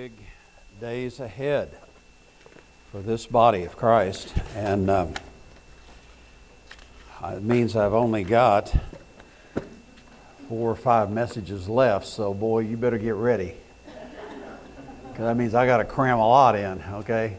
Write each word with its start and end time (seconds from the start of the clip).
big 0.00 0.12
days 0.80 1.20
ahead 1.20 1.76
for 2.90 3.02
this 3.02 3.26
body 3.26 3.64
of 3.64 3.76
Christ. 3.76 4.32
And 4.56 4.88
um, 4.88 5.12
it 7.22 7.42
means 7.42 7.76
I've 7.76 7.92
only 7.92 8.24
got 8.24 8.74
four 10.48 10.70
or 10.70 10.74
five 10.74 11.10
messages 11.10 11.68
left, 11.68 12.06
so 12.06 12.32
boy, 12.32 12.60
you 12.60 12.78
better 12.78 12.96
get 12.96 13.12
ready. 13.12 13.52
Because 15.02 15.26
that 15.26 15.36
means 15.36 15.54
I 15.54 15.66
got 15.66 15.78
to 15.78 15.84
cram 15.84 16.18
a 16.18 16.26
lot 16.26 16.56
in, 16.56 16.82
okay? 16.94 17.36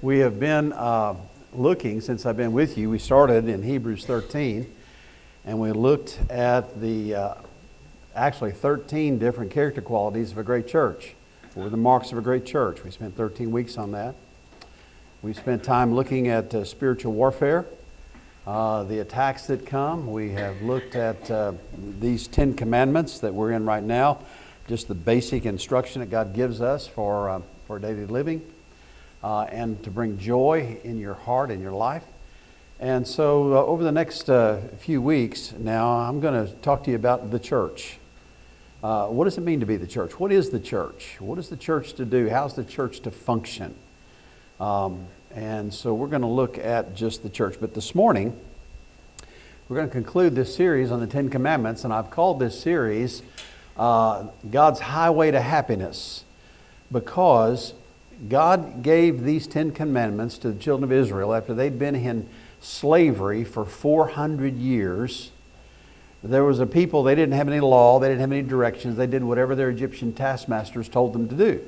We 0.00 0.20
have 0.20 0.40
been 0.40 0.72
uh, 0.72 1.14
looking 1.52 2.00
since 2.00 2.24
I've 2.24 2.38
been 2.38 2.54
with 2.54 2.78
you. 2.78 2.88
We 2.88 2.98
started 2.98 3.48
in 3.48 3.62
Hebrews 3.62 4.06
13, 4.06 4.74
and 5.44 5.60
we 5.60 5.72
looked 5.72 6.18
at 6.30 6.80
the 6.80 7.14
uh, 7.14 7.34
actually 8.14 8.52
13 8.52 9.18
different 9.18 9.50
character 9.50 9.82
qualities 9.82 10.32
of 10.32 10.38
a 10.38 10.42
great 10.42 10.66
church, 10.66 11.14
or 11.58 11.68
the 11.68 11.76
marks 11.76 12.12
of 12.12 12.18
a 12.18 12.20
great 12.20 12.46
church. 12.46 12.84
We 12.84 12.90
spent 12.92 13.16
13 13.16 13.50
weeks 13.50 13.76
on 13.76 13.90
that. 13.90 14.14
We 15.22 15.32
spent 15.32 15.64
time 15.64 15.92
looking 15.92 16.28
at 16.28 16.54
uh, 16.54 16.64
spiritual 16.64 17.12
warfare, 17.12 17.66
uh, 18.46 18.84
the 18.84 19.00
attacks 19.00 19.48
that 19.48 19.66
come. 19.66 20.12
We 20.12 20.30
have 20.32 20.62
looked 20.62 20.94
at 20.94 21.28
uh, 21.28 21.54
these 21.98 22.28
Ten 22.28 22.54
Commandments 22.54 23.18
that 23.18 23.34
we're 23.34 23.50
in 23.50 23.66
right 23.66 23.82
now, 23.82 24.20
just 24.68 24.86
the 24.86 24.94
basic 24.94 25.46
instruction 25.46 25.98
that 25.98 26.10
God 26.10 26.32
gives 26.32 26.60
us 26.60 26.86
for, 26.86 27.28
uh, 27.28 27.40
for 27.66 27.80
daily 27.80 28.06
living 28.06 28.40
uh, 29.24 29.42
and 29.50 29.82
to 29.82 29.90
bring 29.90 30.16
joy 30.16 30.78
in 30.84 30.98
your 30.98 31.14
heart 31.14 31.50
and 31.50 31.60
your 31.60 31.72
life. 31.72 32.04
And 32.78 33.04
so, 33.04 33.54
uh, 33.54 33.64
over 33.64 33.82
the 33.82 33.90
next 33.90 34.30
few 34.78 35.02
weeks 35.02 35.52
now, 35.58 35.88
I'm 35.88 36.20
going 36.20 36.46
to 36.46 36.52
talk 36.54 36.84
to 36.84 36.90
you 36.90 36.96
about 36.96 37.32
the 37.32 37.40
church. 37.40 37.98
Uh, 38.80 39.08
what 39.08 39.24
does 39.24 39.36
it 39.36 39.40
mean 39.40 39.58
to 39.58 39.66
be 39.66 39.76
the 39.76 39.88
church? 39.88 40.20
What 40.20 40.30
is 40.30 40.50
the 40.50 40.60
church? 40.60 41.16
What 41.18 41.38
is 41.38 41.48
the 41.48 41.56
church 41.56 41.94
to 41.94 42.04
do? 42.04 42.28
How's 42.28 42.54
the 42.54 42.62
church 42.62 43.00
to 43.00 43.10
function? 43.10 43.74
Um, 44.60 45.06
and 45.34 45.74
so, 45.74 45.94
we're 45.94 46.06
going 46.06 46.22
to 46.22 46.28
look 46.28 46.58
at 46.58 46.94
just 46.94 47.24
the 47.24 47.28
church. 47.28 47.56
But 47.60 47.74
this 47.74 47.92
morning, 47.94 48.38
we're 49.68 49.76
going 49.76 49.88
to 49.88 49.92
conclude 49.92 50.36
this 50.36 50.54
series 50.54 50.92
on 50.92 51.00
the 51.00 51.08
Ten 51.08 51.28
Commandments, 51.28 51.82
and 51.82 51.92
I've 51.92 52.10
called 52.10 52.38
this 52.38 52.60
series 52.60 53.22
uh, 53.76 54.28
God's 54.48 54.78
Highway 54.78 55.32
to 55.32 55.40
Happiness 55.40 56.24
because 56.92 57.74
God 58.28 58.82
gave 58.82 59.24
these 59.24 59.48
Ten 59.48 59.72
Commandments 59.72 60.38
to 60.38 60.52
the 60.52 60.58
children 60.58 60.84
of 60.84 60.92
Israel 60.92 61.34
after 61.34 61.52
they'd 61.52 61.80
been 61.80 61.96
in 61.96 62.28
slavery 62.60 63.42
for 63.42 63.64
400 63.64 64.56
years. 64.56 65.32
There 66.22 66.44
was 66.44 66.58
a 66.58 66.66
people, 66.66 67.02
they 67.04 67.14
didn't 67.14 67.34
have 67.34 67.48
any 67.48 67.60
law, 67.60 67.98
they 68.00 68.08
didn't 68.08 68.20
have 68.20 68.32
any 68.32 68.42
directions, 68.42 68.96
they 68.96 69.06
did 69.06 69.22
whatever 69.22 69.54
their 69.54 69.70
Egyptian 69.70 70.12
taskmasters 70.12 70.88
told 70.88 71.12
them 71.12 71.28
to 71.28 71.34
do. 71.34 71.60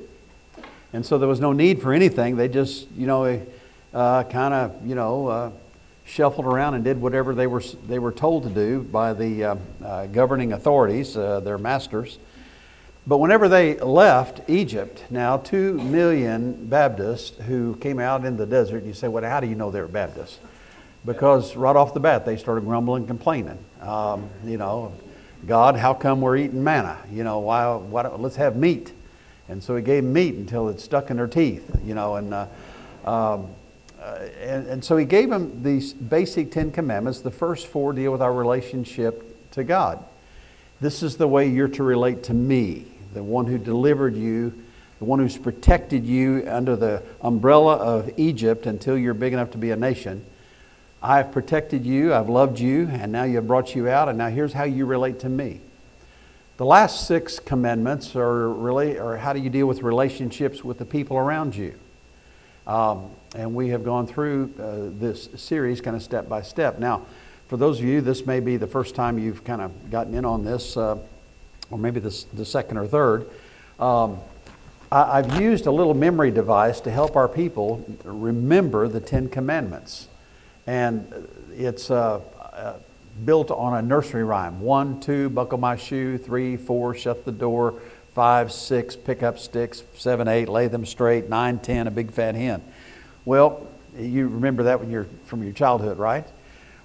And 0.93 1.05
so 1.05 1.17
there 1.17 1.29
was 1.29 1.39
no 1.39 1.53
need 1.53 1.81
for 1.81 1.93
anything. 1.93 2.35
They 2.35 2.49
just, 2.49 2.91
you 2.91 3.07
know, 3.07 3.41
uh, 3.93 4.23
kind 4.23 4.53
of, 4.53 4.85
you 4.85 4.95
know, 4.95 5.27
uh, 5.27 5.51
shuffled 6.03 6.45
around 6.45 6.73
and 6.73 6.83
did 6.83 6.99
whatever 6.99 7.33
they 7.33 7.47
were, 7.47 7.63
they 7.87 7.97
were 7.97 8.11
told 8.11 8.43
to 8.43 8.49
do 8.49 8.81
by 8.81 9.13
the 9.13 9.43
uh, 9.43 9.55
uh 9.83 10.05
governing 10.07 10.51
authorities, 10.51 11.15
uh, 11.15 11.39
their 11.39 11.57
masters. 11.57 12.17
But 13.07 13.17
whenever 13.17 13.47
they 13.47 13.79
left 13.79 14.41
Egypt, 14.49 15.05
now 15.09 15.37
two 15.37 15.75
million 15.75 16.65
Baptists 16.65 17.37
who 17.43 17.77
came 17.77 17.99
out 17.99 18.25
in 18.25 18.35
the 18.35 18.45
desert, 18.45 18.83
you 18.83 18.93
say, 18.93 19.07
well, 19.07 19.23
how 19.23 19.39
do 19.39 19.47
you 19.47 19.55
know 19.55 19.71
they 19.71 19.81
were 19.81 19.87
Baptists? 19.87 20.39
because 21.05 21.55
right 21.55 21.75
off 21.75 21.93
the 21.93 21.99
bat 21.99 22.25
they 22.25 22.37
started 22.37 22.61
grumbling, 22.61 23.07
complaining. 23.07 23.57
Um, 23.81 24.29
you 24.45 24.57
know, 24.57 24.93
God, 25.47 25.75
how 25.75 25.93
come 25.93 26.21
we're 26.21 26.37
eating 26.37 26.63
manna? 26.63 26.97
You 27.11 27.23
know, 27.23 27.39
why? 27.39 27.75
why 27.75 28.07
let's 28.07 28.35
have 28.35 28.55
meat. 28.55 28.93
And 29.49 29.61
so 29.63 29.75
He 29.75 29.81
gave 29.81 30.03
meat 30.03 30.35
until 30.35 30.69
it 30.69 30.79
stuck 30.79 31.09
in 31.09 31.17
their 31.17 31.27
teeth. 31.27 31.79
You 31.83 31.95
know, 31.95 32.15
and 32.15 32.33
uh, 32.33 32.47
um, 33.05 33.49
uh, 33.99 34.27
and, 34.39 34.67
and 34.67 34.85
so 34.85 34.97
He 34.97 35.05
gave 35.05 35.29
them 35.29 35.63
these 35.63 35.93
basic 35.93 36.51
Ten 36.51 36.71
Commandments. 36.71 37.21
The 37.21 37.31
first 37.31 37.67
four 37.67 37.93
deal 37.93 38.11
with 38.11 38.21
our 38.21 38.33
relationship 38.33 39.51
to 39.51 39.63
God. 39.63 40.03
This 40.79 41.03
is 41.03 41.17
the 41.17 41.27
way 41.27 41.47
you're 41.47 41.67
to 41.69 41.83
relate 41.83 42.23
to 42.23 42.33
me, 42.33 42.85
the 43.13 43.23
one 43.23 43.45
who 43.47 43.57
delivered 43.57 44.15
you 44.15 44.53
the 45.01 45.05
one 45.05 45.17
who's 45.17 45.35
protected 45.35 46.05
you 46.05 46.43
under 46.47 46.75
the 46.75 47.01
umbrella 47.21 47.77
of 47.77 48.11
Egypt 48.17 48.67
until 48.67 48.95
you're 48.95 49.15
big 49.15 49.33
enough 49.33 49.49
to 49.49 49.57
be 49.57 49.71
a 49.71 49.75
nation. 49.75 50.23
I 51.03 51.17
have 51.17 51.31
protected 51.31 51.83
you, 51.83 52.13
I've 52.13 52.29
loved 52.29 52.59
you, 52.59 52.87
and 52.91 53.11
now 53.11 53.23
you 53.23 53.37
have 53.37 53.47
brought 53.47 53.75
you 53.75 53.89
out, 53.89 54.07
and 54.07 54.19
now 54.19 54.27
here's 54.29 54.53
how 54.53 54.65
you 54.65 54.85
relate 54.85 55.19
to 55.21 55.29
me. 55.29 55.59
The 56.57 56.65
last 56.65 57.07
six 57.07 57.39
commandments 57.39 58.15
are 58.15 58.49
really, 58.49 58.99
or 58.99 59.17
how 59.17 59.33
do 59.33 59.39
you 59.39 59.49
deal 59.49 59.65
with 59.65 59.81
relationships 59.81 60.63
with 60.63 60.77
the 60.77 60.85
people 60.85 61.17
around 61.17 61.55
you? 61.55 61.73
Um, 62.67 63.09
and 63.35 63.55
we 63.55 63.69
have 63.69 63.83
gone 63.83 64.05
through 64.05 64.53
uh, 64.59 64.99
this 64.99 65.29
series 65.37 65.81
kind 65.81 65.95
of 65.95 66.03
step 66.03 66.29
by 66.29 66.43
step. 66.43 66.77
Now, 66.77 67.07
for 67.47 67.57
those 67.57 67.79
of 67.79 67.85
you, 67.85 68.01
this 68.01 68.27
may 68.27 68.39
be 68.39 68.57
the 68.57 68.67
first 68.67 68.93
time 68.93 69.17
you've 69.17 69.43
kind 69.43 69.61
of 69.61 69.89
gotten 69.89 70.13
in 70.13 70.23
on 70.23 70.45
this, 70.45 70.77
uh, 70.77 70.99
or 71.71 71.79
maybe 71.79 71.99
this, 71.99 72.25
the 72.25 72.45
second 72.45 72.77
or 72.77 72.85
third. 72.85 73.27
Um, 73.79 74.19
I, 74.91 75.17
I've 75.17 75.41
used 75.41 75.65
a 75.65 75.71
little 75.71 75.95
memory 75.95 76.29
device 76.29 76.79
to 76.81 76.91
help 76.91 77.15
our 77.15 77.27
people 77.27 77.83
remember 78.03 78.87
the 78.87 78.99
Ten 78.99 79.29
Commandments 79.29 80.07
and 80.67 81.27
it's 81.55 81.91
uh, 81.91 82.21
uh, 82.53 82.73
built 83.25 83.51
on 83.51 83.75
a 83.75 83.81
nursery 83.81 84.23
rhyme 84.23 84.61
one, 84.61 84.99
two, 84.99 85.29
buckle 85.29 85.57
my 85.57 85.75
shoe, 85.75 86.17
three, 86.17 86.57
four, 86.57 86.95
shut 86.95 87.25
the 87.25 87.31
door, 87.31 87.81
five, 88.13 88.51
six, 88.51 88.95
pick 88.95 89.23
up 89.23 89.39
sticks, 89.39 89.83
seven, 89.95 90.27
eight, 90.27 90.49
lay 90.49 90.67
them 90.67 90.85
straight, 90.85 91.29
nine, 91.29 91.59
ten, 91.59 91.87
a 91.87 91.91
big 91.91 92.11
fat 92.11 92.35
hen. 92.35 92.61
Well, 93.25 93.67
you 93.97 94.27
remember 94.27 94.63
that 94.63 94.79
when 94.79 94.89
you're 94.89 95.07
from 95.25 95.43
your 95.43 95.53
childhood, 95.53 95.97
right? 95.97 96.25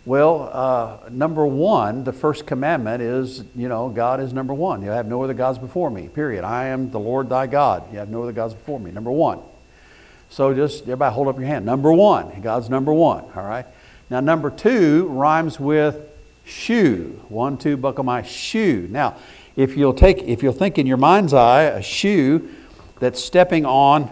Well, 0.05 0.51
uh, 0.53 1.09
number 1.11 1.45
one, 1.45 2.05
the 2.05 2.13
first 2.13 2.47
commandment 2.47 3.03
is, 3.03 3.43
you 3.57 3.69
know, 3.69 3.89
God 3.89 4.21
is 4.21 4.33
number 4.33 4.55
one. 4.55 4.83
You 4.83 4.91
have 4.91 5.07
no 5.07 5.23
other 5.23 5.35
gods 5.35 5.59
before 5.59 5.91
me, 5.91 6.09
period. 6.09 6.45
I 6.45 6.67
am 6.67 6.93
the 6.93 7.01
Lord 7.01 7.29
thy 7.29 7.49
God. 7.49 7.93
You 7.93 7.99
have 7.99 8.09
no 8.09 8.23
other 8.23 8.33
gods 8.33 8.55
before 8.55 8.79
me. 8.79 8.93
Number 8.93 9.11
one. 9.11 9.41
So 10.29 10.55
just 10.55 10.83
everybody 10.83 11.15
hold 11.15 11.29
up 11.29 11.39
your 11.39 11.47
hand. 11.47 11.65
Number 11.65 11.93
one. 11.93 12.41
God's 12.41 12.69
number 12.69 12.93
one. 12.93 13.25
All 13.35 13.45
right. 13.45 13.67
Now 14.11 14.21
number 14.21 14.51
two 14.51 15.07
rhymes 15.09 15.59
with 15.59 16.09
shoe. 16.45 17.21
One, 17.29 17.59
two, 17.59 17.77
buckle 17.77 18.05
my 18.05 18.23
shoe. 18.23 18.89
Now, 18.91 19.17
if 19.57 19.77
you'll 19.77 19.95
take, 19.95 20.19
if 20.19 20.43
you'll 20.43 20.53
think 20.53 20.79
in 20.79 20.87
your 20.87 20.97
mind's 20.97 21.35
eye, 21.35 21.63
a 21.63 21.83
shoe 21.83 22.49
that's 23.01 23.23
stepping 23.23 23.67
on 23.67 24.11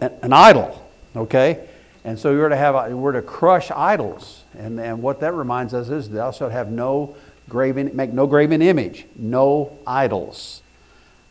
an, 0.00 0.32
idol. 0.32 0.90
Okay. 1.14 1.68
And 2.04 2.18
so 2.18 2.34
we're 2.34 2.48
to 2.48 2.56
have, 2.56 2.92
we're 2.92 3.12
to 3.12 3.22
crush 3.22 3.70
idols. 3.70 4.44
And, 4.58 4.78
and 4.80 5.02
what 5.02 5.20
that 5.20 5.34
reminds 5.34 5.74
us 5.74 5.88
is 5.88 6.10
thou 6.10 6.30
shalt 6.30 6.52
have 6.52 6.70
no 6.70 7.16
graven, 7.48 7.94
make 7.94 8.12
no 8.12 8.26
graven 8.26 8.62
image, 8.62 9.06
no 9.16 9.76
idols. 9.86 10.62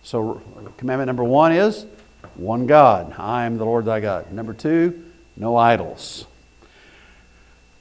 So 0.03 0.41
commandment 0.77 1.07
number 1.07 1.23
one 1.23 1.51
is 1.51 1.85
one 2.37 2.67
God. 2.67 3.13
I 3.17 3.45
am 3.45 3.57
the 3.57 3.65
Lord 3.65 3.85
thy 3.85 3.99
God. 3.99 4.31
Number 4.31 4.53
two, 4.53 5.03
no 5.37 5.55
idols. 5.55 6.25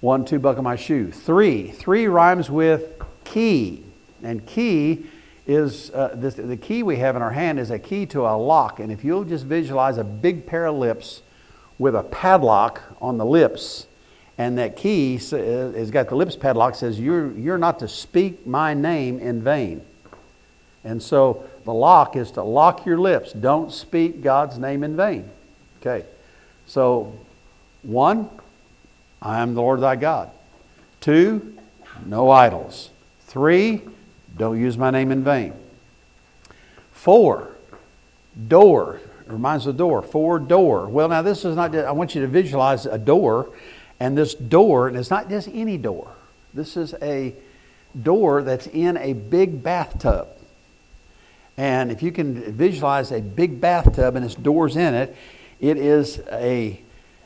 One, 0.00 0.24
two, 0.24 0.38
buckle 0.38 0.62
my 0.62 0.76
shoe. 0.76 1.10
Three, 1.10 1.68
three 1.68 2.06
rhymes 2.06 2.50
with 2.50 3.02
key. 3.24 3.84
And 4.22 4.44
key 4.46 5.06
is 5.46 5.90
uh, 5.90 6.14
this, 6.14 6.34
the 6.34 6.56
key 6.56 6.82
we 6.82 6.96
have 6.96 7.16
in 7.16 7.22
our 7.22 7.32
hand 7.32 7.58
is 7.58 7.70
a 7.70 7.78
key 7.78 8.06
to 8.06 8.22
a 8.22 8.36
lock. 8.36 8.80
And 8.80 8.92
if 8.92 9.04
you'll 9.04 9.24
just 9.24 9.44
visualize 9.44 9.98
a 9.98 10.04
big 10.04 10.46
pair 10.46 10.66
of 10.66 10.76
lips 10.76 11.22
with 11.78 11.94
a 11.94 12.02
padlock 12.02 12.82
on 13.00 13.18
the 13.18 13.26
lips, 13.26 13.86
and 14.36 14.58
that 14.58 14.76
key 14.76 15.16
has 15.16 15.90
got 15.90 16.08
the 16.08 16.16
lips 16.16 16.36
padlock 16.36 16.74
says 16.74 16.98
you're, 16.98 17.32
you're 17.32 17.58
not 17.58 17.78
to 17.78 17.88
speak 17.88 18.46
my 18.46 18.74
name 18.74 19.18
in 19.18 19.42
vain. 19.42 19.82
And 20.84 21.02
so 21.02 21.44
the 21.64 21.72
lock 21.72 22.14
is 22.14 22.30
to 22.32 22.42
lock 22.42 22.84
your 22.84 22.98
lips. 22.98 23.32
Don't 23.32 23.72
speak 23.72 24.22
God's 24.22 24.58
name 24.58 24.84
in 24.84 24.96
vain. 24.96 25.30
Okay. 25.80 26.04
So, 26.66 27.18
one, 27.82 28.28
I 29.20 29.40
am 29.40 29.54
the 29.54 29.60
Lord 29.60 29.80
thy 29.80 29.96
God. 29.96 30.30
Two, 31.00 31.56
no 32.06 32.30
idols. 32.30 32.90
Three, 33.26 33.82
don't 34.36 34.60
use 34.60 34.76
my 34.76 34.90
name 34.90 35.10
in 35.10 35.24
vain. 35.24 35.54
Four, 36.92 37.50
door. 38.48 39.00
It 39.26 39.32
reminds 39.32 39.66
of 39.66 39.76
the 39.76 39.78
door. 39.78 40.02
Four, 40.02 40.38
door. 40.38 40.88
Well, 40.88 41.08
now 41.08 41.22
this 41.22 41.44
is 41.44 41.56
not, 41.56 41.74
I 41.74 41.92
want 41.92 42.14
you 42.14 42.20
to 42.22 42.26
visualize 42.26 42.86
a 42.86 42.98
door, 42.98 43.50
and 44.00 44.16
this 44.16 44.34
door, 44.34 44.88
and 44.88 44.96
it's 44.96 45.10
not 45.10 45.28
just 45.28 45.48
any 45.48 45.78
door. 45.78 46.12
This 46.52 46.76
is 46.76 46.94
a 47.00 47.34
door 48.00 48.42
that's 48.42 48.66
in 48.66 48.96
a 48.96 49.12
big 49.12 49.62
bathtub. 49.62 50.28
And 51.56 51.92
if 51.92 52.02
you 52.02 52.10
can 52.10 52.52
visualize 52.52 53.12
a 53.12 53.20
big 53.20 53.60
bathtub 53.60 54.16
and 54.16 54.24
its 54.24 54.34
doors 54.34 54.76
in 54.76 54.94
it, 54.94 55.16
it 55.60 55.76
is 55.76 56.20
a 56.30 56.80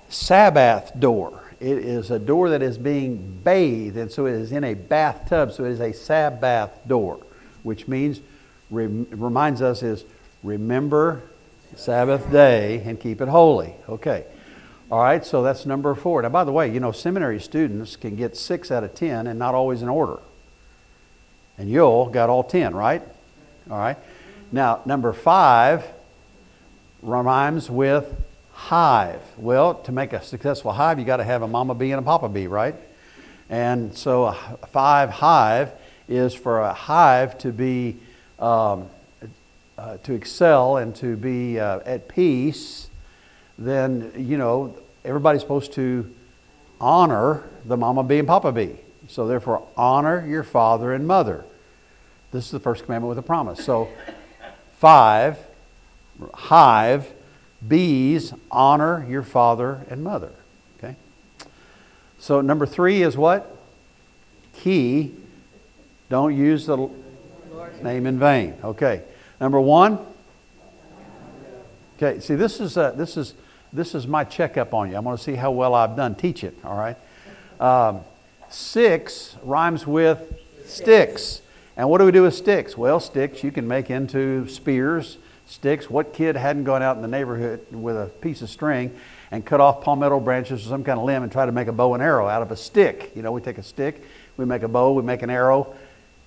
Sabbath 0.08 0.92
door. 0.98 1.44
It 1.60 1.78
is 1.78 2.10
a 2.10 2.18
door 2.18 2.50
that 2.50 2.62
is 2.62 2.78
being 2.78 3.40
bathed, 3.42 3.96
and 3.96 4.12
so 4.12 4.26
it 4.26 4.34
is 4.34 4.52
in 4.52 4.64
a 4.64 4.74
bathtub, 4.74 5.52
so 5.52 5.64
it 5.64 5.70
is 5.70 5.80
a 5.80 5.92
Sabbath 5.92 6.70
door, 6.86 7.18
which 7.62 7.88
means, 7.88 8.20
reminds 8.70 9.60
us 9.60 9.82
is 9.82 10.04
remember 10.42 11.22
Sabbath 11.74 12.30
day 12.30 12.82
and 12.84 13.00
keep 13.00 13.20
it 13.20 13.28
holy. 13.28 13.74
Okay. 13.88 14.24
All 14.90 15.02
right, 15.02 15.24
so 15.24 15.42
that's 15.42 15.66
number 15.66 15.94
four. 15.94 16.22
Now, 16.22 16.30
by 16.30 16.44
the 16.44 16.52
way, 16.52 16.72
you 16.72 16.80
know, 16.80 16.92
seminary 16.92 17.40
students 17.40 17.96
can 17.96 18.16
get 18.16 18.36
six 18.36 18.70
out 18.70 18.84
of 18.84 18.94
ten 18.94 19.26
and 19.26 19.38
not 19.38 19.54
always 19.54 19.82
in 19.82 19.88
order. 19.88 20.20
And 21.58 21.68
you'll 21.68 22.06
got 22.06 22.30
all 22.30 22.44
ten, 22.44 22.74
right? 22.74 23.02
All 23.70 23.78
right. 23.78 23.98
Now, 24.50 24.80
number 24.86 25.12
five 25.12 25.86
rhymes 27.02 27.68
with 27.68 28.14
hive. 28.52 29.20
Well, 29.36 29.74
to 29.74 29.92
make 29.92 30.14
a 30.14 30.22
successful 30.22 30.72
hive, 30.72 30.98
you 30.98 31.04
got 31.04 31.18
to 31.18 31.24
have 31.24 31.42
a 31.42 31.48
mama 31.48 31.74
bee 31.74 31.92
and 31.92 31.98
a 31.98 32.02
papa 32.02 32.30
bee, 32.30 32.46
right? 32.46 32.74
And 33.50 33.94
so, 33.94 34.26
a 34.26 34.66
five 34.68 35.10
hive 35.10 35.72
is 36.08 36.34
for 36.34 36.60
a 36.60 36.72
hive 36.72 37.36
to 37.38 37.52
be 37.52 37.98
um, 38.38 38.88
uh, 39.76 39.98
to 39.98 40.14
excel 40.14 40.78
and 40.78 40.94
to 40.96 41.16
be 41.16 41.60
uh, 41.60 41.80
at 41.84 42.08
peace. 42.08 42.88
Then 43.58 44.12
you 44.16 44.38
know 44.38 44.74
everybody's 45.04 45.42
supposed 45.42 45.72
to 45.74 46.10
honor 46.80 47.48
the 47.64 47.76
mama 47.76 48.02
bee 48.02 48.18
and 48.18 48.28
papa 48.28 48.52
bee. 48.52 48.76
So 49.08 49.26
therefore, 49.26 49.66
honor 49.76 50.26
your 50.26 50.42
father 50.42 50.92
and 50.92 51.06
mother. 51.06 51.44
This 52.30 52.46
is 52.46 52.50
the 52.50 52.60
first 52.60 52.84
commandment 52.84 53.08
with 53.08 53.18
a 53.18 53.22
promise. 53.22 53.64
So, 53.64 53.88
five 54.78 55.38
hive 56.34 57.12
bees 57.66 58.32
honor 58.50 59.04
your 59.08 59.22
father 59.22 59.84
and 59.90 60.02
mother. 60.02 60.30
Okay. 60.78 60.94
So 62.18 62.40
number 62.40 62.66
three 62.66 63.02
is 63.02 63.16
what? 63.16 63.56
Key. 64.54 65.14
Don't 66.08 66.36
use 66.36 66.66
the 66.66 66.88
name 67.82 68.06
in 68.06 68.18
vain. 68.18 68.54
Okay. 68.62 69.02
Number 69.40 69.60
one. 69.60 69.98
Okay. 71.96 72.20
See, 72.20 72.36
this 72.36 72.60
is 72.60 72.76
uh, 72.76 72.92
this 72.92 73.16
is 73.16 73.34
this 73.72 73.94
is 73.94 74.06
my 74.06 74.24
checkup 74.24 74.72
on 74.74 74.90
you. 74.90 74.96
I'm 74.96 75.04
going 75.04 75.16
to 75.16 75.22
see 75.22 75.34
how 75.34 75.50
well 75.50 75.74
I've 75.74 75.96
done 75.96 76.14
Teach 76.14 76.44
it. 76.44 76.56
All 76.64 76.76
right. 76.76 76.96
Um, 77.60 78.00
six 78.48 79.36
rhymes 79.42 79.86
with 79.86 80.38
sticks. 80.64 81.42
And 81.78 81.88
what 81.88 81.98
do 81.98 82.04
we 82.04 82.10
do 82.10 82.24
with 82.24 82.34
sticks? 82.34 82.76
Well, 82.76 82.98
sticks 82.98 83.44
you 83.44 83.52
can 83.52 83.68
make 83.68 83.88
into 83.88 84.48
spears, 84.48 85.16
sticks. 85.46 85.88
What 85.88 86.12
kid 86.12 86.34
hadn't 86.34 86.64
gone 86.64 86.82
out 86.82 86.96
in 86.96 87.02
the 87.02 87.08
neighborhood 87.08 87.64
with 87.70 87.96
a 87.96 88.06
piece 88.20 88.42
of 88.42 88.50
string 88.50 88.96
and 89.30 89.46
cut 89.46 89.60
off 89.60 89.80
palmetto 89.80 90.18
branches 90.18 90.66
or 90.66 90.68
some 90.68 90.82
kind 90.82 90.98
of 90.98 91.04
limb 91.04 91.22
and 91.22 91.30
try 91.30 91.46
to 91.46 91.52
make 91.52 91.68
a 91.68 91.72
bow 91.72 91.94
and 91.94 92.02
arrow 92.02 92.26
out 92.26 92.42
of 92.42 92.50
a 92.50 92.56
stick? 92.56 93.12
You 93.14 93.22
know, 93.22 93.30
we 93.30 93.40
take 93.40 93.58
a 93.58 93.62
stick, 93.62 94.02
we 94.36 94.44
make 94.44 94.64
a 94.64 94.68
bow, 94.68 94.92
we 94.92 95.04
make 95.04 95.22
an 95.22 95.30
arrow. 95.30 95.72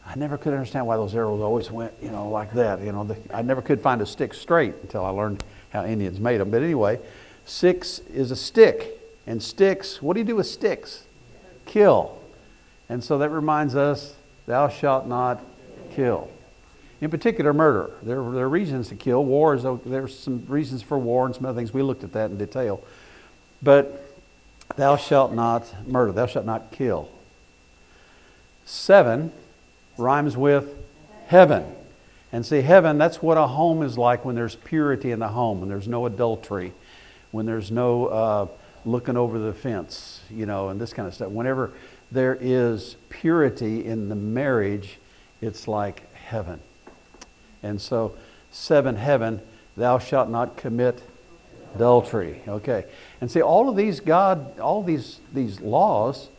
I 0.06 0.15
never 0.15 0.38
could 0.38 0.53
understand 0.53 0.88
why 0.88 0.95
those 0.95 1.13
arrows 1.13 1.42
always 1.42 1.69
went, 1.69 1.92
you 2.01 2.12
know, 2.12 2.30
like 2.30 2.54
that. 2.54 2.80
You 2.80 2.94
know, 2.94 3.04
the, 3.04 3.18
I 3.33 3.42
never 3.42 3.62
could 3.62 3.81
find 3.81 4.01
a 4.01 4.06
stick 4.06 4.33
straight 4.33 4.75
until 4.83 5.04
I 5.04 5.09
learned 5.09 5.44
how 5.71 5.83
Indians 5.83 6.18
made 6.18 6.39
them. 6.39 6.50
But 6.50 6.63
anyway, 6.63 6.97
six 7.45 8.00
is 8.00 8.31
a 8.31 8.38
stick. 8.38 8.97
And 9.27 9.44
sticks, 9.44 10.01
what 10.01 10.13
do 10.13 10.21
you 10.21 10.25
do 10.25 10.38
with 10.38 10.47
sticks? 10.47 11.04
Kill. 11.65 12.18
And 12.88 13.04
so 13.04 13.18
that 13.18 13.30
reminds 13.30 13.75
us, 13.75 14.15
thou 14.51 14.68
shalt 14.68 15.07
not 15.07 15.42
kill. 15.95 16.30
In 17.00 17.09
particular, 17.09 17.53
murder. 17.53 17.89
There, 18.03 18.21
there 18.31 18.44
are 18.44 18.50
reasons 18.50 18.89
to 18.89 18.95
kill. 18.95 19.24
War 19.24 19.56
is, 19.56 19.65
there's 19.86 20.18
some 20.18 20.45
reasons 20.48 20.81
for 20.81 21.00
war 21.00 21.25
and 21.25 21.33
some 21.33 21.45
other 21.45 21.57
things. 21.57 21.74
We 21.74 21.81
looked 21.81 22.03
at 22.03 22.12
that 22.13 22.31
in 22.31 22.38
detail. 22.38 22.83
But 23.63 24.13
thou 24.75 24.98
shalt 24.98 25.33
not 25.33 25.88
murder. 25.88 26.12
Thou 26.12 26.25
shalt 26.25 26.45
not 26.45 26.71
kill. 26.71 27.09
Seven 28.65 29.31
rhymes 29.98 30.36
with 30.36 30.75
heaven. 31.27 31.65
And 32.33 32.45
see, 32.45 32.62
heaven, 32.62 32.97
that's 32.97 33.21
what 33.21 33.38
a 33.38 33.47
home 33.47 33.81
is 33.81 33.97
like 33.97 34.25
when 34.25 34.36
there's 34.36 34.56
purity 34.56 35.12
in 35.12 35.19
the 35.19 35.30
home, 35.30 35.62
when 35.62 35.69
there's 35.69 35.88
no 35.88 36.06
adultery, 36.06 36.74
when 37.31 37.45
there's 37.45 37.71
no 37.71 38.06
uh, 38.07 38.47
looking 38.86 39.15
over 39.15 39.39
the 39.39 39.54
fence, 39.54 40.21
you 40.30 40.45
know, 40.45 40.69
and 40.69 40.80
this 40.80 40.94
kind 40.94 41.07
of 41.07 41.13
stuff. 41.13 41.30
Whenever 41.30 41.71
there 42.12 42.38
is 42.40 42.98
purity 43.10 43.86
in 43.86 44.10
the 44.10 44.16
marriage, 44.16 44.98
it's 45.42 45.68
like 45.68 46.13
heaven. 46.13 46.60
And 47.63 47.80
so, 47.80 48.16
seven, 48.52 48.96
heaven, 48.96 49.42
thou 49.78 50.00
shalt 50.00 50.30
not 50.30 50.58
commit 50.58 51.02
adultery. 51.75 52.42
Okay. 52.48 52.86
And 53.22 53.31
see, 53.31 53.42
all 53.42 53.69
of 53.69 53.75
these 53.75 54.00
God, 54.00 54.60
all 54.60 54.84
these, 54.84 55.19
these 55.34 55.62
laws 55.62 56.30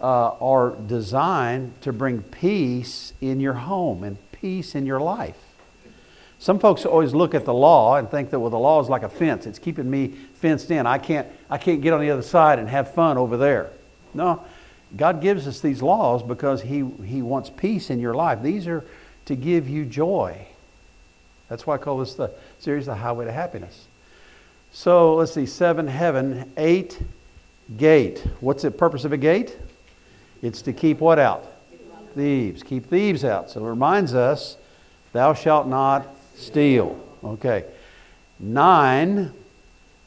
uh, 0.00 0.30
are 0.40 0.76
designed 0.86 1.80
to 1.82 1.92
bring 1.92 2.22
peace 2.22 3.12
in 3.20 3.40
your 3.40 3.54
home 3.54 4.02
and 4.02 4.16
peace 4.32 4.74
in 4.74 4.86
your 4.86 5.00
life. 5.00 5.38
Some 6.38 6.58
folks 6.58 6.84
always 6.84 7.14
look 7.14 7.34
at 7.34 7.44
the 7.44 7.54
law 7.54 7.96
and 7.96 8.10
think 8.10 8.30
that 8.30 8.38
well, 8.38 8.50
the 8.50 8.58
law 8.58 8.80
is 8.80 8.88
like 8.88 9.02
a 9.02 9.08
fence. 9.08 9.46
It's 9.46 9.58
keeping 9.58 9.90
me 9.90 10.08
fenced 10.34 10.70
in. 10.70 10.86
I 10.86 10.98
can't, 10.98 11.26
I 11.48 11.58
can't 11.58 11.80
get 11.80 11.92
on 11.92 12.00
the 12.00 12.10
other 12.10 12.22
side 12.22 12.58
and 12.58 12.68
have 12.68 12.92
fun 12.92 13.16
over 13.16 13.36
there. 13.36 13.70
No, 14.12 14.44
God 14.96 15.20
gives 15.20 15.46
us 15.46 15.60
these 15.60 15.82
laws 15.82 16.22
because 16.22 16.62
He, 16.62 16.84
he 17.04 17.22
wants 17.22 17.50
peace 17.50 17.90
in 17.90 18.00
your 18.00 18.14
life. 18.14 18.42
These 18.42 18.66
are 18.66 18.84
to 19.26 19.34
give 19.34 19.68
you 19.68 19.84
joy. 19.84 20.46
That's 21.48 21.66
why 21.66 21.74
I 21.74 21.78
call 21.78 21.98
this 21.98 22.14
the 22.14 22.30
series 22.58 22.86
The 22.86 22.94
Highway 22.94 23.24
to 23.26 23.32
Happiness. 23.32 23.86
So 24.72 25.14
let's 25.14 25.32
see, 25.32 25.46
seven, 25.46 25.86
heaven, 25.86 26.50
eight, 26.56 27.00
gate. 27.76 28.24
What's 28.40 28.62
the 28.62 28.70
purpose 28.70 29.04
of 29.04 29.12
a 29.12 29.16
gate? 29.16 29.56
It's 30.42 30.62
to 30.62 30.72
keep 30.72 31.00
what 31.00 31.18
out? 31.18 31.46
Thieves. 32.14 32.62
Keep 32.62 32.86
thieves 32.86 33.24
out. 33.24 33.50
So 33.50 33.64
it 33.64 33.68
reminds 33.68 34.14
us, 34.14 34.56
thou 35.12 35.34
shalt 35.34 35.66
not 35.66 36.06
steal. 36.36 37.00
Okay. 37.22 37.64
Nine 38.38 39.32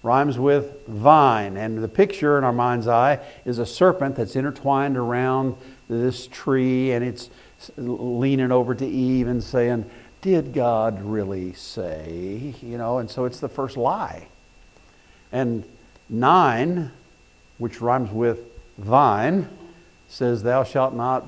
rhymes 0.03 0.37
with 0.37 0.85
vine. 0.87 1.57
And 1.57 1.83
the 1.83 1.87
picture 1.87 2.37
in 2.37 2.43
our 2.43 2.53
mind's 2.53 2.87
eye 2.87 3.19
is 3.45 3.59
a 3.59 3.65
serpent 3.65 4.15
that's 4.15 4.35
intertwined 4.35 4.97
around 4.97 5.55
this 5.89 6.27
tree 6.27 6.91
and 6.91 7.03
it's 7.03 7.29
leaning 7.77 8.51
over 8.51 8.75
to 8.75 8.85
Eve 8.85 9.27
and 9.27 9.43
saying, 9.43 9.85
Did 10.21 10.53
God 10.53 11.01
really 11.01 11.53
say? 11.53 12.53
You 12.61 12.77
know, 12.77 12.99
and 12.99 13.09
so 13.09 13.25
it's 13.25 13.39
the 13.39 13.49
first 13.49 13.77
lie. 13.77 14.27
And 15.31 15.63
nine, 16.09 16.91
which 17.57 17.81
rhymes 17.81 18.11
with 18.11 18.39
vine, 18.77 19.49
says, 20.07 20.43
Thou 20.43 20.63
shalt 20.63 20.93
not 20.93 21.25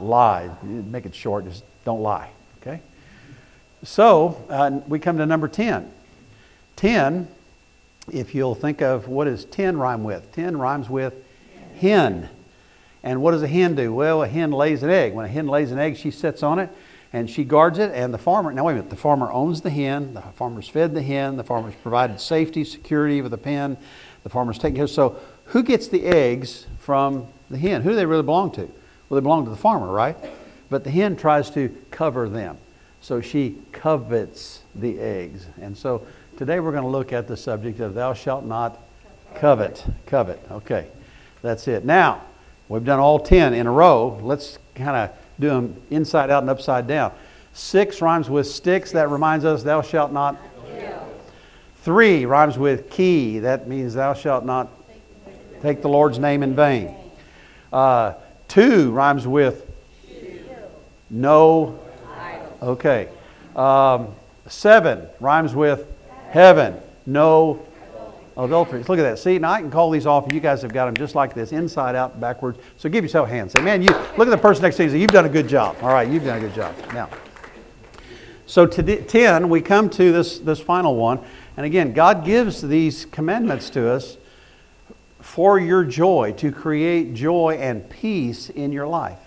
lie. 0.00 0.50
Make 0.62 1.06
it 1.06 1.14
short, 1.14 1.44
just 1.46 1.64
don't 1.84 2.02
lie. 2.02 2.30
Okay? 2.60 2.80
So 3.82 4.42
uh, 4.48 4.80
we 4.86 4.98
come 4.98 5.18
to 5.18 5.26
number 5.26 5.48
10. 5.48 5.92
10, 6.76 7.28
if 8.12 8.34
you'll 8.34 8.54
think 8.54 8.82
of 8.82 9.08
what 9.08 9.24
does 9.24 9.44
10 9.44 9.76
rhyme 9.76 10.04
with? 10.04 10.30
10 10.32 10.56
rhymes 10.56 10.88
with 10.88 11.14
hen. 11.78 12.28
And 13.02 13.22
what 13.22 13.32
does 13.32 13.42
a 13.42 13.48
hen 13.48 13.74
do? 13.74 13.92
Well, 13.92 14.22
a 14.22 14.28
hen 14.28 14.50
lays 14.50 14.82
an 14.82 14.90
egg. 14.90 15.14
When 15.14 15.24
a 15.24 15.28
hen 15.28 15.46
lays 15.46 15.70
an 15.70 15.78
egg, 15.78 15.96
she 15.96 16.10
sits 16.10 16.42
on 16.42 16.58
it 16.58 16.70
and 17.12 17.30
she 17.30 17.44
guards 17.44 17.78
it. 17.78 17.92
And 17.94 18.12
the 18.12 18.18
farmer, 18.18 18.52
now 18.52 18.64
wait 18.64 18.72
a 18.72 18.76
minute, 18.76 18.90
the 18.90 18.96
farmer 18.96 19.30
owns 19.30 19.60
the 19.60 19.70
hen, 19.70 20.14
the 20.14 20.22
farmer's 20.22 20.68
fed 20.68 20.94
the 20.94 21.02
hen, 21.02 21.36
the 21.36 21.44
farmer's 21.44 21.74
provided 21.76 22.20
safety, 22.20 22.64
security 22.64 23.22
with 23.22 23.30
the 23.30 23.38
pen, 23.38 23.76
the 24.22 24.28
farmer's 24.28 24.58
taking 24.58 24.76
care. 24.76 24.84
of 24.84 24.90
So 24.90 25.16
who 25.46 25.62
gets 25.62 25.88
the 25.88 26.04
eggs 26.04 26.66
from 26.78 27.28
the 27.48 27.58
hen? 27.58 27.82
Who 27.82 27.90
do 27.90 27.96
they 27.96 28.06
really 28.06 28.22
belong 28.22 28.50
to? 28.52 28.62
Well, 29.08 29.20
they 29.20 29.22
belong 29.22 29.44
to 29.44 29.50
the 29.50 29.56
farmer, 29.56 29.92
right? 29.92 30.16
But 30.68 30.82
the 30.82 30.90
hen 30.90 31.16
tries 31.16 31.48
to 31.50 31.74
cover 31.90 32.28
them. 32.28 32.58
So 33.00 33.20
she 33.20 33.58
covets 33.70 34.62
the 34.74 34.98
eggs. 34.98 35.46
And 35.60 35.78
so 35.78 36.04
today 36.36 36.60
we're 36.60 36.72
going 36.72 36.82
to 36.82 36.88
look 36.88 37.12
at 37.12 37.26
the 37.26 37.36
subject 37.36 37.80
of 37.80 37.94
thou 37.94 38.12
shalt 38.12 38.44
not 38.44 38.78
covet. 39.34 39.84
Covet. 40.06 40.40
Okay. 40.50 40.86
That's 41.42 41.66
it. 41.66 41.84
Now, 41.84 42.22
we've 42.68 42.84
done 42.84 42.98
all 42.98 43.18
10 43.18 43.54
in 43.54 43.66
a 43.66 43.70
row. 43.70 44.18
Let's 44.22 44.58
kind 44.74 44.96
of 44.96 45.16
do 45.40 45.48
them 45.48 45.80
inside 45.90 46.30
out 46.30 46.42
and 46.42 46.50
upside 46.50 46.86
down. 46.86 47.12
Six 47.54 48.02
rhymes 48.02 48.28
with 48.28 48.46
sticks. 48.46 48.92
That 48.92 49.08
reminds 49.08 49.44
us, 49.44 49.62
thou 49.62 49.80
shalt 49.80 50.12
not. 50.12 50.36
Three 51.82 52.26
rhymes 52.26 52.58
with 52.58 52.90
key. 52.90 53.38
That 53.38 53.68
means 53.68 53.94
thou 53.94 54.12
shalt 54.12 54.44
not 54.44 54.68
take 55.62 55.82
the 55.82 55.88
Lord's 55.88 56.18
name 56.18 56.42
in 56.42 56.54
vain. 56.54 56.94
Uh, 57.72 58.14
two 58.48 58.90
rhymes 58.90 59.26
with 59.26 59.70
no. 61.08 61.78
Okay. 62.60 63.08
Um, 63.54 64.08
seven 64.48 65.06
rhymes 65.20 65.54
with 65.54 65.86
heaven. 66.30 66.80
No 67.06 67.64
adulteries. 68.36 68.88
Look 68.88 68.98
at 68.98 69.02
that. 69.02 69.18
See, 69.18 69.38
now 69.38 69.52
I 69.52 69.60
can 69.60 69.70
call 69.70 69.90
these 69.90 70.06
off, 70.06 70.24
and 70.24 70.32
you 70.34 70.40
guys 70.40 70.62
have 70.62 70.72
got 70.72 70.86
them 70.86 70.96
just 70.96 71.14
like 71.14 71.34
this, 71.34 71.52
inside 71.52 71.94
out, 71.94 72.20
backwards. 72.20 72.58
So 72.76 72.88
give 72.88 73.04
yourself 73.04 73.28
a 73.28 73.30
hand. 73.30 73.50
Say, 73.50 73.62
man, 73.62 73.82
you 73.82 73.90
look 73.90 74.28
at 74.28 74.30
the 74.30 74.38
person 74.38 74.62
next 74.62 74.76
to 74.76 74.84
you. 74.84 74.90
Say, 74.90 74.98
you've 74.98 75.10
done 75.10 75.24
a 75.24 75.30
good 75.30 75.48
job. 75.48 75.76
All 75.80 75.88
right, 75.88 76.08
you've 76.08 76.24
done 76.24 76.38
a 76.38 76.40
good 76.40 76.54
job. 76.54 76.74
Now, 76.92 77.08
so 78.46 78.66
to 78.66 79.02
ten, 79.04 79.48
we 79.48 79.60
come 79.60 79.90
to 79.90 80.12
this 80.12 80.38
this 80.38 80.60
final 80.60 80.94
one, 80.94 81.20
and 81.56 81.66
again, 81.66 81.92
God 81.92 82.24
gives 82.24 82.60
these 82.60 83.06
commandments 83.06 83.70
to 83.70 83.90
us 83.90 84.18
for 85.20 85.58
your 85.58 85.84
joy, 85.84 86.32
to 86.36 86.52
create 86.52 87.12
joy 87.14 87.58
and 87.60 87.88
peace 87.90 88.48
in 88.50 88.70
your 88.70 88.86
life. 88.86 89.18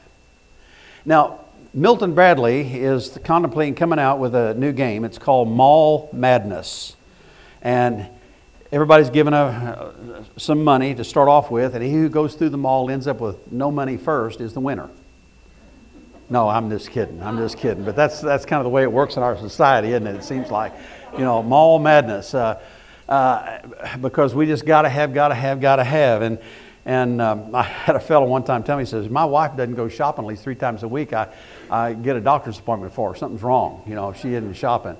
Now, 1.03 1.41
Milton 1.73 2.15
Bradley 2.15 2.61
is 2.61 3.19
contemplating 3.23 3.75
coming 3.75 3.99
out 3.99 4.17
with 4.17 4.33
a 4.33 4.55
new 4.55 4.71
game. 4.71 5.05
It's 5.05 5.19
called 5.19 5.47
Mall 5.47 6.09
Madness. 6.11 6.95
And 7.61 8.09
everybody's 8.71 9.11
given 9.11 9.35
a, 9.35 10.25
some 10.35 10.63
money 10.63 10.95
to 10.95 11.03
start 11.03 11.29
off 11.29 11.51
with, 11.51 11.75
and 11.75 11.83
he 11.83 11.91
who 11.91 12.09
goes 12.09 12.33
through 12.33 12.49
the 12.49 12.57
mall 12.57 12.89
ends 12.89 13.05
up 13.05 13.19
with 13.19 13.51
no 13.51 13.69
money 13.69 13.97
first 13.97 14.41
is 14.41 14.53
the 14.53 14.59
winner. 14.59 14.89
No, 16.27 16.49
I'm 16.49 16.71
just 16.71 16.89
kidding. 16.89 17.21
I'm 17.21 17.37
just 17.37 17.57
kidding. 17.57 17.83
But 17.83 17.95
that's, 17.95 18.19
that's 18.19 18.45
kind 18.45 18.59
of 18.59 18.63
the 18.63 18.71
way 18.71 18.81
it 18.81 18.91
works 18.91 19.15
in 19.15 19.21
our 19.21 19.37
society, 19.37 19.89
isn't 19.89 20.07
it? 20.07 20.15
It 20.15 20.23
seems 20.23 20.49
like, 20.49 20.73
you 21.13 21.23
know, 21.23 21.43
mall 21.43 21.77
madness. 21.77 22.33
Uh, 22.33 22.59
uh, 23.07 23.59
because 24.01 24.33
we 24.33 24.47
just 24.47 24.65
got 24.65 24.83
to 24.83 24.89
have, 24.89 25.13
got 25.13 25.27
to 25.27 25.35
have, 25.35 25.61
got 25.61 25.75
to 25.75 25.83
have. 25.83 26.23
And, 26.23 26.39
and 26.89 27.21
um, 27.21 27.53
I 27.55 27.61
had 27.61 27.95
a 27.95 27.99
fellow 27.99 28.25
one 28.25 28.43
time 28.43 28.63
tell 28.63 28.77
me, 28.77 28.83
he 28.83 28.89
says, 28.89 29.09
My 29.09 29.25
wife 29.25 29.55
doesn't 29.55 29.75
go 29.75 29.87
shopping 29.87 30.25
at 30.25 30.27
least 30.27 30.43
three 30.43 30.55
times 30.55 30.81
a 30.81 30.87
week. 30.87 31.13
I, 31.13 31.27
I 31.69 31.93
get 31.93 32.15
a 32.15 32.21
doctor's 32.21 32.57
appointment 32.57 32.93
for 32.93 33.11
her. 33.11 33.15
Something's 33.15 33.43
wrong, 33.43 33.83
you 33.85 33.93
know, 33.93 34.09
if 34.09 34.19
she 34.19 34.33
isn't 34.33 34.55
shopping. 34.55 34.97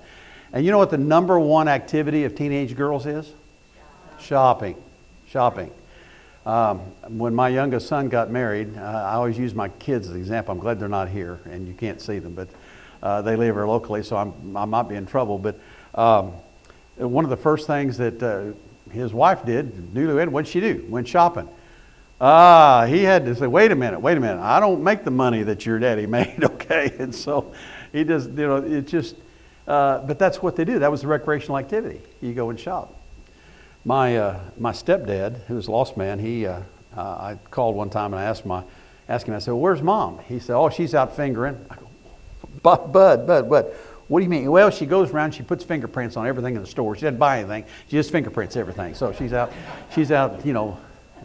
And 0.53 0.63
you 0.63 0.71
know 0.71 0.77
what 0.77 0.91
the 0.91 0.97
number 0.99 1.39
one 1.39 1.67
activity 1.67 2.25
of 2.25 2.35
teenage 2.35 2.75
girls 2.75 3.07
is? 3.07 3.33
Shopping. 4.19 4.75
Shopping. 5.27 5.71
Um, 6.45 6.79
when 7.07 7.33
my 7.33 7.49
youngest 7.49 7.87
son 7.87 8.07
got 8.07 8.29
married, 8.29 8.77
uh, 8.77 8.81
I 8.81 9.13
always 9.13 9.37
use 9.37 9.55
my 9.55 9.69
kids 9.69 10.07
as 10.07 10.13
an 10.13 10.19
example. 10.19 10.51
I'm 10.53 10.59
glad 10.59 10.79
they're 10.79 10.89
not 10.89 11.09
here 11.09 11.39
and 11.45 11.67
you 11.67 11.73
can't 11.73 11.99
see 11.99 12.19
them, 12.19 12.33
but 12.33 12.49
uh, 13.01 13.21
they 13.23 13.35
live 13.35 13.55
here 13.55 13.67
locally, 13.67 14.03
so 14.03 14.15
I'm, 14.15 14.55
I 14.55 14.65
might 14.65 14.89
be 14.89 14.95
in 14.95 15.05
trouble. 15.05 15.39
But 15.39 15.59
um, 15.95 16.33
one 16.97 17.23
of 17.23 17.29
the 17.29 17.37
first 17.37 17.67
things 17.67 17.97
that 17.97 18.21
uh, 18.21 18.53
his 18.91 19.13
wife 19.13 19.43
did, 19.43 19.93
newlywed, 19.93 20.29
what'd 20.29 20.47
she 20.47 20.59
do? 20.59 20.85
Went 20.87 21.07
shopping. 21.07 21.49
Ah, 22.21 22.85
he 22.85 23.03
had 23.03 23.25
to 23.25 23.35
say, 23.35 23.47
wait 23.47 23.71
a 23.71 23.75
minute, 23.75 23.99
wait 24.01 24.17
a 24.17 24.19
minute. 24.19 24.41
I 24.41 24.59
don't 24.59 24.83
make 24.83 25.05
the 25.05 25.11
money 25.11 25.43
that 25.43 25.65
your 25.65 25.79
daddy 25.79 26.05
made, 26.17 26.43
okay? 26.43 26.93
And 26.99 27.13
so 27.15 27.53
he 27.93 28.03
just, 28.03 28.29
you 28.31 28.47
know, 28.47 28.57
it 28.57 28.87
just, 28.87 29.15
uh, 29.67 29.99
but 29.99 30.19
that's 30.19 30.41
what 30.41 30.55
they 30.55 30.65
do. 30.65 30.79
That 30.79 30.91
was 30.91 31.01
the 31.01 31.07
recreational 31.07 31.57
activity. 31.57 32.01
You 32.21 32.33
go 32.33 32.49
and 32.49 32.59
shop. 32.59 32.95
My, 33.85 34.17
uh, 34.17 34.39
my 34.57 34.71
stepdad, 34.71 35.45
who 35.45 35.55
was 35.55 35.67
a 35.67 35.71
lost 35.71 35.95
man, 35.95 36.19
he, 36.19 36.45
uh, 36.45 36.61
uh 36.95 37.01
I 37.01 37.39
called 37.51 37.75
one 37.75 37.89
time 37.89 38.13
and 38.13 38.21
I 38.21 38.25
asked, 38.25 38.45
my, 38.45 38.63
asked 39.07 39.27
him, 39.27 39.33
I 39.33 39.39
said, 39.39 39.51
well, 39.51 39.61
where's 39.61 39.81
mom? 39.81 40.19
He 40.19 40.39
said, 40.39 40.57
oh, 40.57 40.69
she's 40.69 40.93
out 40.93 41.15
fingering. 41.15 41.57
I 41.69 41.75
go, 41.75 41.87
Bud, 42.61 42.91
Bud, 42.91 43.25
Bud, 43.25 43.49
Bud. 43.49 43.73
What 44.09 44.19
do 44.19 44.23
you 44.23 44.29
mean? 44.29 44.49
Well, 44.51 44.71
she 44.71 44.85
goes 44.85 45.11
around, 45.11 45.35
she 45.35 45.43
puts 45.43 45.63
fingerprints 45.63 46.17
on 46.17 46.27
everything 46.27 46.55
in 46.55 46.61
the 46.61 46.67
store. 46.67 46.95
She 46.95 47.01
doesn't 47.01 47.19
buy 47.19 47.39
anything. 47.39 47.63
She 47.87 47.91
just 47.91 48.11
fingerprints 48.11 48.57
everything. 48.57 48.95
So 48.95 49.13
she's 49.13 49.33
out, 49.33 49.53
she's 49.93 50.11
out, 50.11 50.45
you 50.45 50.51
know, 50.51 50.79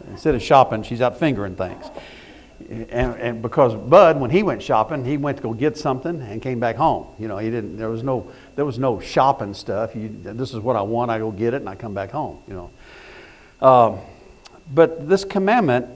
instead 0.09 0.35
of 0.35 0.41
shopping, 0.41 0.83
she's 0.83 1.01
out 1.01 1.19
fingering 1.19 1.55
things. 1.55 1.85
And, 2.69 3.15
and 3.19 3.41
because 3.41 3.75
Bud, 3.75 4.19
when 4.19 4.31
he 4.31 4.41
went 4.41 4.63
shopping, 4.63 5.03
he 5.03 5.17
went 5.17 5.37
to 5.37 5.43
go 5.43 5.53
get 5.53 5.77
something 5.77 6.21
and 6.21 6.41
came 6.41 6.59
back 6.59 6.77
home. 6.77 7.07
You 7.19 7.27
know, 7.27 7.37
he 7.37 7.49
didn't. 7.51 7.77
There 7.77 7.89
was 7.89 8.01
no. 8.01 8.31
There 8.55 8.65
was 8.65 8.79
no 8.79 8.99
shopping 8.99 9.53
stuff. 9.53 9.93
You, 9.95 10.09
this 10.23 10.53
is 10.53 10.59
what 10.59 10.75
I 10.75 10.81
want. 10.81 11.11
I 11.11 11.19
go 11.19 11.31
get 11.31 11.53
it 11.53 11.57
and 11.57 11.69
I 11.69 11.75
come 11.75 11.93
back 11.93 12.11
home. 12.11 12.39
You 12.47 12.53
know. 12.53 13.67
Um, 13.67 13.99
but 14.73 15.07
this 15.07 15.25
commandment 15.25 15.87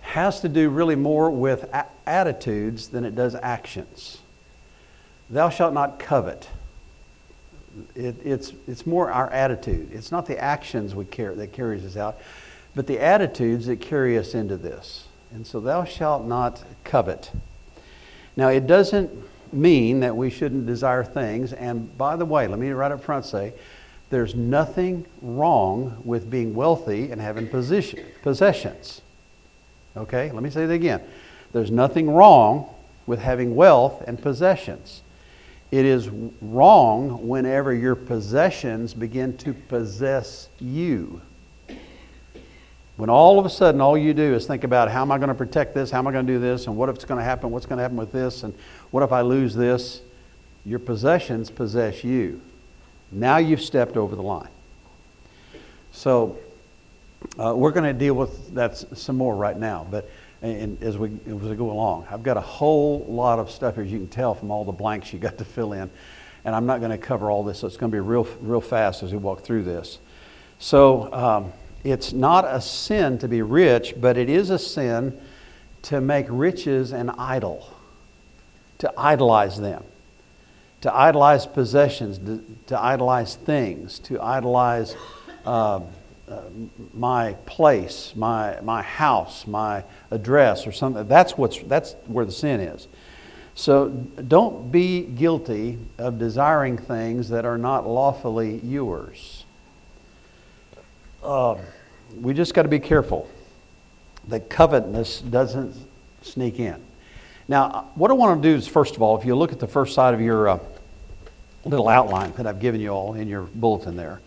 has 0.00 0.40
to 0.40 0.48
do 0.48 0.70
really 0.70 0.96
more 0.96 1.30
with 1.30 1.64
a- 1.72 1.86
attitudes 2.06 2.88
than 2.88 3.04
it 3.04 3.14
does 3.14 3.34
actions. 3.34 4.18
Thou 5.30 5.48
shalt 5.50 5.72
not 5.72 5.98
covet. 5.98 6.48
It, 7.94 8.16
it's, 8.24 8.52
it's 8.66 8.86
more 8.86 9.10
our 9.10 9.30
attitude. 9.30 9.90
It's 9.92 10.12
not 10.12 10.26
the 10.26 10.38
actions 10.38 10.94
we 10.94 11.04
carry, 11.04 11.34
that 11.36 11.52
carries 11.52 11.84
us 11.84 11.96
out, 11.96 12.18
but 12.74 12.86
the 12.86 13.00
attitudes 13.00 13.66
that 13.66 13.80
carry 13.80 14.18
us 14.18 14.34
into 14.34 14.56
this. 14.56 15.08
And 15.32 15.46
so, 15.46 15.60
thou 15.60 15.84
shalt 15.84 16.24
not 16.24 16.62
covet. 16.84 17.32
Now, 18.36 18.48
it 18.48 18.66
doesn't 18.66 19.10
mean 19.52 20.00
that 20.00 20.16
we 20.16 20.30
shouldn't 20.30 20.66
desire 20.66 21.04
things. 21.04 21.52
And 21.52 21.96
by 21.96 22.16
the 22.16 22.24
way, 22.24 22.46
let 22.46 22.58
me 22.58 22.70
right 22.70 22.92
up 22.92 23.02
front 23.02 23.24
say, 23.24 23.52
there's 24.10 24.34
nothing 24.34 25.06
wrong 25.22 26.02
with 26.04 26.30
being 26.30 26.54
wealthy 26.54 27.10
and 27.10 27.20
having 27.20 27.48
position, 27.48 28.04
possessions. 28.22 29.00
Okay, 29.96 30.30
let 30.30 30.42
me 30.42 30.50
say 30.50 30.66
that 30.66 30.72
again. 30.72 31.02
There's 31.52 31.70
nothing 31.70 32.10
wrong 32.10 32.68
with 33.06 33.20
having 33.20 33.54
wealth 33.54 34.02
and 34.06 34.20
possessions. 34.20 35.02
It 35.72 35.86
is 35.86 36.10
wrong 36.42 37.26
whenever 37.26 37.72
your 37.72 37.94
possessions 37.94 38.92
begin 38.92 39.38
to 39.38 39.54
possess 39.54 40.50
you. 40.60 41.22
When 42.98 43.08
all 43.08 43.38
of 43.38 43.46
a 43.46 43.50
sudden 43.50 43.80
all 43.80 43.96
you 43.96 44.12
do 44.12 44.34
is 44.34 44.46
think 44.46 44.64
about 44.64 44.90
how 44.90 45.00
am 45.00 45.10
I 45.10 45.16
going 45.16 45.30
to 45.30 45.34
protect 45.34 45.74
this, 45.74 45.90
how 45.90 45.98
am 45.98 46.06
I 46.06 46.12
going 46.12 46.26
to 46.26 46.32
do 46.32 46.38
this, 46.38 46.66
and 46.66 46.76
what 46.76 46.90
if 46.90 46.96
it's 46.96 47.06
going 47.06 47.18
to 47.18 47.24
happen, 47.24 47.50
what's 47.50 47.64
going 47.64 47.78
to 47.78 47.82
happen 47.82 47.96
with 47.96 48.12
this, 48.12 48.42
and 48.42 48.54
what 48.90 49.02
if 49.02 49.12
I 49.12 49.22
lose 49.22 49.54
this, 49.54 50.02
your 50.66 50.78
possessions 50.78 51.50
possess 51.50 52.04
you. 52.04 52.42
Now 53.10 53.38
you've 53.38 53.62
stepped 53.62 53.96
over 53.96 54.14
the 54.14 54.22
line. 54.22 54.50
So 55.90 56.36
uh, 57.38 57.54
we're 57.56 57.72
going 57.72 57.84
to 57.84 57.98
deal 57.98 58.14
with 58.14 58.54
that 58.54 58.76
some 58.76 59.16
more 59.16 59.34
right 59.34 59.58
now, 59.58 59.86
but 59.90 60.10
and 60.42 60.82
as 60.82 60.98
we, 60.98 61.08
as 61.26 61.34
we 61.34 61.54
go 61.54 61.70
along. 61.70 62.06
I've 62.10 62.24
got 62.24 62.36
a 62.36 62.42
whole 62.42 63.06
lot 63.08 63.38
of 63.38 63.50
stuff, 63.50 63.76
here 63.76 63.84
as 63.84 63.92
you 63.92 63.98
can 63.98 64.08
tell 64.08 64.34
from 64.34 64.50
all 64.50 64.64
the 64.64 64.72
blanks 64.72 65.12
you 65.12 65.18
got 65.18 65.38
to 65.38 65.44
fill 65.44 65.72
in. 65.72 65.88
And 66.44 66.56
I'm 66.56 66.66
not 66.66 66.80
going 66.80 66.90
to 66.90 66.98
cover 66.98 67.30
all 67.30 67.44
this, 67.44 67.60
so 67.60 67.68
it's 67.68 67.76
going 67.76 67.92
to 67.92 67.94
be 67.94 68.00
real, 68.00 68.26
real 68.40 68.60
fast 68.60 69.04
as 69.04 69.12
we 69.12 69.18
walk 69.18 69.44
through 69.44 69.62
this. 69.62 70.00
So 70.58 71.12
um, 71.12 71.52
it's 71.84 72.12
not 72.12 72.44
a 72.44 72.60
sin 72.60 73.18
to 73.18 73.28
be 73.28 73.42
rich, 73.42 73.94
but 74.00 74.16
it 74.16 74.28
is 74.28 74.50
a 74.50 74.58
sin 74.58 75.18
to 75.82 76.00
make 76.00 76.26
riches 76.28 76.92
an 76.92 77.10
idol, 77.10 77.68
to 78.78 78.92
idolize 78.98 79.60
them, 79.60 79.84
to 80.80 80.92
idolize 80.92 81.46
possessions, 81.46 82.18
to, 82.18 82.44
to 82.66 82.80
idolize 82.80 83.36
things, 83.36 84.00
to 84.00 84.20
idolize. 84.20 84.96
Um, 85.46 85.86
uh, 86.32 86.42
my 86.94 87.34
place, 87.46 88.12
my, 88.16 88.60
my 88.62 88.82
house, 88.82 89.46
my 89.46 89.84
address, 90.10 90.66
or 90.66 90.72
something. 90.72 91.06
That's, 91.06 91.36
what's, 91.36 91.58
that's 91.64 91.94
where 92.06 92.24
the 92.24 92.32
sin 92.32 92.60
is. 92.60 92.88
So 93.54 93.88
don't 93.88 94.72
be 94.72 95.02
guilty 95.02 95.78
of 95.98 96.18
desiring 96.18 96.78
things 96.78 97.28
that 97.28 97.44
are 97.44 97.58
not 97.58 97.86
lawfully 97.86 98.60
yours. 98.64 99.44
Uh, 101.22 101.56
we 102.20 102.34
just 102.34 102.54
got 102.54 102.62
to 102.62 102.68
be 102.68 102.80
careful 102.80 103.28
that 104.28 104.48
covetousness 104.48 105.20
doesn't 105.20 105.76
sneak 106.22 106.58
in. 106.58 106.80
Now, 107.48 107.90
what 107.94 108.10
I 108.10 108.14
want 108.14 108.42
to 108.42 108.48
do 108.48 108.54
is, 108.54 108.66
first 108.66 108.96
of 108.96 109.02
all, 109.02 109.18
if 109.18 109.26
you 109.26 109.34
look 109.34 109.52
at 109.52 109.60
the 109.60 109.66
first 109.66 109.94
side 109.94 110.14
of 110.14 110.20
your 110.20 110.48
uh, 110.48 110.58
little 111.64 111.88
outline 111.88 112.32
that 112.32 112.46
I've 112.46 112.60
given 112.60 112.80
you 112.80 112.90
all 112.90 113.14
in 113.14 113.28
your 113.28 113.42
bulletin 113.42 113.96
there, 113.96 114.20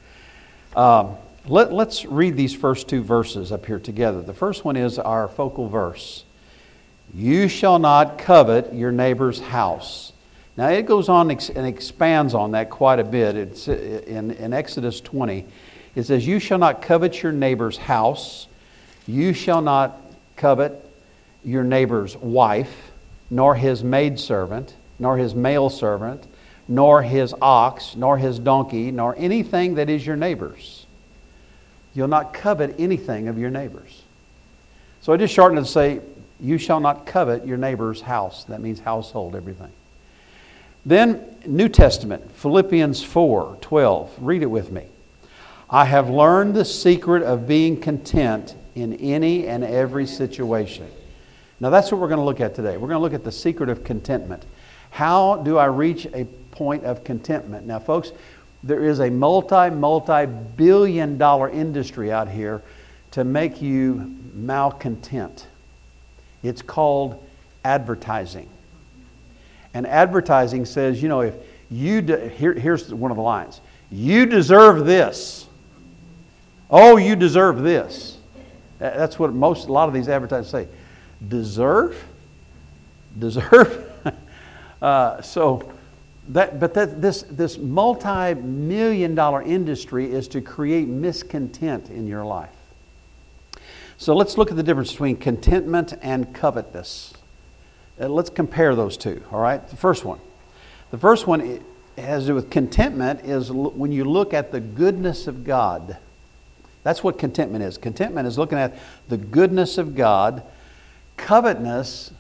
um, 0.76 1.16
let, 1.48 1.72
us 1.72 2.06
read 2.06 2.36
these 2.36 2.56
first 2.56 2.88
two 2.88 3.04
verses 3.04 3.52
up 3.52 3.66
here 3.66 3.80
together. 3.80 4.22
The 4.22 4.34
first 4.34 4.66
one 4.66 4.76
is 4.76 4.98
our 4.98 5.28
focal 5.28 5.68
verse 5.68 6.24
You 7.14 7.48
shall 7.48 7.80
not 7.80 8.18
covet 8.18 8.74
your 8.74 8.92
neighbor's 8.92 9.40
house. 9.40 10.12
Now, 10.58 10.70
it 10.70 10.86
goes 10.86 11.10
on 11.10 11.30
and 11.30 11.68
expands 11.68 12.34
on 12.34 12.52
that 12.52 12.70
quite 12.70 13.00
a 13.00 13.04
bit. 13.04 13.36
It's 13.36 13.68
uh, 13.68 13.74
in, 14.08 14.32
in 14.32 14.54
Exodus 14.54 15.02
20. 15.02 15.46
It 15.96 16.04
says, 16.04 16.26
You 16.26 16.40
shall 16.40 16.58
not 16.58 16.82
covet 16.82 17.22
your 17.22 17.32
neighbor's 17.32 17.78
house. 17.78 18.48
You 19.06 19.34
shall 19.34 19.62
not 19.62 20.02
covet 20.38 20.90
your 21.44 21.64
neighbor's 21.64 22.18
wife, 22.18 22.92
nor 23.30 23.56
his 23.56 23.84
maidservant, 23.84 24.74
nor 24.98 25.18
his 25.18 25.36
male 25.36 25.70
servant, 25.70 26.26
nor 26.68 27.04
his 27.04 27.36
ox, 27.42 27.96
nor 27.96 28.18
his 28.18 28.40
donkey, 28.40 28.92
nor 28.92 29.16
anything 29.18 29.76
that 29.76 29.90
is 29.90 30.06
your 30.06 30.16
neighbor's. 30.16 30.75
You'll 31.96 32.10
not 32.10 32.34
covet 32.34 32.76
anything 32.78 33.28
of 33.28 33.40
your 33.40 33.50
neighbor's. 33.50 34.04
So 35.02 35.14
I 35.14 35.18
just 35.18 35.34
shortened 35.34 35.60
it 35.60 35.64
to 35.64 35.68
say, 35.68 36.02
You 36.40 36.58
shall 36.58 36.80
not 36.80 37.06
covet 37.06 37.48
your 37.48 37.58
neighbor's 37.58 38.02
house. 38.02 38.44
That 38.44 38.62
means 38.62 38.82
household, 38.82 39.36
everything. 39.36 39.72
Then, 40.86 41.36
New 41.48 41.70
Testament, 41.70 42.32
Philippians 42.34 43.02
4 43.02 43.58
12. 43.62 44.12
Read 44.20 44.44
it 44.44 44.48
with 44.48 44.72
me. 44.72 44.84
I 45.70 45.86
have 45.86 46.10
learned 46.10 46.54
the 46.54 46.66
secret 46.66 47.24
of 47.24 47.48
being 47.48 47.80
content 47.80 48.56
in 48.76 48.94
any 48.96 49.48
and 49.48 49.64
every 49.64 50.06
situation. 50.06 50.88
Now, 51.60 51.70
that's 51.70 51.92
what 51.92 52.02
we're 52.02 52.10
going 52.10 52.20
to 52.20 52.26
look 52.26 52.42
at 52.42 52.54
today. 52.54 52.78
We're 52.78 52.90
going 52.90 53.00
to 53.00 53.00
look 53.00 53.14
at 53.14 53.24
the 53.24 53.32
secret 53.32 53.70
of 53.70 53.84
contentment. 53.84 54.46
How 54.92 55.38
do 55.38 55.58
I 55.58 55.66
reach 55.66 56.06
a 56.14 56.26
point 56.52 56.84
of 56.84 57.04
contentment? 57.04 57.66
Now, 57.66 57.80
folks, 57.80 58.12
there 58.66 58.84
is 58.84 59.00
a 59.00 59.12
multi, 59.12 59.70
multi 59.70 60.26
billion 60.26 61.18
dollar 61.20 61.50
industry 61.50 62.12
out 62.12 62.28
here 62.28 62.64
to 63.12 63.24
make 63.24 63.62
you 63.62 64.18
malcontent. 64.34 65.48
It's 66.42 66.64
called 66.64 67.24
advertising. 67.64 68.50
And 69.76 69.86
advertising 69.86 70.66
says, 70.66 71.02
you 71.02 71.10
know, 71.10 71.22
if 71.22 71.36
you, 71.70 72.02
de- 72.02 72.28
here, 72.30 72.54
here's 72.54 72.92
one 72.94 73.12
of 73.12 73.18
the 73.18 73.24
lines 73.24 73.62
you 73.92 74.26
deserve 74.26 74.86
this. 74.86 75.46
Oh, 76.72 76.98
you 76.98 77.16
deserve 77.16 77.62
this. 77.62 78.18
That's 78.80 79.20
what 79.20 79.32
most, 79.32 79.68
a 79.68 79.72
lot 79.72 79.88
of 79.88 79.94
these 79.94 80.10
advertisers 80.10 80.50
say. 80.50 80.68
Deserve? 81.28 82.04
Deserve? 83.18 83.92
uh, 84.82 85.22
so, 85.22 85.72
that, 86.30 86.60
but 86.60 86.74
that, 86.74 87.02
this, 87.02 87.24
this 87.24 87.58
multi 87.58 88.34
million 88.34 89.16
dollar 89.16 89.42
industry 89.42 90.12
is 90.12 90.28
to 90.30 90.42
create 90.42 90.88
miscontent 90.88 91.90
in 91.90 92.08
your 92.08 92.26
life. 92.26 92.50
So 93.98 94.16
let's 94.16 94.38
look 94.38 94.50
at 94.50 94.58
the 94.58 94.64
difference 94.64 94.92
between 94.92 95.18
contentment 95.18 95.94
and 96.02 96.34
covetousness. 96.34 97.14
Uh, 98.00 98.10
let's 98.10 98.30
compare 98.30 98.76
those 98.76 98.98
two, 98.98 99.24
all 99.32 99.40
right? 99.40 99.66
The 99.68 99.78
first 99.78 100.04
one. 100.04 100.20
The 100.92 100.98
first 100.98 101.28
one 101.28 101.64
has 101.98 102.24
to 102.24 102.28
do 102.28 102.36
with 102.36 102.50
contentment, 102.50 103.22
is 103.24 103.52
when 103.52 103.92
you 103.92 104.04
look 104.04 104.34
at 104.34 104.52
the 104.52 104.60
goodness 104.60 105.28
of 105.28 105.46
God. 105.46 105.98
That's 106.84 107.04
what 107.04 107.18
contentment 107.18 107.64
is. 107.64 107.78
Contentment 107.78 108.28
is 108.28 108.38
looking 108.38 108.58
at 108.58 108.78
the 109.08 109.18
goodness 109.18 109.78
of 109.78 109.96
God. 109.96 110.44
Covetousness 111.18 112.12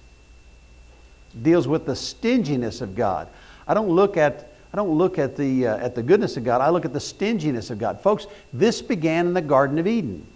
deals 1.42 1.68
with 1.68 1.86
the 1.86 1.96
stinginess 1.96 2.80
of 2.80 2.96
God. 2.96 3.28
I 3.67 3.74
don't 3.74 3.89
look 3.89 4.17
at 4.17 4.51
I 4.74 4.77
don't 4.77 4.98
look 4.98 5.17
at 5.17 5.38
the 5.38 5.67
uh, 5.67 5.77
at 5.77 5.95
the 5.95 6.03
goodness 6.03 6.36
of 6.36 6.43
God. 6.43 6.60
I 6.62 6.69
look 6.69 6.84
at 6.84 6.91
the 6.91 7.00
stinginess 7.00 7.69
of 7.69 7.79
God. 7.79 8.01
Folks, 8.01 8.27
this 8.51 8.81
began 8.81 9.27
in 9.27 9.34
the 9.34 9.41
Garden 9.41 9.77
of 9.77 9.88
Eden. 9.88 10.27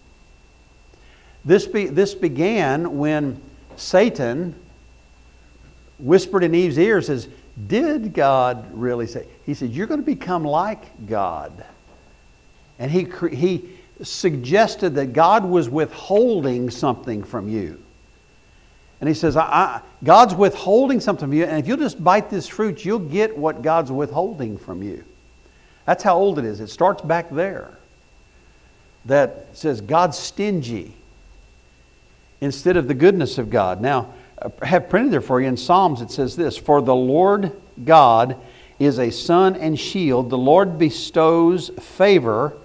This 1.44 1.68
be, 1.68 1.88
this 1.88 2.16
began 2.16 2.98
when 2.98 3.42
Satan 3.76 4.56
whispered 5.98 6.44
in 6.44 6.56
Eve's 6.56 6.78
ear 6.78 7.02
says, 7.02 7.28
"Did 7.68 8.14
God 8.14 8.66
really 8.74 9.08
say?" 9.08 9.26
He 9.46 9.54
said, 9.54 9.72
"You're 9.72 9.88
going 9.88 10.00
to 10.00 10.06
become 10.06 10.46
like 10.46 11.08
God." 11.08 11.66
And 12.78 12.90
he 12.90 13.08
he 13.34 13.70
suggested 14.02 14.96
that 14.96 15.12
God 15.12 15.44
was 15.44 15.70
withholding 15.70 16.70
something 16.70 17.24
from 17.24 17.50
you. 17.50 17.82
And 19.00 19.08
he 19.08 19.14
says, 19.14 19.38
I, 19.38 19.44
I, 19.44 19.82
God's 20.04 20.36
withholding 20.36 21.00
something 21.00 21.28
from 21.28 21.34
you, 21.34 21.46
and 21.46 21.58
if 21.58 21.68
you'll 21.68 21.78
just 21.78 22.04
bite 22.04 22.30
this 22.30 22.48
fruit, 22.48 22.84
you'll 22.84 23.00
get 23.00 23.38
what 23.38 23.62
God's 23.62 23.92
withholding 23.92 24.58
from 24.58 24.84
you. 24.84 25.04
That's 25.86 26.04
how 26.04 26.18
old 26.18 26.38
it 26.38 26.46
is. 26.46 26.60
It 26.60 26.68
starts 26.68 27.02
back 27.02 27.30
there. 27.30 27.72
That 29.06 29.48
says 29.54 29.82
God's 29.82 30.18
stingy 30.18 30.94
instead 32.42 32.78
of 32.78 32.88
the 32.88 32.94
goodness 32.94 33.38
of 33.38 33.50
God. 33.50 33.82
Now, 33.82 34.14
I 34.62 34.66
have 34.66 34.90
printed 34.90 35.12
there 35.12 35.22
for 35.22 35.42
you 35.42 35.48
in 35.48 35.58
Psalms, 35.58 36.02
it 36.02 36.12
says 36.12 36.36
this 36.36 36.58
For 36.58 36.82
the 36.82 36.96
Lord 36.96 37.52
God 37.84 38.38
is 38.78 39.00
a 39.00 39.10
sun 39.10 39.56
and 39.56 39.80
shield, 39.80 40.30
the 40.30 40.38
Lord 40.38 40.78
bestows 40.78 41.70
favor 41.80 42.56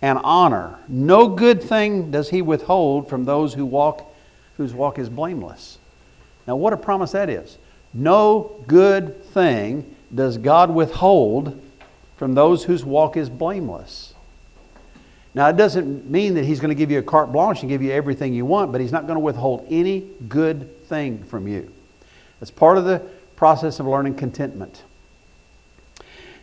and 0.00 0.18
honor. 0.22 0.78
No 0.88 1.28
good 1.28 1.62
thing 1.62 2.10
does 2.10 2.30
he 2.30 2.40
withhold 2.40 3.08
from 3.08 3.24
those 3.24 3.54
who 3.54 3.66
walk 3.66 4.09
whose 4.60 4.74
walk 4.74 4.98
is 4.98 5.08
blameless. 5.08 5.78
Now, 6.46 6.54
what 6.54 6.74
a 6.74 6.76
promise 6.76 7.12
that 7.12 7.30
is. 7.30 7.56
No 7.94 8.62
good 8.66 9.24
thing 9.24 9.96
does 10.14 10.36
God 10.36 10.70
withhold 10.70 11.58
from 12.18 12.34
those 12.34 12.64
whose 12.64 12.84
walk 12.84 13.16
is 13.16 13.30
blameless. 13.30 14.12
Now, 15.34 15.48
it 15.48 15.56
doesn't 15.56 16.10
mean 16.10 16.34
that 16.34 16.44
He's 16.44 16.60
going 16.60 16.68
to 16.68 16.74
give 16.74 16.90
you 16.90 16.98
a 16.98 17.02
carte 17.02 17.32
blanche 17.32 17.62
and 17.62 17.70
give 17.70 17.80
you 17.80 17.90
everything 17.90 18.34
you 18.34 18.44
want, 18.44 18.70
but 18.70 18.82
He's 18.82 18.92
not 18.92 19.06
going 19.06 19.16
to 19.16 19.20
withhold 19.20 19.66
any 19.70 20.00
good 20.28 20.86
thing 20.88 21.24
from 21.24 21.48
you. 21.48 21.72
It's 22.42 22.50
part 22.50 22.76
of 22.76 22.84
the 22.84 22.98
process 23.36 23.80
of 23.80 23.86
learning 23.86 24.16
contentment. 24.16 24.82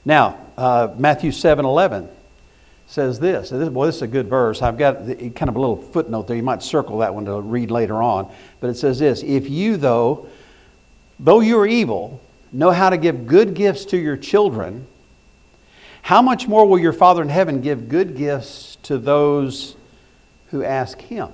Now, 0.03 0.39
uh, 0.57 0.95
Matthew 0.97 1.31
7 1.31 1.65
11 1.65 2.09
says 2.87 3.19
this. 3.19 3.49
this. 3.49 3.69
Boy, 3.69 3.85
this 3.85 3.97
is 3.97 4.01
a 4.01 4.07
good 4.07 4.27
verse. 4.27 4.61
I've 4.61 4.77
got 4.77 5.05
kind 5.05 5.49
of 5.49 5.55
a 5.55 5.59
little 5.59 5.75
footnote 5.75 6.27
there. 6.27 6.37
You 6.37 6.43
might 6.43 6.63
circle 6.63 6.99
that 6.99 7.13
one 7.13 7.25
to 7.25 7.39
read 7.39 7.69
later 7.69 8.01
on. 8.01 8.31
But 8.59 8.69
it 8.69 8.75
says 8.75 8.97
this 8.99 9.21
If 9.21 9.49
you, 9.49 9.77
though, 9.77 10.27
though 11.19 11.41
you 11.41 11.59
are 11.59 11.67
evil, 11.67 12.21
know 12.51 12.71
how 12.71 12.89
to 12.89 12.97
give 12.97 13.27
good 13.27 13.53
gifts 13.53 13.85
to 13.85 13.97
your 13.97 14.17
children, 14.17 14.87
how 16.03 16.21
much 16.21 16.47
more 16.47 16.65
will 16.65 16.79
your 16.79 16.93
Father 16.93 17.21
in 17.21 17.29
heaven 17.29 17.61
give 17.61 17.89
good 17.89 18.15
gifts 18.15 18.77
to 18.83 18.97
those 18.97 19.75
who 20.47 20.63
ask 20.63 21.01
Him? 21.01 21.29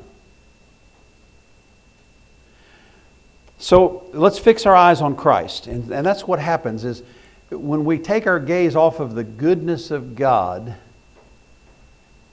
So 3.59 4.09
let's 4.11 4.39
fix 4.39 4.65
our 4.65 4.75
eyes 4.75 4.99
on 4.99 5.15
Christ. 5.15 5.67
And, 5.67 5.89
and 5.91 6.05
that's 6.05 6.27
what 6.27 6.39
happens 6.39 6.83
is 6.83 7.03
when 7.49 7.85
we 7.85 7.99
take 7.99 8.25
our 8.25 8.39
gaze 8.39 8.75
off 8.75 8.99
of 8.99 9.13
the 9.13 9.23
goodness 9.23 9.91
of 9.91 10.15
God 10.15 10.75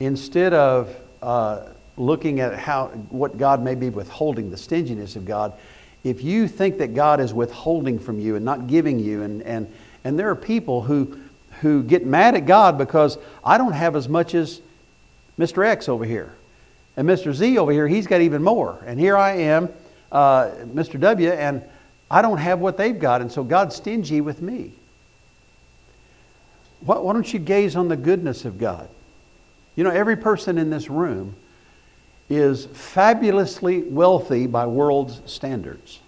instead 0.00 0.54
of 0.54 0.94
uh, 1.22 1.66
looking 1.96 2.40
at 2.40 2.58
how 2.58 2.88
what 3.10 3.38
God 3.38 3.62
may 3.62 3.74
be 3.74 3.90
withholding, 3.90 4.50
the 4.50 4.56
stinginess 4.56 5.14
of 5.16 5.24
God, 5.24 5.52
if 6.02 6.24
you 6.24 6.48
think 6.48 6.78
that 6.78 6.94
God 6.94 7.20
is 7.20 7.34
withholding 7.34 7.98
from 7.98 8.18
you 8.18 8.36
and 8.36 8.44
not 8.44 8.66
giving 8.66 8.98
you, 8.98 9.22
and, 9.22 9.42
and, 9.42 9.70
and 10.02 10.18
there 10.18 10.30
are 10.30 10.36
people 10.36 10.82
who, 10.82 11.18
who 11.60 11.82
get 11.82 12.06
mad 12.06 12.34
at 12.34 12.46
God 12.46 12.78
because 12.78 13.18
I 13.44 13.58
don't 13.58 13.74
have 13.74 13.94
as 13.94 14.08
much 14.08 14.34
as 14.34 14.62
Mr. 15.38 15.64
X 15.64 15.88
over 15.88 16.04
here. 16.04 16.32
And 16.96 17.08
Mr. 17.08 17.32
Z 17.32 17.58
over 17.58 17.70
here, 17.70 17.86
he's 17.86 18.06
got 18.06 18.22
even 18.22 18.42
more. 18.42 18.82
And 18.86 18.98
here 18.98 19.16
I 19.16 19.32
am, 19.32 19.68
uh, 20.10 20.50
Mr. 20.72 20.98
W, 20.98 21.30
and 21.30 21.62
I 22.10 22.22
don't 22.22 22.38
have 22.38 22.60
what 22.60 22.76
they've 22.76 22.98
got. 22.98 23.20
And 23.20 23.30
so 23.30 23.44
God's 23.44 23.76
stingy 23.76 24.20
with 24.20 24.40
me. 24.40 24.72
Why, 26.80 26.98
why 26.98 27.12
don't 27.12 27.30
you 27.32 27.38
gaze 27.38 27.76
on 27.76 27.88
the 27.88 27.96
goodness 27.96 28.46
of 28.46 28.58
God? 28.58 28.88
You 29.76 29.84
know, 29.84 29.90
every 29.90 30.16
person 30.16 30.58
in 30.58 30.70
this 30.70 30.90
room 30.90 31.34
is 32.28 32.66
fabulously 32.66 33.82
wealthy 33.82 34.46
by 34.46 34.66
world's 34.66 35.20
standards. 35.30 36.00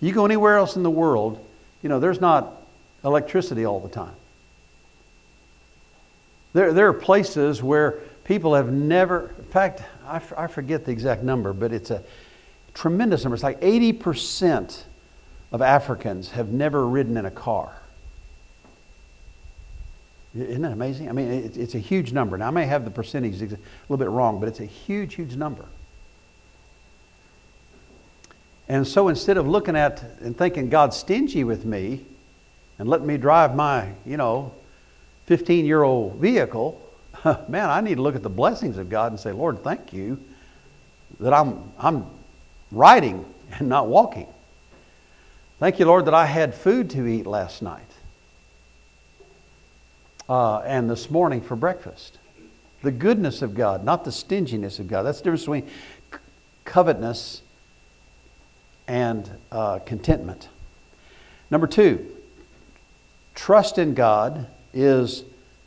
You 0.00 0.12
go 0.12 0.24
anywhere 0.24 0.56
else 0.56 0.76
in 0.76 0.82
the 0.82 0.90
world, 0.90 1.44
you 1.82 1.88
know, 1.88 2.00
there's 2.00 2.20
not 2.20 2.62
electricity 3.04 3.64
all 3.64 3.80
the 3.80 3.88
time. 3.88 4.14
There, 6.54 6.72
there 6.72 6.88
are 6.88 6.92
places 6.92 7.62
where 7.62 8.00
people 8.24 8.54
have 8.54 8.72
never, 8.72 9.34
in 9.38 9.44
fact, 9.44 9.82
I, 10.06 10.16
f- 10.16 10.32
I 10.36 10.46
forget 10.46 10.84
the 10.84 10.92
exact 10.92 11.22
number, 11.22 11.52
but 11.52 11.72
it's 11.72 11.90
a 11.90 12.02
tremendous 12.74 13.24
number. 13.24 13.34
It's 13.34 13.42
like 13.42 13.60
80% 13.60 14.82
of 15.50 15.62
Africans 15.62 16.30
have 16.30 16.48
never 16.48 16.86
ridden 16.86 17.16
in 17.16 17.26
a 17.26 17.30
car. 17.30 17.81
Isn't 20.34 20.62
that 20.62 20.72
amazing? 20.72 21.10
I 21.10 21.12
mean, 21.12 21.28
it's 21.54 21.74
a 21.74 21.78
huge 21.78 22.12
number. 22.12 22.38
Now, 22.38 22.48
I 22.48 22.50
may 22.50 22.64
have 22.64 22.84
the 22.84 22.90
percentage 22.90 23.42
a 23.42 23.58
little 23.88 23.98
bit 23.98 24.08
wrong, 24.08 24.40
but 24.40 24.48
it's 24.48 24.60
a 24.60 24.66
huge, 24.66 25.14
huge 25.14 25.36
number. 25.36 25.66
And 28.66 28.86
so 28.86 29.08
instead 29.08 29.36
of 29.36 29.46
looking 29.46 29.76
at 29.76 30.02
and 30.22 30.36
thinking 30.36 30.70
God's 30.70 30.96
stingy 30.96 31.44
with 31.44 31.66
me 31.66 32.06
and 32.78 32.88
letting 32.88 33.06
me 33.06 33.18
drive 33.18 33.54
my, 33.54 33.90
you 34.06 34.16
know, 34.16 34.54
15 35.26 35.66
year 35.66 35.82
old 35.82 36.16
vehicle, 36.16 36.80
man, 37.48 37.68
I 37.68 37.82
need 37.82 37.96
to 37.96 38.02
look 38.02 38.16
at 38.16 38.22
the 38.22 38.30
blessings 38.30 38.78
of 38.78 38.88
God 38.88 39.12
and 39.12 39.20
say, 39.20 39.32
Lord, 39.32 39.62
thank 39.62 39.92
you 39.92 40.18
that 41.20 41.34
I'm, 41.34 41.70
I'm 41.78 42.06
riding 42.70 43.26
and 43.58 43.68
not 43.68 43.88
walking. 43.88 44.28
Thank 45.58 45.78
you, 45.78 45.84
Lord, 45.84 46.06
that 46.06 46.14
I 46.14 46.24
had 46.24 46.54
food 46.54 46.88
to 46.90 47.06
eat 47.06 47.26
last 47.26 47.60
night 47.60 47.91
uh, 50.28 50.58
and 50.60 50.88
this 50.88 51.10
morning 51.10 51.40
for 51.40 51.56
breakfast. 51.56 52.18
The 52.82 52.90
goodness 52.90 53.42
of 53.42 53.54
God, 53.54 53.84
not 53.84 54.04
the 54.04 54.12
stinginess 54.12 54.78
of 54.78 54.88
God. 54.88 55.02
That's 55.02 55.18
the 55.18 55.24
difference 55.24 55.42
between 55.42 55.68
covetousness 56.64 57.42
and 58.88 59.30
uh, 59.50 59.78
contentment. 59.80 60.48
Number 61.50 61.66
two, 61.66 62.06
trust 63.34 63.78
in 63.78 63.94
God 63.94 64.46
is 64.72 65.24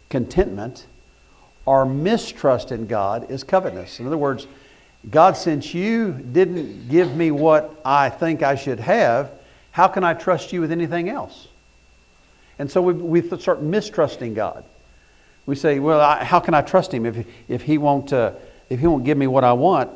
contentment, 0.10 0.88
or 1.66 1.86
mistrust 1.86 2.72
in 2.72 2.88
God 2.88 3.30
is 3.32 3.44
covetousness. 3.44 4.00
In 4.00 4.08
other 4.08 4.18
words, 4.18 4.48
God, 5.10 5.38
since 5.38 5.74
you 5.74 6.14
didn't 6.14 6.90
give 6.90 7.16
me 7.16 7.32
what 7.32 7.80
I 7.86 8.10
think 8.10 8.42
I 8.44 8.56
should 8.56 8.80
have, 8.80 9.32
how 9.72 9.88
can 9.88 10.04
I 10.04 10.14
trust 10.14 10.52
you 10.52 10.62
with 10.62 10.72
anything 10.72 11.10
else? 11.10 11.48
And 12.58 12.70
so 12.70 12.82
we, 12.82 12.94
we 12.94 13.40
start 13.40 13.62
mistrusting 13.62 14.34
God. 14.34 14.64
We 15.46 15.56
say, 15.56 15.80
well, 15.80 16.00
I, 16.02 16.24
how 16.24 16.40
can 16.40 16.54
I 16.54 16.62
trust 16.62 16.94
him 16.94 17.06
if, 17.06 17.26
if, 17.48 17.62
he 17.62 17.78
won't, 17.78 18.12
uh, 18.12 18.32
if 18.70 18.80
he 18.80 18.88
won't 18.88 19.04
give 19.04 19.18
me 19.18 19.28
what 19.28 19.44
I 19.44 19.54
want? 19.54 19.92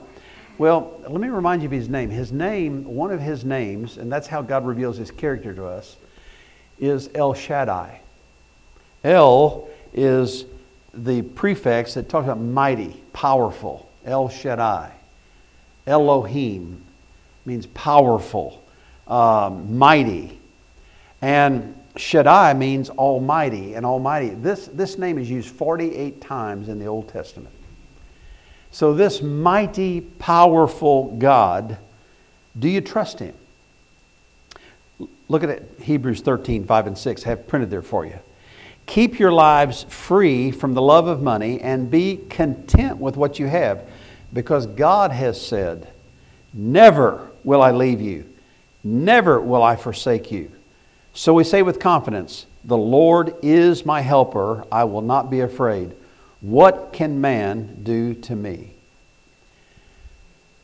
Well, 0.57 0.99
let 1.07 1.21
me 1.21 1.29
remind 1.29 1.61
you 1.61 1.67
of 1.67 1.71
his 1.71 1.89
name. 1.89 2.09
His 2.09 2.31
name, 2.31 2.83
one 2.83 3.11
of 3.11 3.21
his 3.21 3.45
names, 3.45 3.97
and 3.97 4.11
that's 4.11 4.27
how 4.27 4.41
God 4.41 4.65
reveals 4.65 4.97
his 4.97 5.09
character 5.09 5.53
to 5.53 5.65
us, 5.65 5.95
is 6.79 7.09
El 7.15 7.33
Shaddai. 7.33 8.01
El 9.03 9.69
is 9.93 10.45
the 10.93 11.21
prefix 11.21 11.93
that 11.93 12.09
talks 12.09 12.25
about 12.25 12.39
mighty, 12.39 13.01
powerful. 13.13 13.89
El 14.05 14.29
Shaddai. 14.29 14.91
Elohim 15.87 16.83
means 17.45 17.65
powerful, 17.67 18.63
um, 19.07 19.77
mighty. 19.77 20.39
And 21.21 21.78
Shaddai 21.99 22.53
means 22.53 22.89
almighty 22.89 23.73
and 23.75 23.85
almighty. 23.85 24.29
This, 24.29 24.67
this 24.67 24.97
name 24.97 25.17
is 25.17 25.29
used 25.29 25.49
48 25.49 26.21
times 26.21 26.69
in 26.69 26.79
the 26.79 26.85
Old 26.85 27.09
Testament. 27.09 27.53
So, 28.71 28.93
this 28.93 29.21
mighty, 29.21 30.01
powerful 30.01 31.15
God, 31.17 31.77
do 32.57 32.69
you 32.69 32.81
trust 32.81 33.19
him? 33.19 33.33
look 35.29 35.43
at 35.43 35.49
it, 35.49 35.69
Hebrews 35.81 36.21
13, 36.21 36.65
5 36.65 36.87
and 36.87 36.97
6, 36.97 37.23
have 37.23 37.47
printed 37.47 37.69
there 37.69 37.81
for 37.81 38.05
you. 38.05 38.19
Keep 38.85 39.19
your 39.19 39.31
lives 39.31 39.83
free 39.83 40.51
from 40.51 40.73
the 40.73 40.81
love 40.81 41.07
of 41.07 41.21
money 41.21 41.61
and 41.61 41.89
be 41.89 42.17
content 42.29 42.97
with 42.97 43.15
what 43.15 43.39
you 43.39 43.47
have 43.47 43.87
because 44.33 44.65
God 44.65 45.11
has 45.11 45.39
said, 45.39 45.87
Never 46.51 47.29
will 47.43 47.61
I 47.61 47.71
leave 47.71 48.01
you, 48.01 48.25
never 48.83 49.39
will 49.39 49.61
I 49.61 49.75
forsake 49.75 50.31
you. 50.31 50.51
So 51.13 51.33
we 51.33 51.43
say 51.43 51.61
with 51.61 51.79
confidence, 51.79 52.45
The 52.63 52.77
Lord 52.77 53.35
is 53.41 53.85
my 53.85 54.01
helper, 54.01 54.65
I 54.71 54.83
will 54.85 55.01
not 55.01 55.29
be 55.29 55.41
afraid. 55.41 55.93
What 56.41 56.93
can 56.93 57.19
man 57.19 57.79
do 57.83 58.13
to 58.13 58.35
me? 58.35 58.71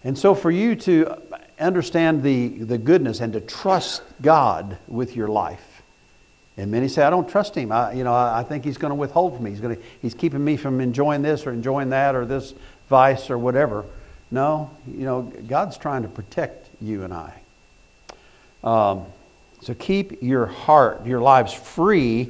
And 0.03 0.17
so, 0.17 0.35
for 0.35 0.51
you 0.51 0.75
to 0.75 1.17
understand 1.59 2.21
the, 2.21 2.49
the 2.49 2.77
goodness 2.77 3.21
and 3.21 3.33
to 3.33 3.41
trust 3.41 4.03
God 4.21 4.77
with 4.87 5.15
your 5.15 5.27
life, 5.27 5.81
and 6.57 6.71
many 6.71 6.87
say, 6.87 7.03
I 7.03 7.09
don't 7.09 7.27
trust 7.27 7.55
him. 7.55 7.71
I, 7.71 7.93
you 7.93 8.03
know, 8.03 8.13
I, 8.13 8.43
think 8.43 8.63
he's 8.63 8.77
going 8.77 8.91
to 8.91 8.95
withhold 8.95 9.35
from 9.35 9.43
me. 9.43 9.51
He's, 9.51 9.59
going 9.59 9.75
to, 9.75 9.81
he's 10.01 10.13
keeping 10.13 10.43
me 10.43 10.55
from 10.55 10.79
enjoying 10.79 11.21
this 11.21 11.45
or 11.45 11.51
enjoying 11.51 11.89
that 11.89 12.15
or 12.15 12.25
this 12.25 12.53
vice 12.87 13.29
or 13.29 13.37
whatever. 13.37 13.83
No, 14.31 14.69
you 14.87 15.03
know, 15.03 15.23
God's 15.47 15.77
trying 15.77 16.03
to 16.03 16.07
protect 16.07 16.69
you 16.81 17.03
and 17.03 17.13
I. 17.13 17.33
Um, 18.63 19.05
so 19.65 19.73
keep 19.73 20.21
your 20.21 20.45
heart, 20.45 21.07
your 21.07 21.19
lives 21.19 21.51
free 21.51 22.29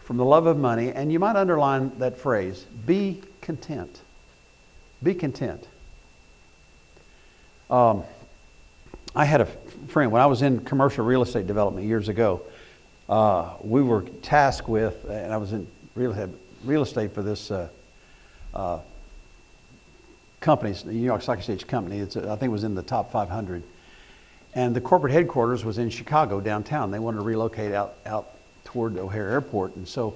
from 0.00 0.16
the 0.16 0.24
love 0.24 0.46
of 0.46 0.56
money. 0.56 0.90
And 0.90 1.12
you 1.12 1.18
might 1.18 1.36
underline 1.36 1.92
that 1.98 2.16
phrase 2.16 2.64
be 2.86 3.20
content. 3.42 4.00
Be 5.02 5.14
content. 5.14 5.68
Um, 7.68 8.04
I 9.14 9.26
had 9.26 9.42
a 9.42 9.46
friend, 9.88 10.10
when 10.10 10.22
I 10.22 10.26
was 10.26 10.40
in 10.40 10.64
commercial 10.64 11.04
real 11.04 11.20
estate 11.20 11.46
development 11.46 11.86
years 11.86 12.08
ago, 12.08 12.40
uh, 13.06 13.52
we 13.60 13.82
were 13.82 14.00
tasked 14.22 14.66
with, 14.66 15.04
and 15.10 15.30
I 15.30 15.36
was 15.36 15.52
in 15.52 15.68
real 15.94 16.30
real 16.64 16.80
estate 16.80 17.12
for 17.12 17.22
this 17.22 17.50
uh, 17.50 17.68
uh, 18.54 18.78
company, 20.40 20.74
New 20.86 21.04
York 21.04 21.20
Stock 21.20 21.36
Exchange 21.36 21.66
company. 21.66 21.98
It's, 21.98 22.16
I 22.16 22.36
think 22.36 22.44
it 22.44 22.48
was 22.48 22.64
in 22.64 22.74
the 22.74 22.82
top 22.82 23.12
500. 23.12 23.62
And 24.54 24.76
the 24.76 24.80
corporate 24.80 25.12
headquarters 25.12 25.64
was 25.64 25.78
in 25.78 25.88
Chicago, 25.88 26.40
downtown. 26.40 26.90
They 26.90 26.98
wanted 26.98 27.18
to 27.18 27.24
relocate 27.24 27.72
out, 27.72 27.94
out 28.04 28.32
toward 28.64 28.98
O'Hare 28.98 29.30
Airport. 29.30 29.76
And 29.76 29.88
so 29.88 30.14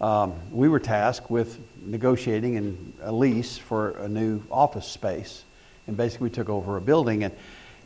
um, 0.00 0.34
we 0.50 0.68
were 0.68 0.80
tasked 0.80 1.30
with 1.30 1.58
negotiating 1.84 2.94
a 3.02 3.12
lease 3.12 3.58
for 3.58 3.90
a 3.98 4.08
new 4.08 4.42
office 4.50 4.86
space. 4.86 5.44
And 5.86 5.96
basically, 5.96 6.28
we 6.28 6.30
took 6.30 6.48
over 6.48 6.76
a 6.78 6.80
building. 6.80 7.24
And, 7.24 7.34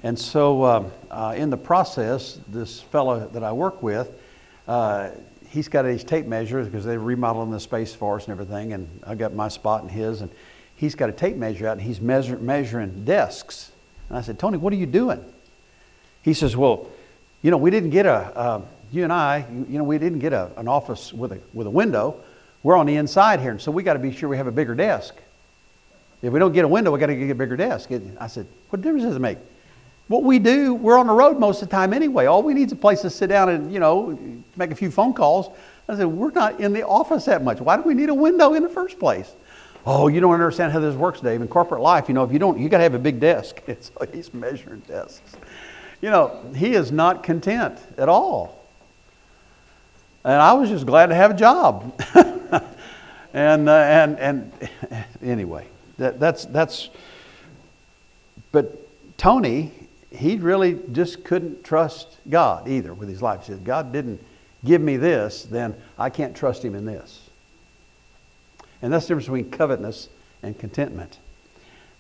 and 0.05 0.17
so, 0.17 0.65
um, 0.65 0.93
uh, 1.11 1.35
in 1.37 1.51
the 1.51 1.57
process, 1.57 2.39
this 2.47 2.81
fellow 2.81 3.29
that 3.29 3.43
I 3.43 3.53
work 3.53 3.83
with, 3.83 4.13
uh, 4.69 5.11
he's 5.49 5.69
got 5.69 5.85
his 5.85 6.05
tape 6.05 6.27
measure 6.27 6.63
because 6.63 6.85
they're 6.85 7.01
remodeling 7.01 7.51
the 7.51 7.61
space 7.61 7.95
for 7.95 8.17
us 8.17 8.25
and 8.25 8.33
everything, 8.33 8.73
and 8.73 8.89
I 9.05 9.15
got 9.15 9.35
my 9.35 9.49
spot 9.49 9.83
and 9.83 9.91
his, 9.91 10.21
and 10.21 10.31
he's 10.77 10.95
got 10.95 11.09
a 11.09 11.13
tape 11.13 11.37
measure 11.37 11.67
out 11.67 11.73
and 11.73 11.83
he's 11.83 12.01
measure, 12.01 12.37
measuring 12.39 13.05
desks. 13.05 13.73
And 14.09 14.19
I 14.19 14.21
said, 14.21 14.39
Tony, 14.39 14.59
what 14.59 14.73
are 14.73 14.77
you 14.77 14.87
doing? 14.87 15.25
He 16.23 16.35
says, 16.35 16.57
Well, 16.57 16.89
you 17.43 17.51
know, 17.51 17.57
we 17.57 17.71
didn't 17.71 17.91
get 17.91 18.07
a, 18.07 18.13
uh, 18.13 18.63
you 18.91 19.05
and 19.05 19.13
I, 19.13 19.47
you 19.51 19.79
know, 19.79 19.85
we 19.85 19.99
didn't 19.99 20.19
get 20.19 20.33
a, 20.33 20.51
an 20.57 20.69
office 20.69 21.13
with 21.13 21.33
a, 21.33 21.41
with 21.53 21.67
a 21.67 21.71
window. 21.71 22.21
We're 22.63 22.77
on 22.77 22.87
the 22.87 22.97
inside 22.97 23.41
here, 23.41 23.53
and 23.53 23.61
so 23.61 23.71
we 23.71 23.83
got 23.83 23.93
to 23.93 23.99
be 23.99 24.13
sure 24.13 24.29
we 24.29 24.37
have 24.37 24.47
a 24.47 24.53
bigger 24.53 24.75
desk. 24.75 25.15
If 26.21 26.33
we 26.33 26.39
don't 26.41 26.53
get 26.53 26.65
a 26.65 26.69
window, 26.69 26.91
we 26.91 26.99
got 26.99 27.07
to 27.07 27.15
get 27.15 27.31
a 27.31 27.35
bigger 27.35 27.57
desk. 27.57 27.91
I 28.19 28.27
said, 28.27 28.47
What 28.71 28.83
difference 28.83 29.05
does 29.05 29.17
it 29.17 29.21
make? 29.21 29.39
What 30.09 30.25
we 30.25 30.39
do, 30.39 30.75
we're 30.75 30.99
on 30.99 31.07
the 31.07 31.13
road 31.13 31.39
most 31.39 31.63
of 31.63 31.69
the 31.69 31.77
time 31.77 31.93
anyway. 31.93 32.27
All 32.27 32.43
we 32.43 32.55
need 32.55 32.69
is 32.69 32.73
a 32.73 32.77
place 32.77 33.03
to 33.03 33.11
sit 33.11 33.27
down 33.29 33.51
and, 33.51 33.73
you 33.73 33.79
know, 33.79 34.19
make 34.57 34.71
a 34.71 34.75
few 34.75 34.91
phone 34.91 35.13
calls. 35.13 35.55
I 35.87 35.97
said, 35.97 36.07
we're 36.07 36.31
not 36.33 36.61
in 36.61 36.73
the 36.73 36.87
office 36.87 37.27
that 37.27 37.43
much. 37.43 37.61
Why 37.61 37.77
do 37.77 37.83
we 37.83 37.95
need 37.95 38.09
a 38.09 38.15
window 38.15 38.55
in 38.55 38.63
the 38.63 38.69
first 38.69 38.99
place? 38.99 39.31
Oh, 39.87 40.09
you 40.09 40.21
don't 40.21 40.35
understand 40.35 40.73
how 40.73 40.81
this 40.81 40.95
works, 40.95 41.21
Dave. 41.21 41.41
In 41.41 41.49
corporate 41.49 41.81
life, 41.81 42.09
you 42.09 42.15
know, 42.15 42.25
if 42.25 42.33
you 42.33 42.39
don't, 42.39 42.59
you 42.59 42.69
got 42.69 42.79
to 42.79 42.83
have 42.83 42.95
a 42.95 42.99
big 42.99 43.21
desk. 43.21 43.63
so 43.81 44.07
he's 44.13 44.33
measuring 44.35 44.81
desks. 44.81 45.37
You 46.01 46.11
know, 46.11 46.41
he 46.55 46.75
is 46.75 46.93
not 46.93 47.23
content 47.23 47.79
at 47.97 48.09
all. 48.09 48.67
And 50.25 50.35
I 50.35 50.53
was 50.53 50.69
just 50.69 50.87
glad 50.87 51.07
to 51.07 51.15
have 51.15 51.33
a 51.33 51.35
job. 51.35 52.01
and, 53.35 53.69
uh, 53.69 53.73
and, 53.73 54.19
and 54.19 54.53
anyway, 55.23 55.67
that, 55.97 56.21
that's, 56.21 56.45
that's, 56.47 56.91
but 58.53 58.87
Tony 59.17 59.73
he 60.11 60.37
really 60.37 60.79
just 60.93 61.25
couldn't 61.25 61.65
trust 61.65 62.17
God 62.29 62.69
either 62.69 62.95
with 62.95 63.09
his 63.09 63.21
life. 63.21 63.47
He 63.47 63.53
said, 63.53 63.65
God 63.65 63.93
didn't 63.93 64.25
give 64.65 64.81
me 64.81 64.97
this, 64.97 65.45
then 65.45 65.75
I 65.99 66.11
can't 66.11 66.35
trust 66.35 66.65
him 66.65 66.75
in 66.75 66.85
this. 66.85 67.29
And 68.81 68.93
that's 68.93 69.07
the 69.07 69.15
difference 69.15 69.27
between 69.27 69.51
covetousness 69.51 70.09
and 70.43 70.59
contentment. 70.59 71.19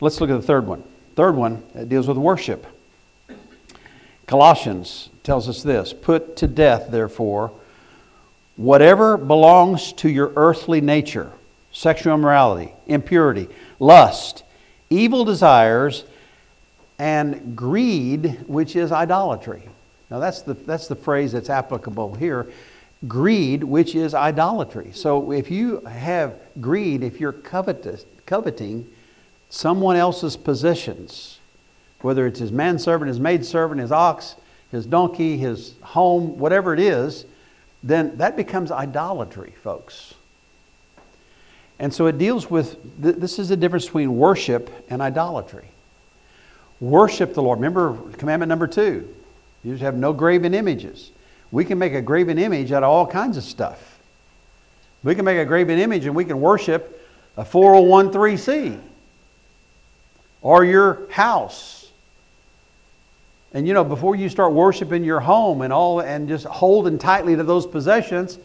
Let's 0.00 0.20
look 0.20 0.30
at 0.30 0.40
the 0.40 0.46
third 0.46 0.66
one. 0.66 0.84
Third 1.16 1.36
one 1.36 1.62
deals 1.88 2.06
with 2.06 2.16
worship. 2.16 2.66
Colossians 4.28 5.08
tells 5.24 5.48
us 5.48 5.64
this 5.64 5.92
Put 5.92 6.36
to 6.36 6.46
death, 6.46 6.90
therefore, 6.90 7.50
whatever 8.56 9.16
belongs 9.16 9.92
to 9.94 10.08
your 10.08 10.32
earthly 10.36 10.80
nature 10.80 11.32
sexual 11.72 12.14
immorality, 12.14 12.72
impurity, 12.86 13.48
lust, 13.78 14.42
evil 14.90 15.24
desires 15.24 16.04
and 16.98 17.56
greed, 17.56 18.40
which 18.46 18.74
is 18.74 18.90
idolatry. 18.90 19.62
Now, 20.10 20.18
that's 20.18 20.42
the, 20.42 20.54
that's 20.54 20.88
the 20.88 20.96
phrase 20.96 21.32
that's 21.32 21.50
applicable 21.50 22.14
here. 22.14 22.50
Greed, 23.06 23.62
which 23.62 23.94
is 23.94 24.14
idolatry. 24.14 24.90
So, 24.92 25.30
if 25.30 25.50
you 25.50 25.80
have 25.82 26.34
greed, 26.60 27.04
if 27.04 27.20
you're 27.20 27.32
covetous, 27.32 28.04
coveting 28.26 28.88
someone 29.50 29.96
else's 29.96 30.36
possessions, 30.36 31.37
whether 32.00 32.26
it's 32.26 32.40
his 32.40 32.52
manservant, 32.52 33.08
his 33.08 33.20
maidservant, 33.20 33.80
his 33.80 33.92
ox, 33.92 34.36
his 34.70 34.86
donkey, 34.86 35.36
his 35.36 35.74
home, 35.82 36.38
whatever 36.38 36.74
it 36.74 36.80
is, 36.80 37.24
then 37.82 38.16
that 38.18 38.36
becomes 38.36 38.70
idolatry, 38.70 39.54
folks. 39.62 40.14
And 41.78 41.94
so 41.94 42.06
it 42.06 42.18
deals 42.18 42.50
with 42.50 42.76
this 43.00 43.38
is 43.38 43.50
the 43.50 43.56
difference 43.56 43.86
between 43.86 44.16
worship 44.16 44.70
and 44.90 45.00
idolatry. 45.00 45.68
Worship 46.80 47.34
the 47.34 47.42
Lord. 47.42 47.58
Remember 47.58 47.96
commandment 48.12 48.48
number 48.48 48.66
two 48.66 49.14
you 49.64 49.72
just 49.72 49.82
have 49.82 49.96
no 49.96 50.12
graven 50.12 50.54
images. 50.54 51.10
We 51.50 51.64
can 51.64 51.78
make 51.78 51.94
a 51.94 52.02
graven 52.02 52.38
image 52.38 52.72
out 52.72 52.82
of 52.82 52.90
all 52.90 53.06
kinds 53.06 53.36
of 53.36 53.44
stuff. 53.44 53.98
We 55.02 55.14
can 55.14 55.24
make 55.24 55.38
a 55.38 55.44
graven 55.44 55.78
image 55.78 56.06
and 56.06 56.14
we 56.14 56.24
can 56.24 56.40
worship 56.40 57.06
a 57.36 57.44
4013C 57.44 58.80
or 60.42 60.64
your 60.64 61.08
house. 61.10 61.77
And 63.52 63.66
you 63.66 63.74
know, 63.74 63.84
before 63.84 64.14
you 64.14 64.28
start 64.28 64.52
worshiping 64.52 65.04
your 65.04 65.20
home 65.20 65.62
and 65.62 65.72
all 65.72 66.00
and 66.00 66.28
just 66.28 66.44
holding 66.44 66.98
tightly 66.98 67.34
to 67.36 67.42
those 67.42 67.66
possessions, 67.66 68.38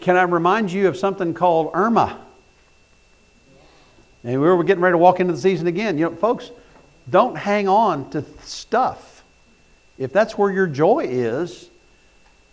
can 0.00 0.16
I 0.16 0.22
remind 0.22 0.70
you 0.70 0.88
of 0.88 0.96
something 0.96 1.34
called 1.34 1.70
Irma? 1.74 2.20
And 4.24 4.40
we 4.40 4.48
were 4.48 4.62
getting 4.62 4.82
ready 4.82 4.94
to 4.94 4.98
walk 4.98 5.18
into 5.18 5.32
the 5.32 5.40
season 5.40 5.66
again. 5.66 5.98
You 5.98 6.10
know, 6.10 6.16
folks, 6.16 6.50
don't 7.10 7.36
hang 7.36 7.68
on 7.68 8.10
to 8.10 8.24
stuff. 8.44 9.24
If 9.98 10.12
that's 10.12 10.38
where 10.38 10.52
your 10.52 10.68
joy 10.68 11.06
is, 11.08 11.68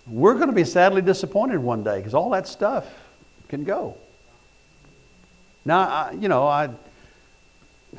we're 0.07 0.33
going 0.35 0.47
to 0.47 0.53
be 0.53 0.63
sadly 0.63 1.01
disappointed 1.03 1.59
one 1.59 1.83
day 1.83 1.97
because 1.97 2.15
all 2.15 2.31
that 2.31 2.47
stuff 2.47 2.87
can 3.47 3.63
go. 3.63 3.95
Now, 5.65 5.81
I, 5.81 6.11
you 6.19 6.27
know, 6.27 6.47
I 6.47 6.69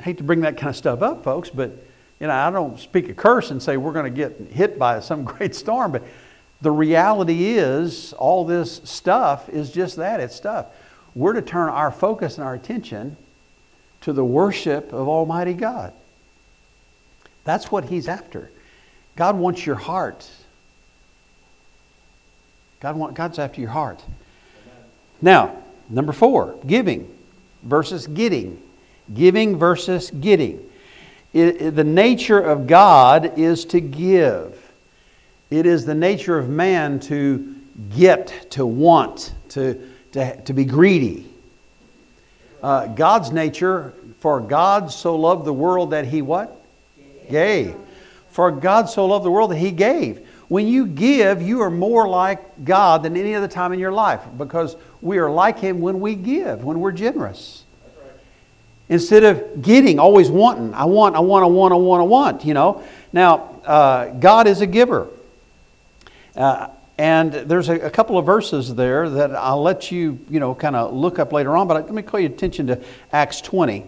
hate 0.01 0.17
to 0.17 0.23
bring 0.23 0.41
that 0.41 0.57
kind 0.57 0.69
of 0.69 0.75
stuff 0.75 1.01
up, 1.01 1.23
folks, 1.23 1.49
but 1.49 1.71
you 2.21 2.27
know, 2.27 2.33
I 2.33 2.51
don't 2.51 2.79
speak 2.79 3.09
a 3.09 3.15
curse 3.15 3.49
and 3.49 3.61
say 3.61 3.77
we're 3.77 3.93
going 3.93 4.05
to 4.05 4.15
get 4.15 4.51
hit 4.51 4.77
by 4.77 4.99
some 4.99 5.23
great 5.25 5.55
storm, 5.55 5.91
but 5.91 6.03
the 6.61 6.69
reality 6.69 7.55
is 7.57 8.13
all 8.13 8.45
this 8.45 8.79
stuff 8.83 9.49
is 9.49 9.71
just 9.71 9.95
that 9.95 10.19
it's 10.19 10.35
stuff. 10.35 10.67
We're 11.15 11.33
to 11.33 11.41
turn 11.41 11.69
our 11.69 11.91
focus 11.91 12.37
and 12.37 12.45
our 12.45 12.53
attention 12.53 13.17
to 14.01 14.13
the 14.13 14.23
worship 14.23 14.93
of 14.93 15.07
Almighty 15.07 15.55
God. 15.55 15.93
That's 17.43 17.71
what 17.71 17.85
He's 17.85 18.07
after. 18.07 18.51
God 19.15 19.35
wants 19.35 19.65
your 19.65 19.75
heart. 19.75 20.29
God 22.81 22.95
want, 22.97 23.15
God's 23.15 23.39
after 23.39 23.59
your 23.59 23.71
heart. 23.71 24.03
Now, 25.23 25.57
number 25.89 26.13
four, 26.13 26.55
giving 26.67 27.11
versus 27.63 28.05
getting. 28.05 28.61
Giving 29.11 29.57
versus 29.57 30.11
getting. 30.11 30.70
It, 31.33 31.75
the 31.75 31.83
nature 31.83 32.39
of 32.39 32.67
God 32.67 33.37
is 33.37 33.65
to 33.65 33.79
give. 33.79 34.57
It 35.49 35.65
is 35.65 35.85
the 35.85 35.95
nature 35.95 36.37
of 36.37 36.49
man 36.49 36.99
to 37.01 37.55
get, 37.95 38.51
to 38.51 38.65
want, 38.65 39.33
to, 39.49 39.89
to, 40.11 40.41
to 40.41 40.53
be 40.53 40.65
greedy. 40.65 41.27
Uh, 42.61 42.87
God's 42.87 43.31
nature, 43.31 43.93
for 44.19 44.39
God 44.39 44.91
so 44.91 45.15
loved 45.15 45.45
the 45.45 45.53
world 45.53 45.91
that 45.91 46.05
he 46.05 46.21
what? 46.21 46.61
gave. 47.31 47.75
For 48.29 48.51
God 48.51 48.89
so 48.89 49.07
loved 49.07 49.25
the 49.25 49.31
world 49.31 49.51
that 49.51 49.57
he 49.57 49.71
gave. 49.71 50.27
When 50.47 50.67
you 50.67 50.85
give, 50.85 51.41
you 51.41 51.61
are 51.61 51.69
more 51.69 52.07
like 52.07 52.65
God 52.65 53.03
than 53.03 53.15
any 53.15 53.35
other 53.35 53.47
time 53.47 53.71
in 53.71 53.79
your 53.79 53.93
life 53.93 54.21
because 54.37 54.75
we 55.01 55.17
are 55.17 55.31
like 55.31 55.57
Him 55.59 55.79
when 55.79 56.01
we 56.01 56.13
give, 56.13 56.63
when 56.65 56.81
we're 56.81 56.91
generous. 56.91 57.60
Instead 58.91 59.23
of 59.23 59.61
getting, 59.61 59.99
always 59.99 60.29
wanting, 60.29 60.73
I 60.73 60.83
want, 60.83 61.15
I 61.15 61.21
want, 61.21 61.45
I 61.45 61.47
want, 61.47 61.73
I 61.73 61.77
want, 61.77 62.01
I 62.01 62.03
want, 62.03 62.43
you 62.43 62.53
know. 62.53 62.83
Now, 63.13 63.61
uh, 63.65 64.09
God 64.09 64.47
is 64.47 64.59
a 64.59 64.67
giver. 64.67 65.07
Uh, 66.35 66.67
and 66.97 67.31
there's 67.31 67.69
a, 67.69 67.79
a, 67.79 67.89
couple 67.89 68.17
of 68.17 68.25
verses 68.25 68.75
there 68.75 69.09
that 69.09 69.33
I'll 69.33 69.61
let 69.61 69.93
you, 69.93 70.19
you 70.29 70.41
know, 70.41 70.53
kind 70.53 70.75
of 70.75 70.93
look 70.93 71.19
up 71.19 71.31
later 71.31 71.55
on, 71.55 71.69
but 71.69 71.85
let 71.85 71.93
me 71.93 72.01
call 72.01 72.19
your 72.19 72.31
attention 72.31 72.67
to 72.67 72.83
Acts 73.13 73.39
20, 73.39 73.85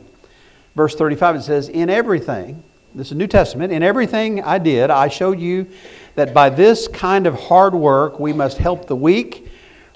verse 0.73 0.95
35. 0.95 1.35
It 1.35 1.41
says, 1.41 1.67
In 1.67 1.89
everything, 1.89 2.63
this 2.95 3.11
is 3.11 3.17
New 3.17 3.27
Testament, 3.27 3.73
in 3.73 3.83
everything 3.83 4.41
I 4.41 4.57
did, 4.57 4.89
I 4.89 5.09
showed 5.09 5.37
you 5.37 5.67
that 6.15 6.33
by 6.33 6.49
this 6.49 6.87
kind 6.87 7.27
of 7.27 7.37
hard 7.37 7.73
work 7.73 8.21
we 8.21 8.31
must 8.31 8.57
help 8.57 8.87
the 8.87 8.95
weak, 8.95 9.49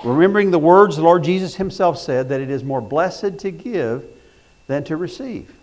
remembering 0.04 0.52
the 0.52 0.60
words 0.60 0.98
the 0.98 1.04
Lord 1.04 1.24
Jesus 1.24 1.56
himself 1.56 1.98
said 1.98 2.28
that 2.28 2.42
it 2.42 2.50
is 2.50 2.66
more 2.66 2.82
blessed 2.82 3.40
to 3.40 3.52
give 3.52 4.04
than 4.68 4.84
to 4.86 4.98
receive. 4.98 5.54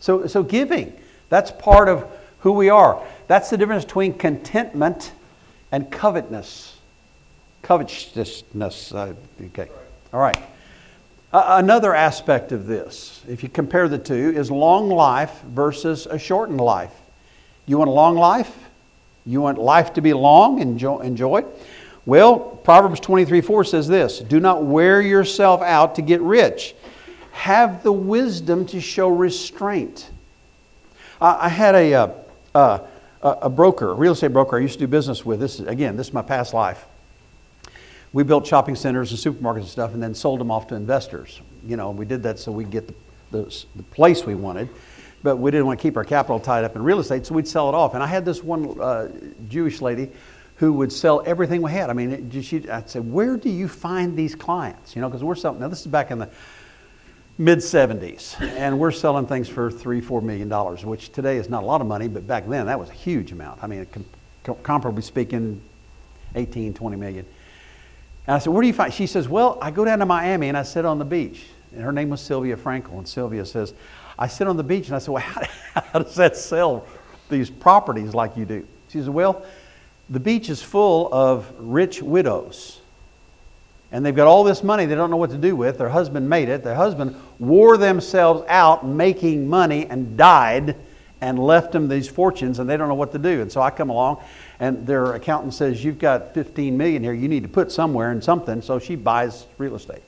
So, 0.00 0.26
so 0.26 0.42
giving, 0.42 0.92
that's 1.28 1.50
part 1.50 1.88
of 1.88 2.10
who 2.40 2.52
we 2.52 2.70
are. 2.70 3.02
That's 3.26 3.50
the 3.50 3.56
difference 3.56 3.84
between 3.84 4.14
contentment 4.14 5.12
and 5.70 5.90
covetousness. 5.90 6.76
Covetousness. 7.62 8.92
Uh, 8.92 9.14
okay. 9.46 9.68
All 10.12 10.20
right. 10.20 10.38
Uh, 11.32 11.58
another 11.62 11.94
aspect 11.94 12.50
of 12.50 12.66
this, 12.66 13.22
if 13.28 13.44
you 13.44 13.48
compare 13.48 13.88
the 13.88 13.98
two, 13.98 14.32
is 14.34 14.50
long 14.50 14.88
life 14.88 15.42
versus 15.42 16.06
a 16.06 16.18
shortened 16.18 16.60
life. 16.60 16.92
You 17.66 17.78
want 17.78 17.88
a 17.88 17.92
long 17.92 18.16
life? 18.16 18.52
You 19.24 19.40
want 19.40 19.58
life 19.58 19.92
to 19.94 20.00
be 20.00 20.12
long 20.12 20.60
and 20.60 20.72
enjoy, 20.72 20.98
enjoy 21.00 21.44
Well, 22.04 22.40
Proverbs 22.40 22.98
23 22.98 23.42
4 23.42 23.64
says 23.64 23.86
this 23.86 24.18
Do 24.18 24.40
not 24.40 24.64
wear 24.64 25.00
yourself 25.00 25.62
out 25.62 25.94
to 25.96 26.02
get 26.02 26.20
rich. 26.20 26.74
Have 27.40 27.82
the 27.82 27.90
wisdom 27.90 28.66
to 28.66 28.82
show 28.82 29.08
restraint. 29.08 30.10
I 31.22 31.48
had 31.48 31.74
a, 31.74 31.94
uh, 31.94 32.08
uh, 32.54 32.78
a 33.22 33.48
broker, 33.48 33.92
a 33.92 33.94
real 33.94 34.12
estate 34.12 34.34
broker 34.34 34.58
I 34.58 34.60
used 34.60 34.74
to 34.74 34.80
do 34.80 34.86
business 34.86 35.24
with. 35.24 35.40
This 35.40 35.58
is, 35.58 35.66
again, 35.66 35.96
this 35.96 36.08
is 36.08 36.12
my 36.12 36.20
past 36.20 36.52
life. 36.52 36.84
We 38.12 38.24
built 38.24 38.46
shopping 38.46 38.76
centers 38.76 39.10
and 39.10 39.18
supermarkets 39.18 39.60
and 39.60 39.68
stuff 39.68 39.94
and 39.94 40.02
then 40.02 40.14
sold 40.14 40.38
them 40.38 40.50
off 40.50 40.66
to 40.66 40.74
investors. 40.74 41.40
You 41.66 41.78
know, 41.78 41.92
we 41.92 42.04
did 42.04 42.22
that 42.24 42.38
so 42.38 42.52
we'd 42.52 42.70
get 42.70 42.86
the, 42.86 42.94
the, 43.30 43.64
the 43.74 43.84
place 43.84 44.26
we 44.26 44.34
wanted, 44.34 44.68
but 45.22 45.36
we 45.36 45.50
didn't 45.50 45.64
want 45.64 45.78
to 45.78 45.82
keep 45.82 45.96
our 45.96 46.04
capital 46.04 46.40
tied 46.40 46.64
up 46.64 46.76
in 46.76 46.82
real 46.82 47.00
estate, 47.00 47.24
so 47.24 47.34
we'd 47.34 47.48
sell 47.48 47.70
it 47.70 47.74
off. 47.74 47.94
And 47.94 48.02
I 48.02 48.06
had 48.06 48.26
this 48.26 48.44
one 48.44 48.78
uh, 48.78 49.08
Jewish 49.48 49.80
lady 49.80 50.10
who 50.56 50.74
would 50.74 50.92
sell 50.92 51.22
everything 51.24 51.62
we 51.62 51.70
had. 51.70 51.88
I 51.88 51.94
mean, 51.94 52.30
she, 52.42 52.68
I'd 52.68 52.90
say, 52.90 53.00
Where 53.00 53.38
do 53.38 53.48
you 53.48 53.66
find 53.66 54.14
these 54.14 54.34
clients? 54.34 54.94
You 54.94 55.00
know, 55.00 55.08
because 55.08 55.24
we're 55.24 55.36
selling, 55.36 55.58
now 55.58 55.68
this 55.68 55.80
is 55.80 55.86
back 55.86 56.10
in 56.10 56.18
the 56.18 56.28
mid 57.40 57.60
70s, 57.60 58.38
and 58.38 58.78
we're 58.78 58.90
selling 58.90 59.26
things 59.26 59.48
for 59.48 59.70
three, 59.70 60.02
four 60.02 60.20
million 60.20 60.46
dollars, 60.46 60.84
which 60.84 61.10
today 61.10 61.38
is 61.38 61.48
not 61.48 61.62
a 61.62 61.66
lot 61.66 61.80
of 61.80 61.86
money, 61.86 62.06
but 62.06 62.26
back 62.26 62.46
then 62.46 62.66
that 62.66 62.78
was 62.78 62.90
a 62.90 62.92
huge 62.92 63.32
amount. 63.32 63.64
I 63.64 63.66
mean, 63.66 63.86
com- 64.44 64.56
comparably 64.62 65.02
speaking, 65.02 65.62
18, 66.34 66.74
20 66.74 66.96
million. 66.96 67.24
And 68.26 68.36
I 68.36 68.38
said, 68.38 68.52
Where 68.52 68.60
do 68.60 68.68
you 68.68 68.74
find? 68.74 68.92
She 68.92 69.06
says, 69.06 69.26
Well, 69.26 69.58
I 69.62 69.70
go 69.70 69.86
down 69.86 70.00
to 70.00 70.06
Miami 70.06 70.48
and 70.48 70.56
I 70.56 70.62
sit 70.62 70.84
on 70.84 70.98
the 70.98 71.04
beach. 71.04 71.46
And 71.72 71.80
her 71.82 71.92
name 71.92 72.10
was 72.10 72.20
Sylvia 72.20 72.56
Frankel. 72.56 72.98
And 72.98 73.08
Sylvia 73.08 73.46
says, 73.46 73.72
I 74.18 74.26
sit 74.26 74.46
on 74.46 74.58
the 74.58 74.62
beach 74.62 74.88
and 74.88 74.96
I 74.96 74.98
said, 74.98 75.12
Well, 75.12 75.22
how, 75.22 75.42
how 75.92 75.98
does 76.00 76.16
that 76.16 76.36
sell 76.36 76.86
these 77.30 77.48
properties 77.48 78.12
like 78.12 78.36
you 78.36 78.44
do? 78.44 78.66
She 78.88 78.98
says, 78.98 79.08
Well, 79.08 79.46
the 80.10 80.20
beach 80.20 80.50
is 80.50 80.62
full 80.62 81.08
of 81.10 81.50
rich 81.58 82.02
widows 82.02 82.79
and 83.92 84.06
they've 84.06 84.14
got 84.14 84.26
all 84.26 84.44
this 84.44 84.62
money 84.62 84.86
they 84.86 84.94
don't 84.94 85.10
know 85.10 85.16
what 85.16 85.30
to 85.30 85.38
do 85.38 85.56
with. 85.56 85.78
Their 85.78 85.88
husband 85.88 86.28
made 86.28 86.48
it. 86.48 86.62
Their 86.62 86.74
husband 86.74 87.16
wore 87.38 87.76
themselves 87.76 88.44
out 88.48 88.86
making 88.86 89.48
money 89.48 89.86
and 89.86 90.16
died 90.16 90.76
and 91.20 91.38
left 91.38 91.72
them 91.72 91.88
these 91.88 92.08
fortunes 92.08 92.60
and 92.60 92.70
they 92.70 92.76
don't 92.76 92.88
know 92.88 92.94
what 92.94 93.12
to 93.12 93.18
do. 93.18 93.42
And 93.42 93.50
so 93.50 93.60
I 93.60 93.70
come 93.70 93.90
along 93.90 94.22
and 94.60 94.86
their 94.86 95.14
accountant 95.14 95.54
says, 95.54 95.84
You've 95.84 95.98
got 95.98 96.34
15 96.34 96.76
million 96.76 97.02
here. 97.02 97.12
You 97.12 97.28
need 97.28 97.42
to 97.42 97.48
put 97.48 97.72
somewhere 97.72 98.12
in 98.12 98.22
something. 98.22 98.62
So 98.62 98.78
she 98.78 98.94
buys 98.94 99.46
real 99.58 99.74
estate. 99.74 100.02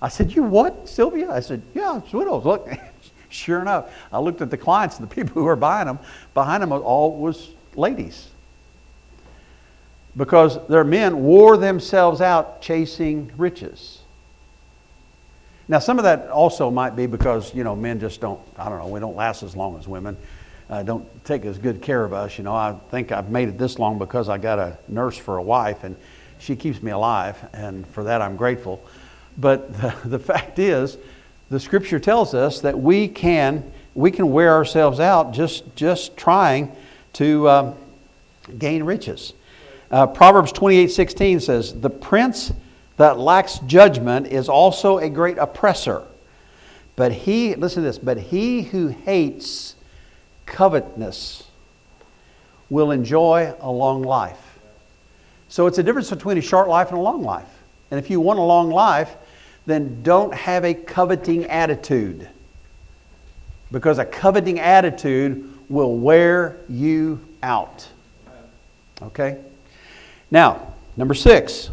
I 0.00 0.08
said, 0.08 0.34
You 0.34 0.44
what, 0.44 0.88
Sylvia? 0.88 1.30
I 1.30 1.40
said, 1.40 1.62
Yeah, 1.74 1.98
it's 1.98 2.12
widows. 2.12 2.44
Look, 2.44 2.68
sure 3.28 3.60
enough, 3.60 3.92
I 4.12 4.20
looked 4.20 4.40
at 4.42 4.50
the 4.50 4.56
clients 4.56 4.98
and 4.98 5.10
the 5.10 5.14
people 5.14 5.34
who 5.34 5.44
were 5.44 5.56
buying 5.56 5.86
them. 5.86 5.98
Behind 6.34 6.62
them 6.62 6.72
all 6.72 7.16
was 7.16 7.50
ladies 7.74 8.28
because 10.18 10.58
their 10.66 10.82
men 10.82 11.22
wore 11.22 11.56
themselves 11.56 12.20
out 12.20 12.60
chasing 12.60 13.30
riches. 13.38 14.00
Now, 15.68 15.78
some 15.78 15.98
of 15.98 16.04
that 16.04 16.28
also 16.28 16.70
might 16.70 16.96
be 16.96 17.06
because, 17.06 17.54
you 17.54 17.62
know, 17.62 17.76
men 17.76 18.00
just 18.00 18.20
don't, 18.20 18.40
I 18.56 18.68
don't 18.68 18.78
know, 18.78 18.88
we 18.88 18.98
don't 18.98 19.14
last 19.14 19.44
as 19.44 19.54
long 19.54 19.78
as 19.78 19.86
women, 19.86 20.16
uh, 20.68 20.82
don't 20.82 21.06
take 21.24 21.44
as 21.44 21.56
good 21.56 21.80
care 21.80 22.04
of 22.04 22.12
us. 22.12 22.36
You 22.36 22.44
know, 22.44 22.54
I 22.54 22.74
think 22.90 23.12
I've 23.12 23.30
made 23.30 23.48
it 23.48 23.58
this 23.58 23.78
long 23.78 23.98
because 23.98 24.28
I 24.28 24.38
got 24.38 24.58
a 24.58 24.76
nurse 24.88 25.16
for 25.16 25.36
a 25.36 25.42
wife 25.42 25.84
and 25.84 25.94
she 26.40 26.56
keeps 26.56 26.82
me 26.82 26.90
alive, 26.90 27.36
and 27.52 27.86
for 27.88 28.04
that 28.04 28.20
I'm 28.20 28.36
grateful. 28.36 28.82
But 29.36 29.72
the, 29.80 29.94
the 30.04 30.18
fact 30.18 30.58
is, 30.58 30.98
the 31.48 31.60
scripture 31.60 32.00
tells 32.00 32.34
us 32.34 32.60
that 32.62 32.78
we 32.78 33.06
can, 33.06 33.70
we 33.94 34.10
can 34.10 34.32
wear 34.32 34.52
ourselves 34.52 34.98
out 34.98 35.32
just, 35.32 35.76
just 35.76 36.16
trying 36.16 36.72
to 37.14 37.48
um, 37.48 37.74
gain 38.58 38.82
riches. 38.82 39.32
Uh, 39.90 40.06
Proverbs 40.06 40.52
28 40.52 40.90
16 40.90 41.40
says, 41.40 41.80
The 41.80 41.90
prince 41.90 42.52
that 42.96 43.18
lacks 43.18 43.58
judgment 43.60 44.26
is 44.26 44.48
also 44.48 44.98
a 44.98 45.08
great 45.08 45.38
oppressor. 45.38 46.04
But 46.96 47.12
he, 47.12 47.54
listen 47.54 47.82
to 47.82 47.88
this, 47.88 47.98
but 47.98 48.18
he 48.18 48.62
who 48.62 48.88
hates 48.88 49.76
covetousness 50.46 51.44
will 52.70 52.90
enjoy 52.90 53.54
a 53.60 53.70
long 53.70 54.02
life. 54.02 54.58
So 55.48 55.66
it's 55.66 55.78
a 55.78 55.82
difference 55.82 56.10
between 56.10 56.36
a 56.38 56.42
short 56.42 56.68
life 56.68 56.88
and 56.88 56.98
a 56.98 57.00
long 57.00 57.22
life. 57.22 57.48
And 57.90 57.98
if 57.98 58.10
you 58.10 58.20
want 58.20 58.38
a 58.38 58.42
long 58.42 58.70
life, 58.70 59.16
then 59.64 60.02
don't 60.02 60.34
have 60.34 60.64
a 60.64 60.74
coveting 60.74 61.44
attitude. 61.44 62.28
Because 63.70 63.98
a 63.98 64.04
coveting 64.04 64.58
attitude 64.58 65.54
will 65.68 65.96
wear 65.96 66.58
you 66.68 67.20
out. 67.42 67.86
Okay? 69.00 69.38
Now, 70.30 70.74
number 70.96 71.14
six, 71.14 71.70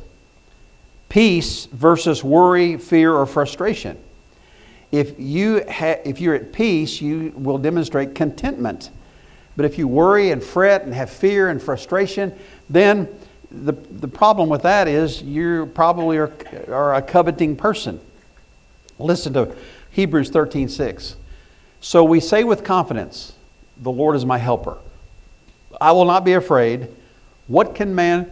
peace 1.10 1.66
versus 1.66 2.24
worry, 2.24 2.78
fear, 2.78 3.14
or 3.14 3.26
frustration. 3.26 3.98
If, 4.92 5.20
you 5.20 5.64
ha- 5.70 6.00
if 6.06 6.22
you're 6.22 6.36
at 6.36 6.54
peace, 6.54 7.02
you 7.02 7.34
will 7.36 7.58
demonstrate 7.58 8.16
contentment. 8.16 8.92
But 9.58 9.66
if 9.66 9.78
you 9.78 9.88
worry 9.88 10.32
and 10.32 10.44
fret 10.44 10.84
and 10.84 10.94
have 10.94 11.10
fear 11.10 11.50
and 11.50 11.62
frustration, 11.62 12.38
then 12.70 13.08
the, 13.52 13.74
the 13.74 14.08
problem 14.08 14.50
with 14.50 14.64
that 14.64 14.88
is 14.88 15.22
you 15.22 15.72
probably 15.74 16.18
are, 16.18 16.32
are 16.68 16.96
a 16.96 17.02
coveting 17.02 17.56
person. 17.56 18.00
Listen 19.00 19.34
to 19.34 19.56
Hebrews 19.92 20.30
13 20.30 20.70
6. 20.70 21.16
So 21.82 22.04
we 22.04 22.20
say 22.20 22.44
with 22.44 22.64
confidence, 22.64 23.34
The 23.78 23.92
Lord 23.92 24.16
is 24.16 24.26
my 24.26 24.38
helper. 24.38 24.78
I 25.80 25.92
will 25.92 26.06
not 26.06 26.26
be 26.26 26.34
afraid. 26.34 26.88
What 27.48 27.76
can 27.76 27.94
man 27.94 28.32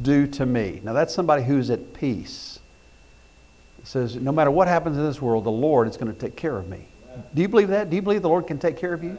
do 0.00 0.26
to 0.26 0.46
me. 0.46 0.80
Now, 0.84 0.92
that's 0.92 1.14
somebody 1.14 1.42
who's 1.42 1.70
at 1.70 1.94
peace. 1.94 2.58
It 3.78 3.86
says, 3.86 4.16
no 4.16 4.32
matter 4.32 4.50
what 4.50 4.68
happens 4.68 4.96
in 4.96 5.04
this 5.04 5.22
world, 5.22 5.44
the 5.44 5.50
Lord 5.50 5.88
is 5.88 5.96
going 5.96 6.12
to 6.12 6.18
take 6.18 6.36
care 6.36 6.56
of 6.56 6.68
me. 6.68 6.86
Do 7.34 7.42
you 7.42 7.48
believe 7.48 7.68
that? 7.68 7.88
Do 7.88 7.96
you 7.96 8.02
believe 8.02 8.22
the 8.22 8.28
Lord 8.28 8.46
can 8.46 8.58
take 8.58 8.76
care 8.76 8.92
of 8.92 9.02
you? 9.02 9.16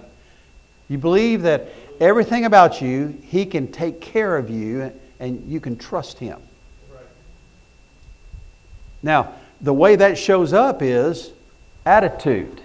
You 0.87 0.97
believe 0.97 1.41
that 1.43 1.67
everything 1.99 2.45
about 2.45 2.81
you, 2.81 3.19
He 3.23 3.45
can 3.45 3.71
take 3.71 3.99
care 4.01 4.37
of 4.37 4.49
you 4.49 4.93
and 5.19 5.49
you 5.49 5.59
can 5.59 5.77
trust 5.77 6.19
Him. 6.19 6.41
Now, 9.01 9.33
the 9.61 9.73
way 9.73 9.95
that 9.95 10.17
shows 10.17 10.53
up 10.53 10.81
is 10.81 11.31
attitude. 11.85 12.61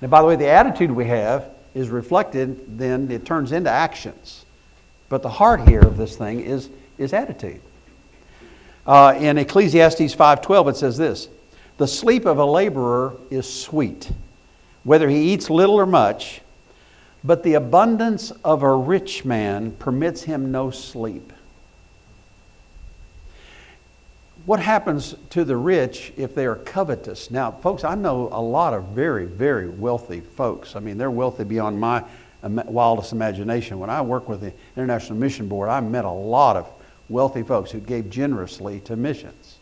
Now, 0.00 0.08
by 0.08 0.22
the 0.22 0.26
way, 0.26 0.36
the 0.36 0.48
attitude 0.48 0.90
we 0.90 1.06
have 1.06 1.50
is 1.74 1.88
reflected, 1.88 2.78
then 2.78 3.10
it 3.10 3.24
turns 3.24 3.52
into 3.52 3.70
actions. 3.70 4.44
But 5.10 5.22
the 5.22 5.28
heart 5.28 5.68
here 5.68 5.80
of 5.80 5.98
this 5.98 6.16
thing 6.16 6.40
is 6.40 6.70
is 6.96 7.12
attitude. 7.12 7.60
Uh, 8.86 9.14
in 9.18 9.36
Ecclesiastes 9.36 10.14
5:12 10.14 10.68
it 10.68 10.76
says 10.76 10.96
this, 10.96 11.28
"The 11.76 11.86
sleep 11.86 12.24
of 12.24 12.38
a 12.38 12.46
laborer 12.46 13.14
is 13.28 13.52
sweet, 13.52 14.12
whether 14.84 15.08
he 15.08 15.32
eats 15.32 15.50
little 15.50 15.74
or 15.74 15.86
much, 15.86 16.40
but 17.24 17.42
the 17.42 17.54
abundance 17.54 18.30
of 18.44 18.62
a 18.62 18.72
rich 18.74 19.24
man 19.24 19.72
permits 19.72 20.22
him 20.22 20.52
no 20.52 20.70
sleep." 20.70 21.32
What 24.46 24.60
happens 24.60 25.16
to 25.30 25.44
the 25.44 25.56
rich 25.56 26.12
if 26.16 26.34
they 26.34 26.46
are 26.46 26.56
covetous? 26.56 27.30
Now, 27.30 27.50
folks, 27.50 27.84
I 27.84 27.94
know 27.94 28.28
a 28.32 28.40
lot 28.40 28.74
of 28.74 28.84
very, 28.84 29.26
very 29.26 29.68
wealthy 29.68 30.20
folks. 30.20 30.74
I 30.76 30.80
mean, 30.80 30.98
they're 30.98 31.10
wealthy 31.10 31.44
beyond 31.44 31.78
my 31.78 32.04
wildest 32.42 33.12
imagination. 33.12 33.78
When 33.78 33.90
I 33.90 34.00
worked 34.02 34.28
with 34.28 34.40
the 34.40 34.52
International 34.76 35.18
Mission 35.18 35.48
Board, 35.48 35.68
I 35.68 35.80
met 35.80 36.04
a 36.04 36.10
lot 36.10 36.56
of 36.56 36.66
wealthy 37.08 37.42
folks 37.42 37.70
who 37.70 37.80
gave 37.80 38.08
generously 38.08 38.80
to 38.80 38.96
missions. 38.96 39.58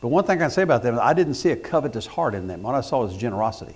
But 0.00 0.08
one 0.08 0.24
thing 0.24 0.38
I 0.38 0.44
can 0.44 0.50
say 0.50 0.62
about 0.62 0.82
them, 0.82 0.98
I 1.00 1.12
didn't 1.12 1.34
see 1.34 1.50
a 1.50 1.56
covetous 1.56 2.06
heart 2.06 2.34
in 2.34 2.46
them. 2.46 2.62
What 2.62 2.74
I 2.74 2.80
saw 2.80 3.02
was 3.02 3.16
generosity. 3.16 3.74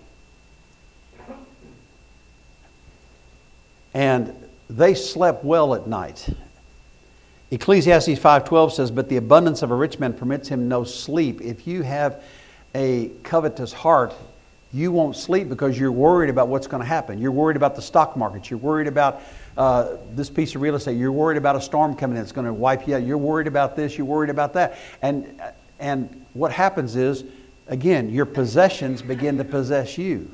And 3.93 4.35
they 4.69 4.95
slept 4.95 5.45
well 5.45 5.75
at 5.75 5.87
night. 5.87 6.29
Ecclesiastes 7.51 8.19
5:12 8.19 8.73
says, 8.73 8.91
"But 8.91 9.09
the 9.09 9.17
abundance 9.17 9.63
of 9.63 9.71
a 9.71 9.75
rich 9.75 10.01
man 10.01 10.15
permits 10.15 10.49
him 10.49 10.67
no 10.67 10.83
sleep." 10.83 11.41
If 11.41 11.67
you 11.67 11.83
have 11.83 12.23
a 12.75 13.11
covetous 13.23 13.73
heart, 13.73 14.15
you 14.75 14.91
won't 14.91 15.15
sleep 15.15 15.49
because 15.49 15.79
you're 15.79 15.93
worried 15.93 16.29
about 16.29 16.49
what's 16.49 16.67
going 16.67 16.83
to 16.83 16.87
happen. 16.87 17.21
You're 17.21 17.31
worried 17.31 17.57
about 17.57 17.77
the 17.77 17.83
stock 17.83 18.17
market. 18.17 18.51
You're 18.51 18.59
worried 18.59 18.89
about 18.89 19.23
uh, 19.57 19.99
this 20.15 20.29
piece 20.29 20.57
of 20.57 20.63
real 20.63 20.75
estate. 20.75 20.97
You're 20.97 21.13
worried 21.13 21.39
about 21.39 21.55
a 21.55 21.61
storm 21.61 21.95
coming 21.95 22.17
in. 22.17 22.23
It's 22.25 22.33
going 22.33 22.47
to 22.49 22.53
wipe 22.53 22.89
you 22.89 22.97
out. 22.97 23.05
You're 23.05 23.17
worried 23.17 23.47
about 23.47 23.77
this. 23.77 23.97
You're 23.97 24.07
worried 24.07 24.31
about 24.31 24.53
that. 24.55 24.77
And, 25.01 25.41
and 25.79 26.27
what 26.33 26.51
happens 26.51 26.97
is, 26.97 27.23
again, 27.69 28.11
your 28.11 28.27
possessions 28.27 29.01
begin 29.01 29.39
to 29.39 29.45
possess 29.45 29.97
you. 29.97 30.29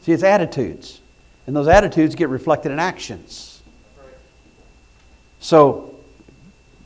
See, 0.00 0.12
it's 0.12 0.22
attitudes. 0.22 1.02
And 1.46 1.54
those 1.54 1.68
attitudes 1.68 2.14
get 2.14 2.30
reflected 2.30 2.72
in 2.72 2.78
actions. 2.78 3.62
So, 5.38 5.96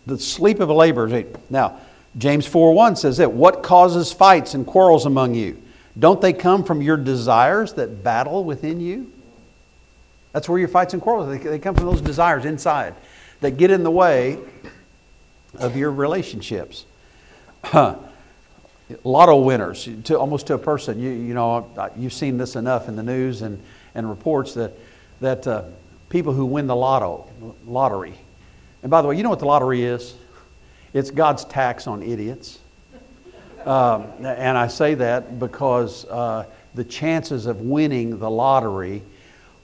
the 0.06 0.18
sleep 0.18 0.58
of 0.58 0.70
a 0.70 0.74
laborer. 0.74 1.24
Now, 1.50 1.78
James 2.18 2.46
4 2.46 2.72
1 2.74 2.96
says 2.96 3.18
that 3.18 3.30
what 3.30 3.62
causes 3.62 4.12
fights 4.12 4.54
and 4.54 4.66
quarrels 4.66 5.06
among 5.06 5.36
you? 5.36 5.62
Don't 5.98 6.20
they 6.20 6.32
come 6.32 6.64
from 6.64 6.82
your 6.82 6.96
desires 6.96 7.74
that 7.74 8.02
battle 8.04 8.44
within 8.44 8.80
you? 8.80 9.10
That's 10.32 10.48
where 10.48 10.58
your 10.58 10.68
fights 10.68 10.92
and 10.92 11.02
quarrels, 11.02 11.28
they, 11.28 11.38
they 11.38 11.58
come 11.58 11.74
from 11.74 11.86
those 11.86 12.02
desires 12.02 12.44
inside 12.44 12.94
that 13.40 13.52
get 13.52 13.70
in 13.70 13.82
the 13.82 13.90
way 13.90 14.38
of 15.54 15.76
your 15.76 15.90
relationships. 15.90 16.84
Lotto 19.02 19.40
winners, 19.40 19.88
to, 20.04 20.18
almost 20.18 20.46
to 20.46 20.54
a 20.54 20.58
person, 20.58 21.00
you, 21.00 21.10
you 21.10 21.34
know, 21.34 21.68
you've 21.96 22.12
seen 22.12 22.38
this 22.38 22.54
enough 22.54 22.88
in 22.88 22.96
the 22.96 23.02
news 23.02 23.42
and, 23.42 23.60
and 23.94 24.08
reports 24.08 24.54
that, 24.54 24.72
that 25.20 25.46
uh, 25.46 25.64
people 26.08 26.32
who 26.32 26.44
win 26.44 26.66
the 26.66 26.76
lotto, 26.76 27.28
lottery, 27.66 28.14
and 28.82 28.90
by 28.90 29.02
the 29.02 29.08
way, 29.08 29.16
you 29.16 29.24
know 29.24 29.30
what 29.30 29.40
the 29.40 29.46
lottery 29.46 29.82
is? 29.82 30.14
It's 30.92 31.10
God's 31.10 31.44
tax 31.44 31.88
on 31.88 32.02
idiots. 32.04 32.60
Um, 33.66 34.06
and 34.24 34.56
I 34.56 34.68
say 34.68 34.94
that 34.94 35.40
because 35.40 36.04
uh, 36.04 36.46
the 36.76 36.84
chances 36.84 37.46
of 37.46 37.62
winning 37.62 38.18
the 38.18 38.30
lottery 38.30 39.02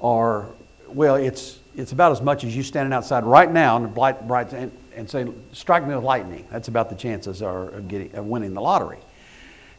are, 0.00 0.48
well, 0.88 1.14
it's, 1.14 1.60
it's 1.76 1.92
about 1.92 2.10
as 2.10 2.20
much 2.20 2.42
as 2.42 2.54
you 2.56 2.64
standing 2.64 2.92
outside 2.92 3.22
right 3.22 3.50
now 3.50 3.76
and, 3.76 3.94
bright, 3.94 4.26
bright, 4.26 4.52
and, 4.52 4.72
and 4.96 5.08
saying, 5.08 5.40
strike 5.52 5.86
me 5.86 5.94
with 5.94 6.02
lightning. 6.02 6.44
That's 6.50 6.66
about 6.66 6.90
the 6.90 6.96
chances 6.96 7.42
are 7.42 7.68
of, 7.68 7.86
getting, 7.86 8.12
of 8.16 8.26
winning 8.26 8.54
the 8.54 8.60
lottery. 8.60 8.98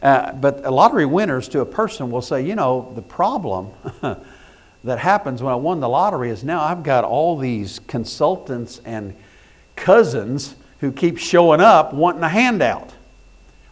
Uh, 0.02 0.32
but 0.32 0.64
lottery 0.72 1.06
winners 1.06 1.50
to 1.50 1.60
a 1.60 1.66
person 1.66 2.10
will 2.10 2.22
say, 2.22 2.46
you 2.46 2.56
know, 2.56 2.92
the 2.96 3.02
problem 3.02 3.72
that 4.84 5.00
happens 5.00 5.44
when 5.44 5.52
I 5.52 5.58
won 5.58 5.82
the 5.82 5.90
lottery 5.90 6.30
is 6.30 6.46
now 6.46 6.62
I've 6.62 6.84
got 6.84 7.04
all 7.04 7.38
these 7.38 7.80
consultants 7.88 8.80
and 8.86 9.16
cousins 9.76 10.56
who 10.80 10.94
keep 10.94 11.18
showing 11.18 11.60
up 11.60 11.94
wanting 11.94 12.24
a 12.24 12.30
handout. 12.30 12.94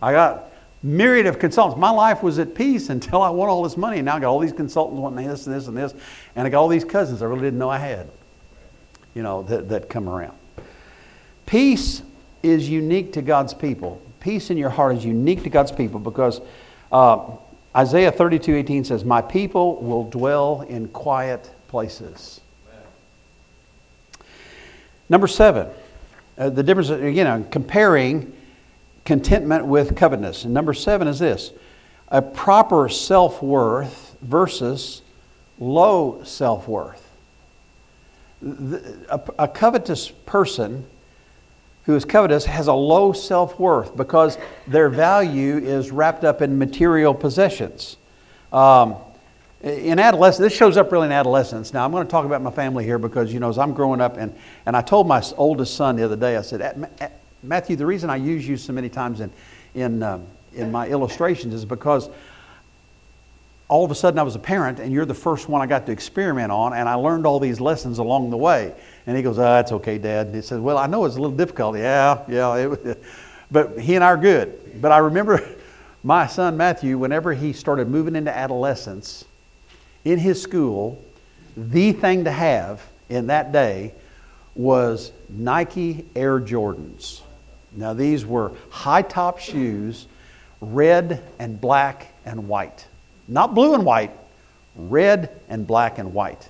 I 0.02 0.12
got 0.12 0.52
myriad 0.84 1.28
of 1.28 1.40
consultants. 1.40 1.80
My 1.80 1.92
life 1.92 2.24
was 2.24 2.40
at 2.40 2.56
peace 2.56 2.90
until 2.90 3.22
I 3.22 3.30
won 3.30 3.50
all 3.50 3.64
this 3.64 3.78
money. 3.78 3.98
And 3.98 4.06
now 4.06 4.16
I 4.16 4.20
got 4.20 4.30
all 4.30 4.40
these 4.40 4.54
consultants 4.54 5.00
wanting 5.00 5.28
this 5.28 5.46
and 5.46 5.56
this 5.56 5.68
and 5.68 5.78
this. 5.78 5.94
And 6.36 6.48
I 6.48 6.50
got 6.50 6.62
all 6.62 6.68
these 6.68 6.86
cousins 6.86 7.22
I 7.22 7.26
really 7.26 7.42
didn't 7.42 7.60
know 7.60 7.70
I 7.70 7.78
had, 7.78 8.10
you 9.14 9.24
know, 9.24 9.44
that, 9.44 9.70
that 9.70 9.90
come 9.90 10.10
around. 10.10 10.38
Peace 11.46 12.02
is 12.44 12.70
unique 12.70 13.14
to 13.14 13.22
God's 13.22 13.54
people. 13.54 14.02
Peace 14.20 14.50
in 14.50 14.58
your 14.58 14.70
heart 14.70 14.96
is 14.96 15.06
unique 15.06 15.44
to 15.44 15.50
God's 15.50 15.72
people 15.72 16.00
because 16.00 16.42
uh, 16.92 17.32
Isaiah 17.76 18.12
32 18.12 18.56
18 18.56 18.84
says, 18.86 19.06
My 19.06 19.22
people 19.22 19.82
will 19.82 20.10
dwell 20.10 20.62
in 20.62 20.88
quiet 20.90 21.52
places. 21.68 22.42
Number 25.10 25.28
seven, 25.28 25.68
uh, 26.38 26.50
the 26.50 26.64
difference, 26.64 26.90
again, 26.90 27.28
I'm 27.28 27.44
comparing 27.50 28.34
contentment 29.06 29.66
with 29.66 29.96
covetousness. 29.96 30.46
And 30.46 30.54
number 30.54 30.74
seven 30.74 31.08
is 31.08 31.20
this 31.20 31.52
a 32.10 32.22
proper 32.22 32.90
self 32.90 33.42
worth 33.42 34.16
versus 34.22 35.02
low 35.60 36.22
self 36.24 36.68
worth. 36.68 37.08
A, 38.44 39.22
a, 39.40 39.48
covetous 39.48 40.10
person 40.10 40.86
who 41.84 41.96
is 41.96 42.06
covetous 42.06 42.46
has 42.46 42.68
a 42.68 42.74
low 42.74 43.14
self 43.14 43.60
worth 43.60 43.96
because 43.96 44.38
their 44.68 44.90
value 44.90 45.58
is 45.58 45.92
wrapped 45.92 46.24
up 46.24 46.42
in 46.42 46.58
material 46.58 47.14
possessions. 47.14 47.98
Um, 48.52 48.96
in 49.62 50.00
adolescence, 50.00 50.50
this 50.50 50.58
shows 50.58 50.76
up 50.76 50.92
really 50.92 51.06
in 51.06 51.12
adolescence. 51.12 51.72
Now, 51.72 51.86
I'm 51.86 51.92
going 51.92 52.06
to 52.06 52.10
talk 52.10 52.26
about 52.26 52.42
my 52.42 52.50
family 52.50 52.84
here 52.84 52.98
because, 52.98 53.32
you 53.32 53.40
know, 53.40 53.50
as 53.50 53.60
I'm 53.60 53.74
growing 53.74 54.02
up, 54.02 54.18
and, 54.18 54.36
and 54.66 54.76
I 54.76 54.82
told 54.82 55.08
my 55.08 55.22
oldest 55.38 55.76
son 55.76 55.98
the 55.98 56.04
other 56.04 56.16
day, 56.16 56.36
I 56.36 56.42
said, 56.42 56.90
Matthew, 57.44 57.76
the 57.76 57.86
reason 57.86 58.10
I 58.10 58.18
use 58.18 58.48
you 58.48 58.58
so 58.58 58.74
many 58.74 58.90
times 58.90 59.22
in, 59.22 59.32
in, 59.74 60.04
um, 60.04 60.26
in 60.54 60.72
my 60.72 60.88
illustrations 60.88 61.54
is 61.54 61.66
because 61.66 62.10
all 63.68 63.86
of 63.86 63.90
a 63.90 63.96
sudden 63.96 64.20
I 64.20 64.24
was 64.24 64.36
a 64.36 64.40
parent 64.40 64.80
and 64.80 64.92
you're 64.92 65.06
the 65.06 65.14
first 65.14 65.48
one 65.48 65.62
I 65.62 65.66
got 65.66 65.86
to 65.86 65.92
experiment 65.92 66.52
on, 66.52 66.74
and 66.74 66.90
I 66.90 66.96
learned 66.96 67.26
all 67.26 67.40
these 67.40 67.62
lessons 67.62 68.00
along 68.00 68.30
the 68.30 68.38
way. 68.38 68.74
And 69.08 69.16
he 69.16 69.24
goes, 69.24 69.40
oh, 69.40 69.44
that's 69.44 69.72
okay, 69.72 69.98
Dad. 69.98 70.28
And 70.28 70.36
he 70.36 70.42
says, 70.42 70.60
Well, 70.60 70.78
I 70.78 70.88
know 70.88 71.06
it's 71.06 71.16
a 71.16 71.22
little 71.22 71.36
difficult. 71.36 71.78
Yeah, 71.78 72.22
yeah. 72.28 72.56
It, 72.56 73.04
but 73.52 73.80
he 73.80 73.96
and 73.96 74.04
I 74.04 74.08
are 74.08 74.18
good. 74.18 74.82
But 74.82 74.92
I 74.92 74.98
remember 74.98 75.48
my 76.04 76.28
son 76.28 76.58
Matthew, 76.58 76.98
whenever 76.98 77.34
he 77.34 77.54
started 77.54 77.88
moving 77.88 78.16
into 78.16 78.36
adolescence, 78.36 79.26
in 80.04 80.20
his 80.20 80.42
school, 80.42 81.04
the 81.56 81.94
thing 81.94 82.26
to 82.26 82.32
have 82.32 82.82
in 83.10 83.28
that 83.28 83.52
day 83.52 83.94
was 84.54 85.12
Nike 85.30 86.06
Air 86.16 86.40
Jordans. 86.40 87.22
Now, 87.74 87.94
these 87.94 88.26
were 88.26 88.52
high 88.70 89.02
top 89.02 89.40
shoes, 89.40 90.08
red 90.60 91.24
and 91.40 91.60
black 91.60 92.14
and 92.26 92.48
white. 92.48 92.86
Not 93.28 93.56
blue 93.56 93.74
and 93.74 93.86
white, 93.86 94.12
red 94.76 95.42
and 95.50 95.66
black 95.66 95.98
and 95.98 96.14
white. 96.14 96.50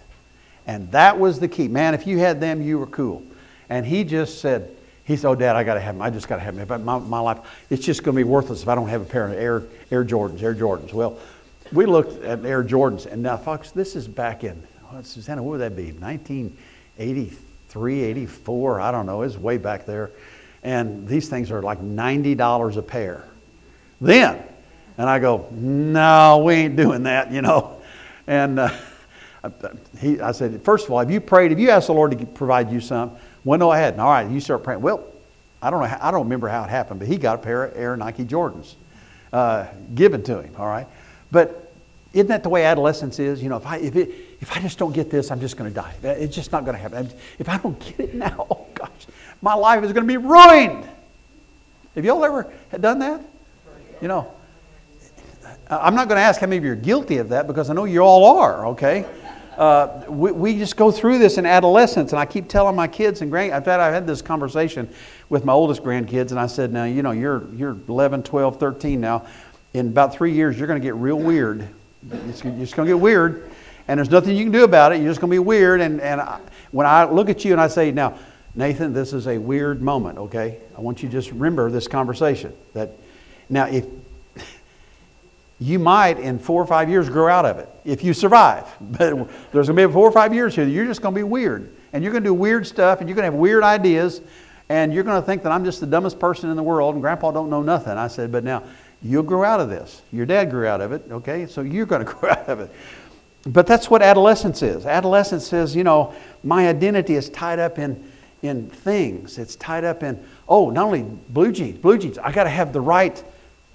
And 0.68 0.92
that 0.92 1.20
was 1.20 1.40
the 1.40 1.48
key. 1.48 1.68
Man, 1.68 1.94
if 1.94 2.08
you 2.08 2.20
had 2.20 2.40
them, 2.40 2.62
you 2.62 2.80
were 2.80 2.88
cool. 2.88 3.24
And 3.70 3.86
he 3.86 4.04
just 4.04 4.42
said, 4.42 4.76
he 5.04 5.16
said, 5.16 5.30
Oh, 5.30 5.36
Dad, 5.36 5.56
I 5.56 5.64
got 5.64 5.76
to 5.76 5.80
have 5.80 5.96
them. 5.96 6.02
I 6.02 6.10
just 6.10 6.28
got 6.28 6.38
to 6.38 6.42
have 6.42 6.56
them. 6.56 6.68
But 6.68 6.82
my, 6.82 6.98
my 7.00 7.20
life, 7.20 7.40
it's 7.70 7.86
just 7.86 8.04
going 8.04 8.16
to 8.16 8.20
be 8.20 8.24
worthless 8.24 8.64
if 8.64 8.68
I 8.68 8.76
don't 8.76 8.90
have 8.90 9.02
a 9.02 9.06
pair 9.06 9.28
of 9.28 9.34
Air, 9.34 9.64
Air 9.92 10.06
Jordans, 10.06 10.42
Air 10.42 10.56
Jordans. 10.56 10.94
Well, 10.94 11.20
we 11.72 11.86
looked 11.86 12.24
at 12.24 12.44
Air 12.46 12.64
Jordans. 12.64 13.06
And 13.06 13.24
now, 13.24 13.38
folks, 13.38 13.72
this 13.72 13.96
is 13.96 14.08
back 14.08 14.44
in, 14.44 14.62
oh, 14.92 15.02
Susanna, 15.04 15.42
what 15.42 15.52
would 15.52 15.62
that 15.62 15.76
be? 15.76 15.92
1983, 15.94 18.02
84? 18.02 18.82
I 18.82 18.92
don't 18.92 19.06
know. 19.06 19.22
It's 19.22 19.38
way 19.38 19.58
back 19.58 19.86
there 19.86 20.12
and 20.64 21.08
these 21.08 21.30
things 21.30 21.52
are 21.52 21.62
like 21.62 21.82
$90 21.82 22.78
a 22.78 22.82
pair. 22.82 23.26
Then, 24.00 24.44
and 24.98 25.10
I 25.10 25.20
go, 25.20 25.48
no, 25.52 26.44
we 26.46 26.54
ain't 26.54 26.76
doing 26.76 27.04
that, 27.04 27.32
you 27.32 27.42
know. 27.42 27.82
And 28.28 28.60
uh, 28.60 28.70
he, 30.00 30.20
I 30.20 30.32
said, 30.32 30.62
first 30.64 30.86
of 30.86 30.92
all, 30.92 31.00
have 31.00 31.12
you 31.12 31.20
prayed? 31.20 31.52
Have 31.52 31.60
you 31.60 31.70
asked 31.70 31.88
the 31.88 31.94
Lord 31.94 32.18
to 32.18 32.26
provide 32.26 32.72
you 32.72 32.80
some? 32.80 33.16
Well, 33.44 33.58
no, 33.58 33.70
I 33.70 33.80
hadn't. 33.80 34.00
All 34.00 34.10
right, 34.10 34.30
you 34.30 34.40
start 34.40 34.64
praying. 34.64 34.82
Well, 34.82 35.04
I 35.62 35.70
don't 35.70 35.82
know. 35.82 35.98
I 36.00 36.12
don't 36.12 36.24
remember 36.24 36.48
how 36.48 36.64
it 36.64 36.70
happened, 36.70 37.00
but 37.00 37.08
he 37.08 37.18
got 37.18 37.36
a 37.36 37.42
pair 37.42 37.66
of 37.66 37.78
Air 37.78 37.96
Nike 37.98 38.24
Jordans 38.24 38.76
uh, 39.34 39.68
given 39.96 40.24
to 40.24 40.42
him. 40.42 40.56
All 40.58 40.68
right, 40.68 40.88
but 41.32 41.74
isn't 42.14 42.28
that 42.28 42.44
the 42.44 42.50
way 42.50 42.66
adolescence 42.66 43.20
is? 43.20 43.42
You 43.42 43.50
know, 43.50 43.58
if 43.58 43.66
I 43.66 43.78
if 43.78 43.96
it 43.96 44.10
if 44.42 44.56
I 44.56 44.60
just 44.62 44.78
don't 44.78 44.92
get 44.92 45.10
this, 45.10 45.32
I'm 45.32 45.40
just 45.40 45.58
going 45.58 45.70
to 45.70 45.74
die. 45.74 45.94
It's 46.04 46.36
just 46.36 46.52
not 46.52 46.66
going 46.66 46.76
to 46.76 46.82
happen. 46.82 47.10
If 47.38 47.48
I 47.48 47.58
don't 47.58 47.80
get 47.80 48.00
it 48.00 48.16
now, 48.16 48.48
oh 48.52 48.66
gosh, 48.74 48.90
my 49.42 49.54
life 49.54 49.84
is 49.84 49.94
going 49.94 50.08
to 50.08 50.12
be 50.12 50.18
ruined. 50.18 50.88
Have 51.96 52.06
y'all 52.06 52.24
ever 52.24 52.52
done 52.80 53.00
that? 53.00 53.22
You 54.02 54.08
know, 54.08 54.34
I'm 55.70 55.96
not 55.96 56.08
going 56.08 56.18
to 56.18 56.24
ask 56.24 56.40
how 56.40 56.48
many 56.48 56.58
of 56.58 56.64
you 56.64 56.72
are 56.72 56.76
guilty 56.76 57.18
of 57.18 57.30
that 57.30 57.48
because 57.48 57.70
I 57.70 57.74
know 57.74 57.86
you 57.86 58.02
all 58.02 58.40
are, 58.40 58.68
okay? 58.68 59.06
Uh, 59.58 60.04
we, 60.08 60.32
we, 60.32 60.58
just 60.58 60.78
go 60.78 60.92
through 60.92 61.18
this 61.18 61.38
in 61.38 61.46
adolescence, 61.46 62.14
and 62.14 62.20
I 62.20 62.26
keep 62.26 62.48
telling 62.48 62.76
my 62.76 62.88
kids 62.88 63.22
and 63.22 63.30
grand. 63.30 63.54
I've 63.54 63.66
had, 63.66 63.80
I've 63.80 63.94
had 63.94 64.08
this 64.08 64.22
conversation 64.22 64.90
with 65.30 65.44
my 65.44 65.54
oldest 65.54 65.84
grandkids, 65.84 66.32
and 66.32 66.40
I 66.40 66.48
said, 66.48 66.72
"Now, 66.72 66.86
you 66.86 67.04
know, 67.04 67.12
you're 67.12 67.54
you're 67.54 67.78
11, 67.88 68.24
12, 68.24 68.60
13 68.60 69.02
now. 69.02 69.26
In 69.74 69.88
about 69.88 70.14
three 70.14 70.34
years, 70.34 70.58
you're 70.58 70.68
going 70.68 70.82
to 70.82 70.86
get 70.86 70.96
real 70.96 71.20
weird. 71.20 71.68
It's, 72.12 72.44
you're 72.44 72.54
just 72.54 72.76
going 72.76 72.88
to 72.88 72.94
get 72.94 73.00
weird, 73.00 73.52
and 73.88 73.98
there's 73.98 74.10
nothing 74.10 74.36
you 74.36 74.46
can 74.46 74.54
do 74.54 74.64
about 74.64 74.94
it. 74.94 75.02
You're 75.02 75.12
just 75.12 75.20
going 75.20 75.30
to 75.30 75.36
be 75.36 75.40
weird. 75.40 75.82
And 75.82 76.00
and 76.00 76.22
I, 76.22 76.40
when 76.72 76.88
I 76.88 77.04
look 77.04 77.30
at 77.30 77.44
you 77.44 77.52
and 77.52 77.62
I 77.62 77.68
say, 77.68 77.92
now, 77.92 78.18
Nathan, 78.54 78.94
this 78.94 79.14
is 79.14 79.28
a 79.28 79.38
weird 79.38 79.82
moment, 79.82 80.18
okay? 80.18 80.58
I 80.78 80.82
want 80.82 81.02
you 81.02 81.10
to 81.10 81.14
just 81.14 81.32
remember 81.32 81.72
this 81.72 81.88
conversation. 81.88 82.54
That 82.74 82.92
now 83.50 83.66
if 83.66 83.86
You 85.62 85.78
might, 85.78 86.20
in 86.20 86.40
four 86.40 86.60
or 86.60 86.66
five 86.66 86.90
years, 86.90 87.08
grow 87.08 87.32
out 87.32 87.46
of 87.46 87.60
it 87.60 87.70
if 87.86 88.04
you 88.04 88.14
survive. 88.14 88.66
But 88.82 89.30
there's 89.52 89.68
to 89.68 89.74
be 89.74 89.86
four 89.86 90.08
or 90.08 90.12
five 90.12 90.34
years 90.34 90.56
here 90.56 90.66
you're 90.66 90.86
just 90.86 91.02
to 91.02 91.12
be 91.12 91.24
weird. 91.24 91.72
And 91.94 92.04
you're 92.04 92.14
to 92.14 92.20
do 92.20 92.34
weird 92.34 92.66
stuff, 92.66 93.00
and 93.00 93.08
you're 93.08 93.16
to 93.26 93.32
have 93.32 93.40
weird 93.40 93.64
ideas, 93.64 94.22
and 94.70 94.94
you're 94.94 95.04
to 95.04 95.22
think 95.22 95.44
that 95.44 95.52
I'm 95.52 95.64
just 95.64 95.80
the 95.80 95.86
dumbest 95.86 96.20
person 96.20 96.50
in 96.50 96.56
the 96.56 96.64
world, 96.64 96.96
and 96.96 97.02
Grandpa 97.02 97.32
don't 97.32 97.50
know 97.50 97.62
nothing. 97.62 97.94
I 97.94 98.08
said, 98.08 98.32
but 98.32 98.44
now, 98.44 98.64
you'll 99.04 99.24
grow 99.24 99.44
out 99.44 99.60
of 99.60 99.70
this. 99.70 100.02
Your 100.12 100.26
dad 100.26 100.50
grew 100.50 100.66
out 100.66 100.82
of 100.82 100.94
it, 100.94 101.04
okay? 101.12 101.46
So 101.46 101.62
you're 101.62 101.86
to 101.86 102.04
grow 102.06 102.30
out 102.32 102.50
of 102.50 102.60
it. 102.62 102.72
But 103.46 103.68
that's 103.68 103.90
what 103.90 104.02
adolescence 104.02 104.62
is. 104.62 104.86
Adolescence 104.86 105.52
is, 105.52 105.76
you 105.76 105.84
know, 105.84 106.14
my 106.44 106.68
identity 106.68 107.16
is 107.16 107.30
tied 107.30 107.60
up 107.60 107.78
in, 107.78 108.11
in 108.42 108.70
things. 108.70 109.38
It's 109.38 109.56
tied 109.56 109.84
up 109.84 110.04
in, 110.04 110.24
oh, 110.48 110.70
not 110.70 110.86
only 110.86 111.04
blue 111.30 111.52
jeans, 111.52 111.78
blue 111.78 111.98
jeans, 111.98 112.18
I 112.18 112.32
got 112.32 112.46
to 112.46 112.50
have 112.50 112.74
the 112.74 112.82
right 112.82 113.24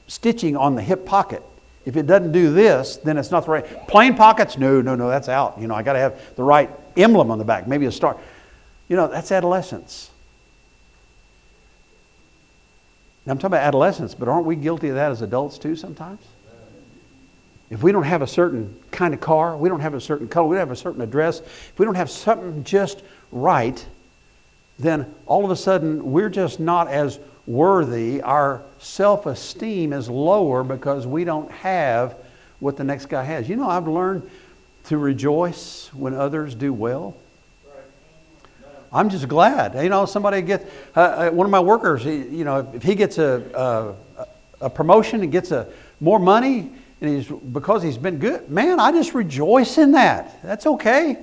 stitching 0.06 0.56
on 0.56 0.74
the 0.74 0.82
hip 0.82 1.06
pocket. 1.06 1.42
If 1.84 1.96
it 1.96 2.06
doesn't 2.06 2.32
do 2.32 2.52
this, 2.52 2.96
then 2.96 3.16
it's 3.16 3.30
not 3.30 3.44
the 3.44 3.52
right. 3.52 3.88
Plain 3.88 4.16
pockets, 4.16 4.58
no, 4.58 4.80
no, 4.82 4.96
no, 4.96 5.08
that's 5.08 5.28
out. 5.28 5.60
You 5.60 5.68
know, 5.68 5.74
I 5.74 5.82
got 5.82 5.92
to 5.92 6.00
have 6.00 6.20
the 6.34 6.42
right 6.42 6.68
emblem 6.96 7.30
on 7.30 7.38
the 7.38 7.44
back, 7.44 7.68
maybe 7.68 7.86
a 7.86 7.92
star. 7.92 8.16
You 8.88 8.96
know, 8.96 9.06
that's 9.06 9.30
adolescence. 9.30 10.10
Now, 13.24 13.32
I'm 13.32 13.38
talking 13.38 13.54
about 13.54 13.66
adolescence, 13.66 14.14
but 14.14 14.28
aren't 14.28 14.46
we 14.46 14.56
guilty 14.56 14.88
of 14.88 14.96
that 14.96 15.10
as 15.10 15.22
adults 15.22 15.58
too 15.58 15.76
sometimes? 15.76 16.20
If 17.70 17.82
we 17.82 17.90
don't 17.90 18.04
have 18.04 18.22
a 18.22 18.26
certain 18.26 18.78
kind 18.92 19.12
of 19.12 19.20
car, 19.20 19.56
we 19.56 19.68
don't 19.68 19.80
have 19.80 19.94
a 19.94 20.00
certain 20.00 20.28
color, 20.28 20.46
we 20.46 20.54
don't 20.54 20.68
have 20.68 20.70
a 20.70 20.76
certain 20.76 21.02
address, 21.02 21.40
if 21.40 21.78
we 21.78 21.84
don't 21.84 21.96
have 21.96 22.10
something 22.10 22.62
just 22.62 23.02
right, 23.32 23.84
then 24.78 25.14
all 25.26 25.44
of 25.44 25.50
a 25.50 25.56
sudden 25.56 26.12
we're 26.12 26.28
just 26.28 26.60
not 26.60 26.88
as 26.88 27.18
worthy. 27.46 28.20
Our 28.22 28.62
self 28.78 29.26
esteem 29.26 29.92
is 29.92 30.08
lower 30.08 30.62
because 30.62 31.06
we 31.06 31.24
don't 31.24 31.50
have 31.50 32.16
what 32.60 32.76
the 32.76 32.84
next 32.84 33.06
guy 33.06 33.22
has. 33.22 33.48
You 33.48 33.56
know, 33.56 33.68
I've 33.68 33.88
learned 33.88 34.28
to 34.84 34.98
rejoice 34.98 35.90
when 35.92 36.14
others 36.14 36.54
do 36.54 36.72
well. 36.72 37.16
I'm 38.92 39.10
just 39.10 39.28
glad. 39.28 39.82
You 39.82 39.90
know, 39.90 40.06
somebody 40.06 40.42
gets, 40.42 40.64
uh, 40.96 41.00
uh, 41.00 41.30
one 41.30 41.44
of 41.44 41.50
my 41.50 41.60
workers, 41.60 42.04
he, 42.04 42.16
you 42.16 42.44
know, 42.44 42.70
if 42.72 42.82
he 42.82 42.94
gets 42.94 43.18
a, 43.18 43.96
a, 44.58 44.66
a 44.66 44.70
promotion 44.70 45.22
and 45.22 45.30
gets 45.30 45.50
a, 45.50 45.68
more 46.00 46.18
money, 46.18 46.70
and 47.00 47.10
he's, 47.10 47.26
because 47.26 47.82
he's 47.82 47.98
been 47.98 48.18
good, 48.18 48.48
man, 48.48 48.80
I 48.80 48.92
just 48.92 49.12
rejoice 49.12 49.76
in 49.76 49.92
that. 49.92 50.40
That's 50.42 50.66
okay. 50.66 51.18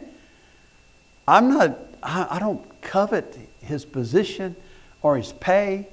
I'm 1.27 1.53
not, 1.53 1.79
I, 2.03 2.27
I 2.31 2.39
don't 2.39 2.63
covet 2.83 3.37
his 3.61 3.85
position 3.85 4.55
or 5.01 5.17
his 5.17 5.33
pay 5.33 5.87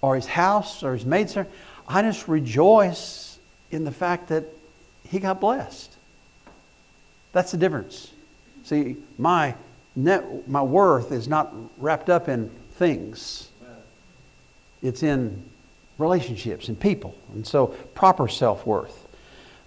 or 0.00 0.14
his 0.14 0.26
house 0.26 0.82
or 0.82 0.94
his 0.94 1.04
maid 1.04 1.30
service. 1.30 1.52
I 1.86 2.02
just 2.02 2.28
rejoice 2.28 3.38
in 3.70 3.84
the 3.84 3.90
fact 3.90 4.28
that 4.28 4.44
he 5.08 5.18
got 5.18 5.40
blessed. 5.40 5.94
That's 7.32 7.50
the 7.50 7.56
difference. 7.56 8.12
See, 8.64 8.96
my 9.16 9.54
net, 9.96 10.48
my 10.48 10.62
worth 10.62 11.12
is 11.12 11.28
not 11.28 11.52
wrapped 11.78 12.10
up 12.10 12.28
in 12.28 12.50
things. 12.72 13.48
It's 14.82 15.02
in 15.02 15.42
relationships 15.98 16.68
and 16.68 16.78
people. 16.78 17.16
And 17.34 17.46
so 17.46 17.68
proper 17.94 18.28
self-worth. 18.28 19.06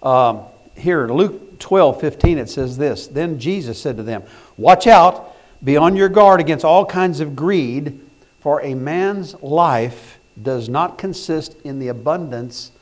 Um, 0.02 0.42
here, 0.76 1.06
Luke 1.08 1.58
12, 1.58 2.00
15, 2.00 2.38
it 2.38 2.48
says 2.48 2.78
this. 2.78 3.06
Then 3.06 3.38
Jesus 3.38 3.80
said 3.80 3.96
to 3.98 4.02
them, 4.02 4.22
Watch 4.56 4.86
out, 4.86 5.31
be 5.64 5.76
on 5.76 5.96
your 5.96 6.08
guard 6.08 6.40
against 6.40 6.64
all 6.64 6.84
kinds 6.84 7.20
of 7.20 7.36
greed, 7.36 8.00
for 8.40 8.60
a 8.62 8.74
man's 8.74 9.40
life 9.42 10.18
does 10.40 10.68
not 10.68 10.98
consist 10.98 11.56
in 11.62 11.78
the 11.78 11.88
abundance 11.88 12.72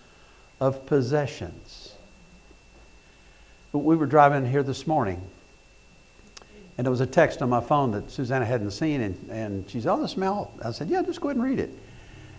of 0.61 0.87
possessions. 0.87 1.95
We 3.73 3.97
were 3.97 4.07
driving 4.07 4.47
here 4.47 4.63
this 4.63 4.87
morning, 4.87 5.21
and 6.77 6.87
there 6.87 6.91
was 6.91 7.01
a 7.01 7.07
text 7.07 7.43
on 7.43 7.51
my 7.51 7.61
phone 7.61 7.93
that 7.93 8.11
Susanna 8.11 8.45
hadn't 8.45 8.71
seen, 8.71 9.01
and, 9.01 9.31
and 9.31 9.71
she 9.71 9.81
said, 9.81 9.93
Oh, 9.93 10.01
the 10.01 10.09
smell. 10.09 10.53
I 10.65 10.73
said, 10.73 10.89
Yeah, 10.89 11.03
just 11.03 11.21
go 11.21 11.29
ahead 11.29 11.37
and 11.37 11.45
read 11.45 11.59
it. 11.59 11.71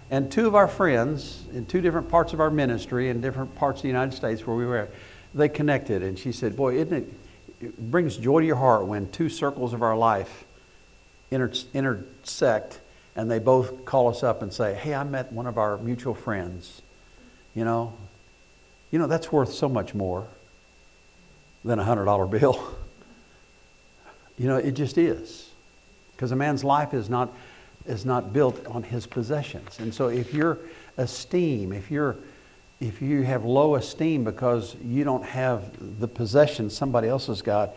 And 0.10 0.30
two 0.30 0.46
of 0.46 0.56
our 0.56 0.68
friends 0.68 1.46
in 1.54 1.66
two 1.66 1.80
different 1.80 2.10
parts 2.10 2.34
of 2.34 2.42
our 2.42 2.50
ministry 2.50 3.10
in 3.10 3.22
different 3.22 3.56
parts 3.56 3.80
of 3.80 3.84
the 3.84 3.88
United 3.88 4.14
States 4.14 4.46
where 4.46 4.58
we 4.58 4.66
were, 4.66 4.90
they 5.34 5.48
connected. 5.48 6.04
And 6.04 6.20
she 6.20 6.32
said, 6.32 6.56
Boy, 6.56 6.76
isn't 6.76 6.94
it, 6.94 7.14
it 7.62 7.92
brings 7.92 8.18
joy 8.18 8.42
to 8.42 8.46
your 8.46 8.56
heart 8.56 8.86
when 8.86 9.10
two 9.12 9.30
circles 9.30 9.74
of 9.74 9.82
our 9.82 9.96
life 9.96 10.46
inter- 11.30 11.54
intersect 11.74 12.80
and 13.16 13.30
they 13.30 13.40
both 13.40 13.86
call 13.86 14.10
us 14.10 14.24
up 14.24 14.42
and 14.42 14.54
say, 14.54 14.74
Hey, 14.74 14.94
I 14.94 15.04
met 15.04 15.32
one 15.32 15.48
of 15.48 15.58
our 15.58 15.78
mutual 15.78 16.14
friends. 16.14 16.82
You 17.56 17.66
know, 17.66 17.94
you 18.92 19.00
know, 19.00 19.08
that's 19.08 19.32
worth 19.32 19.52
so 19.52 19.68
much 19.68 19.94
more 19.94 20.28
than 21.64 21.80
a 21.80 21.84
$100 21.84 22.30
bill. 22.30 22.76
you 24.38 24.48
know, 24.48 24.58
it 24.58 24.72
just 24.72 24.98
is. 24.98 25.50
Because 26.14 26.32
a 26.32 26.36
man's 26.36 26.64
life 26.64 26.94
is 26.94 27.10
not 27.10 27.34
is 27.88 28.06
not 28.06 28.32
built 28.32 28.64
on 28.68 28.84
his 28.84 29.08
possessions. 29.08 29.80
And 29.80 29.92
so 29.92 30.08
if 30.08 30.34
your 30.34 30.60
esteem, 30.98 31.74
if 31.74 31.90
you're 31.90 32.16
if 32.82 33.02
you 33.02 33.22
have 33.22 33.46
low 33.46 33.76
esteem 33.76 34.26
because 34.26 34.76
you 34.84 35.06
don't 35.06 35.24
have 35.24 36.00
the 36.00 36.08
possession 36.08 36.70
somebody 36.70 37.08
else 37.08 37.28
has 37.28 37.42
got, 37.42 37.76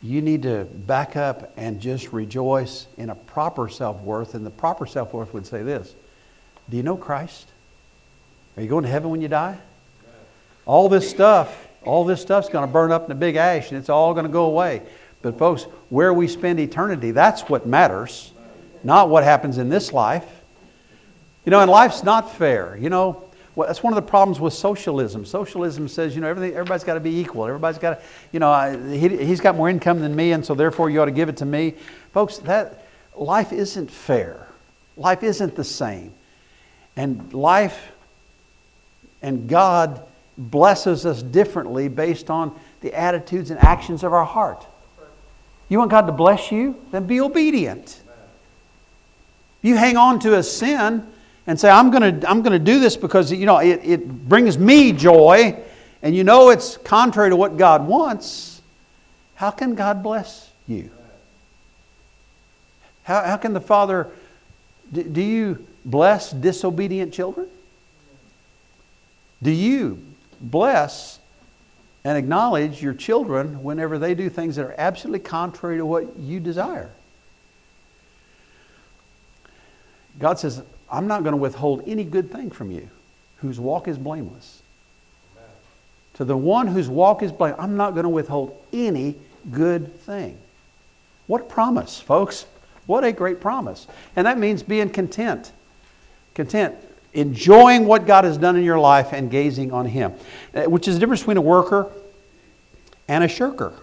you 0.00 0.22
need 0.22 0.42
to 0.42 0.64
back 0.64 1.16
up 1.16 1.52
and 1.56 1.80
just 1.80 2.12
rejoice 2.12 2.86
in 2.96 3.10
a 3.10 3.14
proper 3.14 3.68
self 3.68 4.00
worth. 4.00 4.34
And 4.34 4.46
the 4.46 4.50
proper 4.50 4.86
self 4.86 5.12
worth 5.12 5.34
would 5.34 5.46
say 5.46 5.62
this 5.62 5.94
Do 6.70 6.76
you 6.76 6.82
know 6.82 6.96
Christ? 6.96 7.48
Are 8.56 8.62
you 8.62 8.68
going 8.68 8.84
to 8.84 8.90
heaven 8.90 9.10
when 9.10 9.20
you 9.20 9.28
die? 9.28 9.58
All 10.64 10.88
this 10.88 11.10
stuff, 11.10 11.68
all 11.82 12.04
this 12.04 12.22
stuff's 12.22 12.48
going 12.48 12.66
to 12.66 12.72
burn 12.72 12.92
up 12.92 13.04
in 13.04 13.12
a 13.12 13.16
big 13.16 13.36
ash 13.36 13.70
and 13.70 13.78
it's 13.78 13.90
all 13.90 14.14
going 14.14 14.24
to 14.24 14.32
go 14.32 14.46
away. 14.46 14.82
But, 15.20 15.38
folks, 15.38 15.64
where 15.88 16.14
we 16.14 16.28
spend 16.28 16.60
eternity, 16.60 17.10
that's 17.10 17.48
what 17.48 17.66
matters 17.66 18.30
not 18.84 19.08
what 19.08 19.24
happens 19.24 19.58
in 19.58 19.70
this 19.70 19.92
life. 19.92 20.26
You 21.44 21.50
know, 21.50 21.60
and 21.60 21.70
life's 21.70 22.04
not 22.04 22.36
fair. 22.36 22.76
You 22.76 22.90
know, 22.90 23.23
well, 23.54 23.68
that's 23.68 23.82
one 23.82 23.92
of 23.92 23.96
the 23.96 24.08
problems 24.08 24.40
with 24.40 24.52
socialism. 24.52 25.24
Socialism 25.24 25.86
says, 25.86 26.14
you 26.14 26.20
know, 26.20 26.28
everything, 26.28 26.56
everybody's 26.56 26.82
got 26.82 26.94
to 26.94 27.00
be 27.00 27.20
equal. 27.20 27.46
Everybody's 27.46 27.78
got 27.78 28.00
to, 28.00 28.06
you 28.32 28.40
know, 28.40 28.50
I, 28.50 28.76
he, 28.76 29.08
he's 29.24 29.40
got 29.40 29.54
more 29.54 29.68
income 29.68 30.00
than 30.00 30.14
me, 30.14 30.32
and 30.32 30.44
so 30.44 30.54
therefore 30.54 30.90
you 30.90 31.00
ought 31.00 31.06
to 31.06 31.12
give 31.12 31.28
it 31.28 31.36
to 31.38 31.44
me. 31.44 31.74
Folks, 32.12 32.38
that 32.38 32.86
life 33.16 33.52
isn't 33.52 33.90
fair. 33.90 34.48
Life 34.96 35.22
isn't 35.22 35.54
the 35.54 35.64
same. 35.64 36.12
And 36.96 37.32
life 37.32 37.92
and 39.22 39.48
God 39.48 40.02
blesses 40.36 41.06
us 41.06 41.22
differently 41.22 41.88
based 41.88 42.30
on 42.30 42.58
the 42.80 42.92
attitudes 42.92 43.50
and 43.50 43.58
actions 43.60 44.02
of 44.02 44.12
our 44.12 44.24
heart. 44.24 44.66
You 45.68 45.78
want 45.78 45.90
God 45.90 46.06
to 46.06 46.12
bless 46.12 46.52
you? 46.52 46.76
Then 46.90 47.06
be 47.06 47.20
obedient. 47.20 48.00
You 49.62 49.76
hang 49.76 49.96
on 49.96 50.18
to 50.20 50.36
a 50.36 50.42
sin 50.42 51.06
and 51.46 51.58
say, 51.58 51.68
I'm 51.68 51.90
going 51.90 52.20
to 52.20 52.30
I'm 52.30 52.42
to 52.42 52.58
do 52.58 52.80
this 52.80 52.96
because 52.96 53.30
you 53.32 53.46
know, 53.46 53.58
it, 53.58 53.80
it 53.84 54.28
brings 54.28 54.58
me 54.58 54.92
joy, 54.92 55.56
and 56.02 56.14
you 56.14 56.24
know 56.24 56.50
it's 56.50 56.76
contrary 56.78 57.30
to 57.30 57.36
what 57.36 57.56
God 57.56 57.86
wants, 57.86 58.62
how 59.34 59.50
can 59.50 59.74
God 59.74 60.02
bless 60.02 60.50
you? 60.66 60.90
How, 63.02 63.22
how 63.22 63.36
can 63.36 63.52
the 63.52 63.60
Father, 63.60 64.10
do, 64.92 65.02
do 65.02 65.20
you 65.20 65.66
bless 65.84 66.30
disobedient 66.30 67.12
children? 67.12 67.48
Do 69.42 69.50
you 69.50 70.02
bless 70.40 71.18
and 72.02 72.16
acknowledge 72.16 72.82
your 72.82 72.94
children 72.94 73.62
whenever 73.62 73.98
they 73.98 74.14
do 74.14 74.30
things 74.30 74.56
that 74.56 74.64
are 74.64 74.74
absolutely 74.78 75.20
contrary 75.20 75.76
to 75.76 75.86
what 75.86 76.16
you 76.18 76.40
desire? 76.40 76.90
God 80.18 80.38
says, 80.38 80.62
I'm 80.90 81.06
not 81.06 81.22
going 81.22 81.32
to 81.32 81.38
withhold 81.38 81.82
any 81.86 82.04
good 82.04 82.30
thing 82.30 82.50
from 82.50 82.70
you 82.70 82.88
whose 83.38 83.60
walk 83.60 83.88
is 83.88 83.98
blameless. 83.98 84.62
To 86.14 86.24
the 86.24 86.36
one 86.36 86.68
whose 86.68 86.88
walk 86.88 87.22
is 87.22 87.32
blameless, 87.32 87.60
I'm 87.62 87.76
not 87.76 87.92
going 87.92 88.04
to 88.04 88.10
withhold 88.10 88.56
any 88.72 89.16
good 89.50 89.98
thing. 90.00 90.38
What 91.26 91.48
promise, 91.48 92.00
folks. 92.00 92.46
What 92.86 93.04
a 93.04 93.12
great 93.12 93.40
promise. 93.40 93.86
And 94.14 94.26
that 94.26 94.38
means 94.38 94.62
being 94.62 94.90
content. 94.90 95.52
Content. 96.34 96.74
Enjoying 97.12 97.86
what 97.86 98.06
God 98.06 98.24
has 98.24 98.36
done 98.36 98.56
in 98.56 98.64
your 98.64 98.78
life 98.78 99.12
and 99.12 99.30
gazing 99.30 99.72
on 99.72 99.86
Him, 99.86 100.12
uh, 100.54 100.64
which 100.64 100.88
is 100.88 100.94
the 100.94 101.00
difference 101.00 101.20
between 101.20 101.36
a 101.36 101.42
worker 101.42 101.90
and 103.08 103.22
a 103.22 103.28
shirker, 103.28 103.74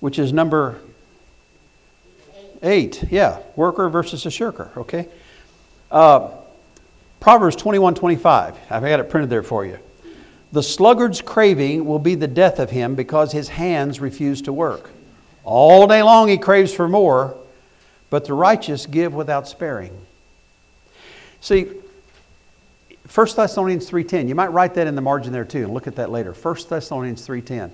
which 0.00 0.18
is 0.18 0.32
number 0.32 0.78
eight. 2.62 3.04
Yeah, 3.10 3.40
worker 3.56 3.88
versus 3.88 4.26
a 4.26 4.30
shirker, 4.30 4.70
okay? 4.76 5.08
Uh, 5.90 6.30
Proverbs 7.20 7.56
21 7.56 7.94
25. 7.94 8.56
I've 8.70 8.82
got 8.82 9.00
it 9.00 9.10
printed 9.10 9.30
there 9.30 9.42
for 9.42 9.64
you. 9.64 9.78
The 10.52 10.62
sluggard's 10.62 11.20
craving 11.20 11.84
will 11.84 11.98
be 11.98 12.14
the 12.14 12.28
death 12.28 12.58
of 12.58 12.70
him 12.70 12.94
because 12.94 13.32
his 13.32 13.48
hands 13.48 14.00
refuse 14.00 14.42
to 14.42 14.52
work. 14.52 14.90
All 15.44 15.86
day 15.86 16.02
long 16.02 16.28
he 16.28 16.38
craves 16.38 16.72
for 16.72 16.88
more, 16.88 17.36
but 18.10 18.24
the 18.24 18.34
righteous 18.34 18.86
give 18.86 19.14
without 19.14 19.48
sparing. 19.48 19.96
See, 21.40 21.68
1 23.12 23.26
Thessalonians 23.36 23.88
3.10. 23.88 24.28
You 24.28 24.34
might 24.34 24.48
write 24.48 24.74
that 24.74 24.86
in 24.86 24.94
the 24.94 25.00
margin 25.00 25.32
there 25.32 25.44
too 25.44 25.64
and 25.64 25.72
look 25.74 25.86
at 25.86 25.96
that 25.96 26.10
later. 26.10 26.32
1 26.32 26.56
Thessalonians 26.68 27.26
3.10. 27.26 27.70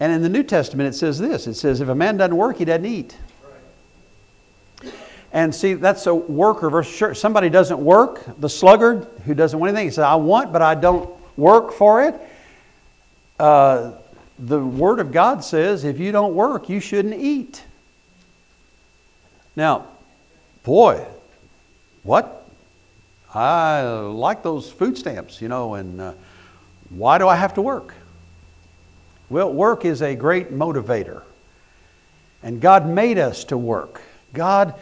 And 0.00 0.12
in 0.12 0.22
the 0.22 0.28
New 0.28 0.42
Testament 0.42 0.88
it 0.88 0.96
says 0.96 1.18
this. 1.18 1.46
It 1.46 1.54
says, 1.54 1.80
if 1.80 1.88
a 1.88 1.94
man 1.94 2.16
doesn't 2.16 2.36
work, 2.36 2.58
he 2.58 2.64
doesn't 2.64 2.86
eat. 2.86 3.16
And 5.32 5.54
see, 5.54 5.74
that's 5.74 6.06
a 6.06 6.14
worker 6.14 6.68
versus 6.68 6.94
church. 6.94 7.16
Somebody 7.16 7.48
doesn't 7.48 7.78
work, 7.78 8.22
the 8.38 8.48
sluggard 8.48 9.06
who 9.24 9.34
doesn't 9.34 9.58
want 9.58 9.70
anything, 9.70 9.86
he 9.86 9.90
says, 9.90 10.04
I 10.04 10.14
want, 10.16 10.52
but 10.52 10.60
I 10.60 10.74
don't 10.74 11.08
work 11.38 11.72
for 11.72 12.04
it. 12.04 12.14
Uh, 13.38 13.92
the 14.38 14.60
Word 14.60 15.00
of 15.00 15.10
God 15.10 15.42
says 15.42 15.84
if 15.84 15.98
you 15.98 16.12
don't 16.12 16.34
work, 16.34 16.68
you 16.68 16.80
shouldn't 16.80 17.14
eat. 17.14 17.62
Now, 19.56 19.86
boy, 20.64 21.04
what? 22.02 22.46
I 23.34 23.82
like 23.82 24.42
those 24.42 24.70
food 24.70 24.98
stamps, 24.98 25.40
you 25.40 25.48
know, 25.48 25.74
and 25.74 26.00
uh, 26.00 26.12
why 26.90 27.16
do 27.16 27.26
I 27.26 27.36
have 27.36 27.54
to 27.54 27.62
work? 27.62 27.94
Well, 29.30 29.50
work 29.50 29.86
is 29.86 30.02
a 30.02 30.14
great 30.14 30.52
motivator. 30.52 31.22
And 32.42 32.60
God 32.60 32.86
made 32.86 33.18
us 33.18 33.44
to 33.44 33.56
work. 33.56 34.02
God 34.34 34.74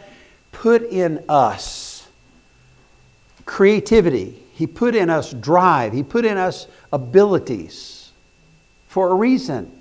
put 0.61 0.83
in 0.83 1.23
us 1.27 2.07
creativity. 3.45 4.37
He 4.53 4.67
put 4.67 4.93
in 4.93 5.09
us 5.09 5.33
drive. 5.33 5.91
He 5.91 6.03
put 6.03 6.23
in 6.23 6.37
us 6.37 6.67
abilities 6.93 8.11
for 8.87 9.09
a 9.09 9.15
reason. 9.15 9.71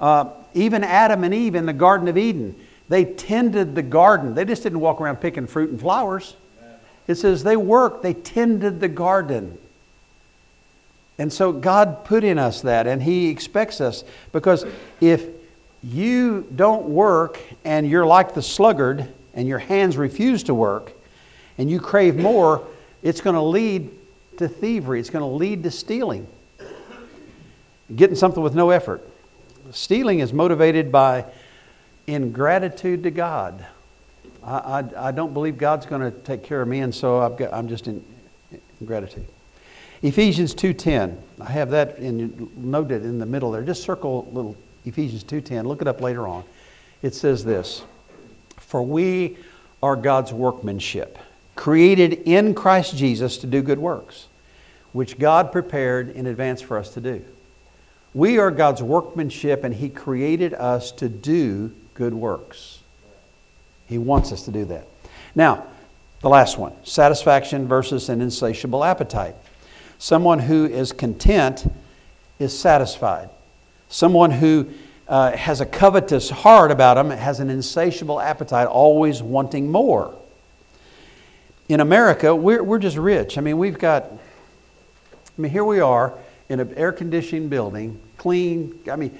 Uh, 0.00 0.30
even 0.52 0.82
Adam 0.82 1.22
and 1.22 1.32
Eve 1.32 1.54
in 1.54 1.66
the 1.66 1.72
Garden 1.72 2.08
of 2.08 2.18
Eden, 2.18 2.56
they 2.88 3.04
tended 3.04 3.76
the 3.76 3.82
garden. 3.82 4.34
They 4.34 4.44
just 4.44 4.64
didn't 4.64 4.80
walk 4.80 5.00
around 5.00 5.18
picking 5.18 5.46
fruit 5.46 5.70
and 5.70 5.78
flowers. 5.78 6.34
It 7.06 7.14
says 7.14 7.44
they 7.44 7.56
worked, 7.56 8.02
they 8.02 8.14
tended 8.14 8.80
the 8.80 8.88
garden. 8.88 9.58
And 11.18 11.32
so 11.32 11.52
God 11.52 12.04
put 12.04 12.24
in 12.24 12.36
us 12.36 12.62
that, 12.62 12.88
and 12.88 13.00
He 13.00 13.28
expects 13.28 13.80
us 13.80 14.02
because 14.32 14.66
if 15.00 15.24
you 15.84 16.48
don't 16.56 16.86
work 16.86 17.38
and 17.64 17.88
you're 17.88 18.06
like 18.06 18.34
the 18.34 18.42
sluggard 18.42 19.08
and 19.34 19.48
your 19.48 19.58
hands 19.58 19.96
refuse 19.96 20.42
to 20.44 20.54
work 20.54 20.92
and 21.58 21.70
you 21.70 21.80
crave 21.80 22.16
more, 22.16 22.66
it's 23.02 23.20
going 23.20 23.34
to 23.34 23.42
lead 23.42 23.90
to 24.38 24.48
thievery. 24.48 25.00
It's 25.00 25.10
going 25.10 25.22
to 25.22 25.36
lead 25.36 25.62
to 25.64 25.70
stealing, 25.70 26.26
getting 27.94 28.16
something 28.16 28.42
with 28.42 28.54
no 28.54 28.70
effort. 28.70 29.06
Stealing 29.70 30.20
is 30.20 30.32
motivated 30.32 30.90
by 30.90 31.24
ingratitude 32.06 33.02
to 33.04 33.10
God. 33.10 33.64
I, 34.44 34.56
I, 34.56 35.08
I 35.08 35.12
don't 35.12 35.32
believe 35.32 35.58
God's 35.58 35.86
going 35.86 36.02
to 36.02 36.10
take 36.10 36.42
care 36.42 36.62
of 36.62 36.68
me, 36.68 36.80
and 36.80 36.94
so 36.94 37.20
I've 37.20 37.36
got, 37.36 37.52
I'm 37.52 37.68
just 37.68 37.86
in, 37.86 38.04
in 38.50 38.86
gratitude. 38.86 39.26
Ephesians 40.02 40.54
2.10. 40.54 41.16
I 41.40 41.50
have 41.50 41.70
that 41.70 41.98
in, 41.98 42.50
noted 42.56 43.04
in 43.04 43.18
the 43.18 43.26
middle 43.26 43.52
there. 43.52 43.62
Just 43.62 43.84
circle 43.84 44.28
little 44.32 44.56
Ephesians 44.84 45.22
2.10. 45.22 45.64
Look 45.64 45.80
it 45.80 45.86
up 45.86 46.00
later 46.00 46.26
on. 46.26 46.42
It 47.02 47.14
says 47.14 47.44
this, 47.44 47.82
For 48.72 48.82
we 48.82 49.36
are 49.82 49.96
God's 49.96 50.32
workmanship, 50.32 51.18
created 51.56 52.14
in 52.24 52.54
Christ 52.54 52.96
Jesus 52.96 53.36
to 53.36 53.46
do 53.46 53.60
good 53.60 53.78
works, 53.78 54.28
which 54.94 55.18
God 55.18 55.52
prepared 55.52 56.08
in 56.08 56.26
advance 56.26 56.62
for 56.62 56.78
us 56.78 56.88
to 56.94 57.00
do. 57.02 57.22
We 58.14 58.38
are 58.38 58.50
God's 58.50 58.82
workmanship, 58.82 59.62
and 59.62 59.74
He 59.74 59.90
created 59.90 60.54
us 60.54 60.90
to 60.92 61.10
do 61.10 61.70
good 61.92 62.14
works. 62.14 62.80
He 63.88 63.98
wants 63.98 64.32
us 64.32 64.46
to 64.46 64.50
do 64.50 64.64
that. 64.64 64.86
Now, 65.34 65.66
the 66.22 66.30
last 66.30 66.56
one 66.56 66.72
satisfaction 66.82 67.68
versus 67.68 68.08
an 68.08 68.22
insatiable 68.22 68.84
appetite. 68.84 69.34
Someone 69.98 70.38
who 70.38 70.64
is 70.64 70.92
content 70.92 71.70
is 72.38 72.58
satisfied. 72.58 73.28
Someone 73.90 74.30
who 74.30 74.70
uh, 75.12 75.36
has 75.36 75.60
a 75.60 75.66
covetous 75.66 76.30
heart 76.30 76.70
about 76.70 76.96
him 76.96 77.10
has 77.10 77.38
an 77.38 77.50
insatiable 77.50 78.18
appetite, 78.18 78.66
always 78.66 79.22
wanting 79.22 79.70
more. 79.70 80.16
In 81.68 81.80
America, 81.80 82.34
we're, 82.34 82.62
we're 82.62 82.78
just 82.78 82.96
rich. 82.96 83.36
I 83.36 83.42
mean, 83.42 83.58
we've 83.58 83.78
got, 83.78 84.04
I 84.04 84.16
mean, 85.36 85.52
here 85.52 85.66
we 85.66 85.80
are 85.80 86.18
in 86.48 86.60
an 86.60 86.72
air 86.76 86.92
conditioned 86.92 87.50
building, 87.50 88.00
clean. 88.16 88.80
I 88.90 88.96
mean, 88.96 89.18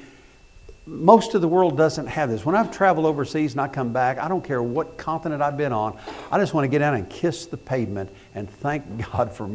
most 0.86 1.34
of 1.34 1.42
the 1.42 1.48
world 1.48 1.76
doesn't 1.76 2.06
have 2.06 2.30
this. 2.30 2.42
When 2.42 2.56
I've 2.56 2.70
traveled 2.70 3.04
overseas 3.04 3.52
and 3.52 3.60
I 3.60 3.68
come 3.68 3.92
back, 3.92 4.16
I 4.16 4.28
don't 4.28 4.42
care 4.42 4.62
what 4.62 4.96
continent 4.96 5.42
I've 5.42 5.58
been 5.58 5.74
on, 5.74 5.98
I 6.30 6.38
just 6.38 6.54
want 6.54 6.64
to 6.64 6.68
get 6.68 6.78
down 6.78 6.94
and 6.94 7.08
kiss 7.10 7.44
the 7.44 7.58
pavement 7.58 8.08
and 8.34 8.48
thank 8.48 9.12
God 9.12 9.30
for 9.30 9.50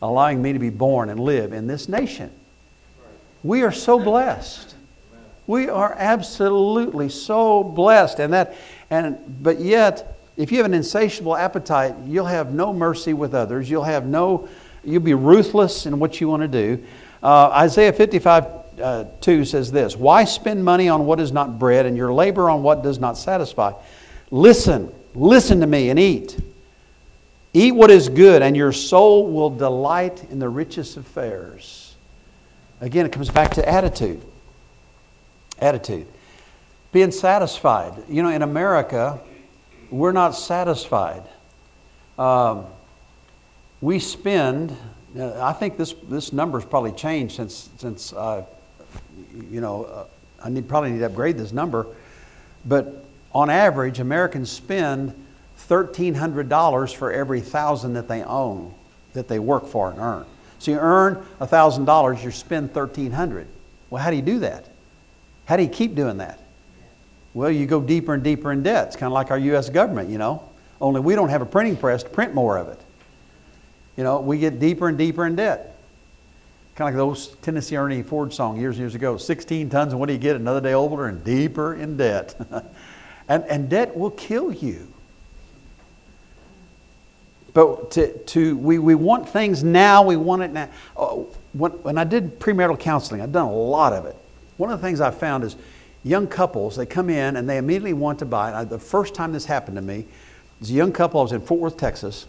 allowing 0.00 0.40
me 0.40 0.54
to 0.54 0.58
be 0.58 0.70
born 0.70 1.10
and 1.10 1.20
live 1.20 1.52
in 1.52 1.66
this 1.66 1.86
nation. 1.86 2.30
We 3.42 3.62
are 3.62 3.72
so 3.72 4.00
blessed. 4.00 4.76
We 5.46 5.68
are 5.68 5.94
absolutely 5.98 7.08
so 7.08 7.64
blessed. 7.64 8.20
And 8.20 8.32
that 8.32 8.54
and 8.90 9.42
but 9.42 9.60
yet, 9.60 10.18
if 10.36 10.52
you 10.52 10.58
have 10.58 10.66
an 10.66 10.74
insatiable 10.74 11.36
appetite, 11.36 11.94
you'll 12.06 12.26
have 12.26 12.52
no 12.52 12.72
mercy 12.72 13.12
with 13.12 13.34
others. 13.34 13.68
You'll 13.68 13.84
have 13.84 14.06
no 14.06 14.48
you'll 14.84 15.02
be 15.02 15.14
ruthless 15.14 15.86
in 15.86 15.98
what 15.98 16.20
you 16.20 16.28
want 16.28 16.42
to 16.42 16.48
do. 16.48 16.84
Uh, 17.22 17.48
Isaiah 17.50 17.92
55 17.92 18.46
uh, 18.80 19.04
2 19.20 19.44
says 19.44 19.70
this 19.70 19.96
Why 19.96 20.24
spend 20.24 20.64
money 20.64 20.88
on 20.88 21.06
what 21.06 21.20
is 21.20 21.32
not 21.32 21.58
bread 21.58 21.86
and 21.86 21.96
your 21.96 22.12
labor 22.12 22.48
on 22.50 22.62
what 22.62 22.82
does 22.82 22.98
not 22.98 23.16
satisfy? 23.16 23.72
Listen, 24.30 24.92
listen 25.14 25.60
to 25.60 25.66
me 25.66 25.90
and 25.90 25.98
eat. 25.98 26.38
Eat 27.54 27.72
what 27.72 27.90
is 27.90 28.08
good, 28.08 28.40
and 28.40 28.56
your 28.56 28.72
soul 28.72 29.30
will 29.30 29.50
delight 29.50 30.24
in 30.30 30.38
the 30.38 30.48
richest 30.48 30.96
affairs. 30.96 31.94
Again, 32.80 33.04
it 33.04 33.12
comes 33.12 33.28
back 33.28 33.52
to 33.52 33.68
attitude. 33.68 34.22
Attitude. 35.62 36.08
Being 36.90 37.12
satisfied. 37.12 37.94
You 38.08 38.22
know, 38.22 38.28
in 38.28 38.42
America, 38.42 39.20
we're 39.90 40.12
not 40.12 40.32
satisfied. 40.32 41.22
Um, 42.18 42.66
we 43.80 43.98
spend, 43.98 44.76
uh, 45.18 45.40
I 45.40 45.52
think 45.52 45.78
this, 45.78 45.94
this 46.08 46.32
number's 46.32 46.64
probably 46.64 46.92
changed 46.92 47.36
since, 47.36 47.70
since 47.78 48.12
you 48.12 49.60
know, 49.60 49.84
uh, 49.84 50.04
I 50.44 50.48
need, 50.50 50.68
probably 50.68 50.90
need 50.90 50.98
to 50.98 51.06
upgrade 51.06 51.38
this 51.38 51.52
number, 51.52 51.86
but 52.64 53.04
on 53.32 53.48
average, 53.48 54.00
Americans 54.00 54.50
spend 54.50 55.14
$1,300 55.68 56.94
for 56.94 57.12
every 57.12 57.40
thousand 57.40 57.94
that 57.94 58.08
they 58.08 58.22
own, 58.22 58.74
that 59.14 59.28
they 59.28 59.38
work 59.38 59.66
for 59.66 59.90
and 59.90 60.00
earn. 60.00 60.26
So 60.58 60.72
you 60.72 60.78
earn 60.78 61.24
$1,000, 61.40 62.24
you 62.24 62.30
spend 62.30 62.74
1,300. 62.74 63.46
Well, 63.90 64.02
how 64.02 64.10
do 64.10 64.16
you 64.16 64.22
do 64.22 64.40
that? 64.40 64.71
How 65.52 65.56
do 65.56 65.64
you 65.64 65.68
keep 65.68 65.94
doing 65.94 66.16
that? 66.16 66.38
Well, 67.34 67.50
you 67.50 67.66
go 67.66 67.82
deeper 67.82 68.14
and 68.14 68.24
deeper 68.24 68.52
in 68.52 68.62
debt. 68.62 68.86
It's 68.86 68.96
kind 68.96 69.08
of 69.08 69.12
like 69.12 69.30
our 69.30 69.36
U.S. 69.38 69.68
government, 69.68 70.08
you 70.08 70.16
know, 70.16 70.48
only 70.80 71.02
we 71.02 71.14
don't 71.14 71.28
have 71.28 71.42
a 71.42 71.44
printing 71.44 71.76
press 71.76 72.02
to 72.04 72.08
print 72.08 72.32
more 72.32 72.56
of 72.56 72.68
it. 72.68 72.80
You 73.98 74.02
know, 74.02 74.22
we 74.22 74.38
get 74.38 74.58
deeper 74.58 74.88
and 74.88 74.96
deeper 74.96 75.26
in 75.26 75.36
debt. 75.36 75.76
Kind 76.74 76.88
of 76.88 76.94
like 76.94 77.06
those 77.06 77.36
Tennessee 77.42 77.76
Ernie 77.76 78.02
Ford 78.02 78.32
song 78.32 78.58
years 78.58 78.76
and 78.76 78.80
years 78.80 78.94
ago 78.94 79.18
16 79.18 79.68
tons, 79.68 79.92
and 79.92 80.00
what 80.00 80.06
do 80.06 80.14
you 80.14 80.18
get? 80.18 80.36
Another 80.36 80.62
day 80.62 80.72
older 80.72 81.04
and 81.04 81.22
deeper 81.22 81.74
in 81.74 81.98
debt. 81.98 82.34
and, 83.28 83.44
and 83.44 83.68
debt 83.68 83.94
will 83.94 84.12
kill 84.12 84.54
you. 84.54 84.90
But 87.52 87.90
to, 87.90 88.16
to, 88.16 88.56
we, 88.56 88.78
we 88.78 88.94
want 88.94 89.28
things 89.28 89.62
now, 89.62 90.02
we 90.02 90.16
want 90.16 90.40
it 90.44 90.50
now. 90.50 90.70
Oh, 90.96 91.28
when, 91.52 91.72
when 91.72 91.98
I 91.98 92.04
did 92.04 92.40
premarital 92.40 92.80
counseling, 92.80 93.20
I've 93.20 93.32
done 93.32 93.48
a 93.48 93.52
lot 93.52 93.92
of 93.92 94.06
it. 94.06 94.16
One 94.56 94.70
of 94.70 94.80
the 94.80 94.86
things 94.86 95.00
I 95.00 95.10
found 95.10 95.44
is 95.44 95.56
young 96.04 96.26
couples, 96.26 96.76
they 96.76 96.86
come 96.86 97.10
in 97.10 97.36
and 97.36 97.48
they 97.48 97.58
immediately 97.58 97.92
want 97.92 98.18
to 98.20 98.24
buy. 98.24 98.52
I, 98.52 98.64
the 98.64 98.78
first 98.78 99.14
time 99.14 99.32
this 99.32 99.44
happened 99.44 99.76
to 99.76 99.82
me, 99.82 100.06
was 100.60 100.70
a 100.70 100.74
young 100.74 100.92
couple, 100.92 101.20
I 101.20 101.22
was 101.24 101.32
in 101.32 101.40
Fort 101.40 101.60
Worth, 101.60 101.76
Texas, 101.76 102.26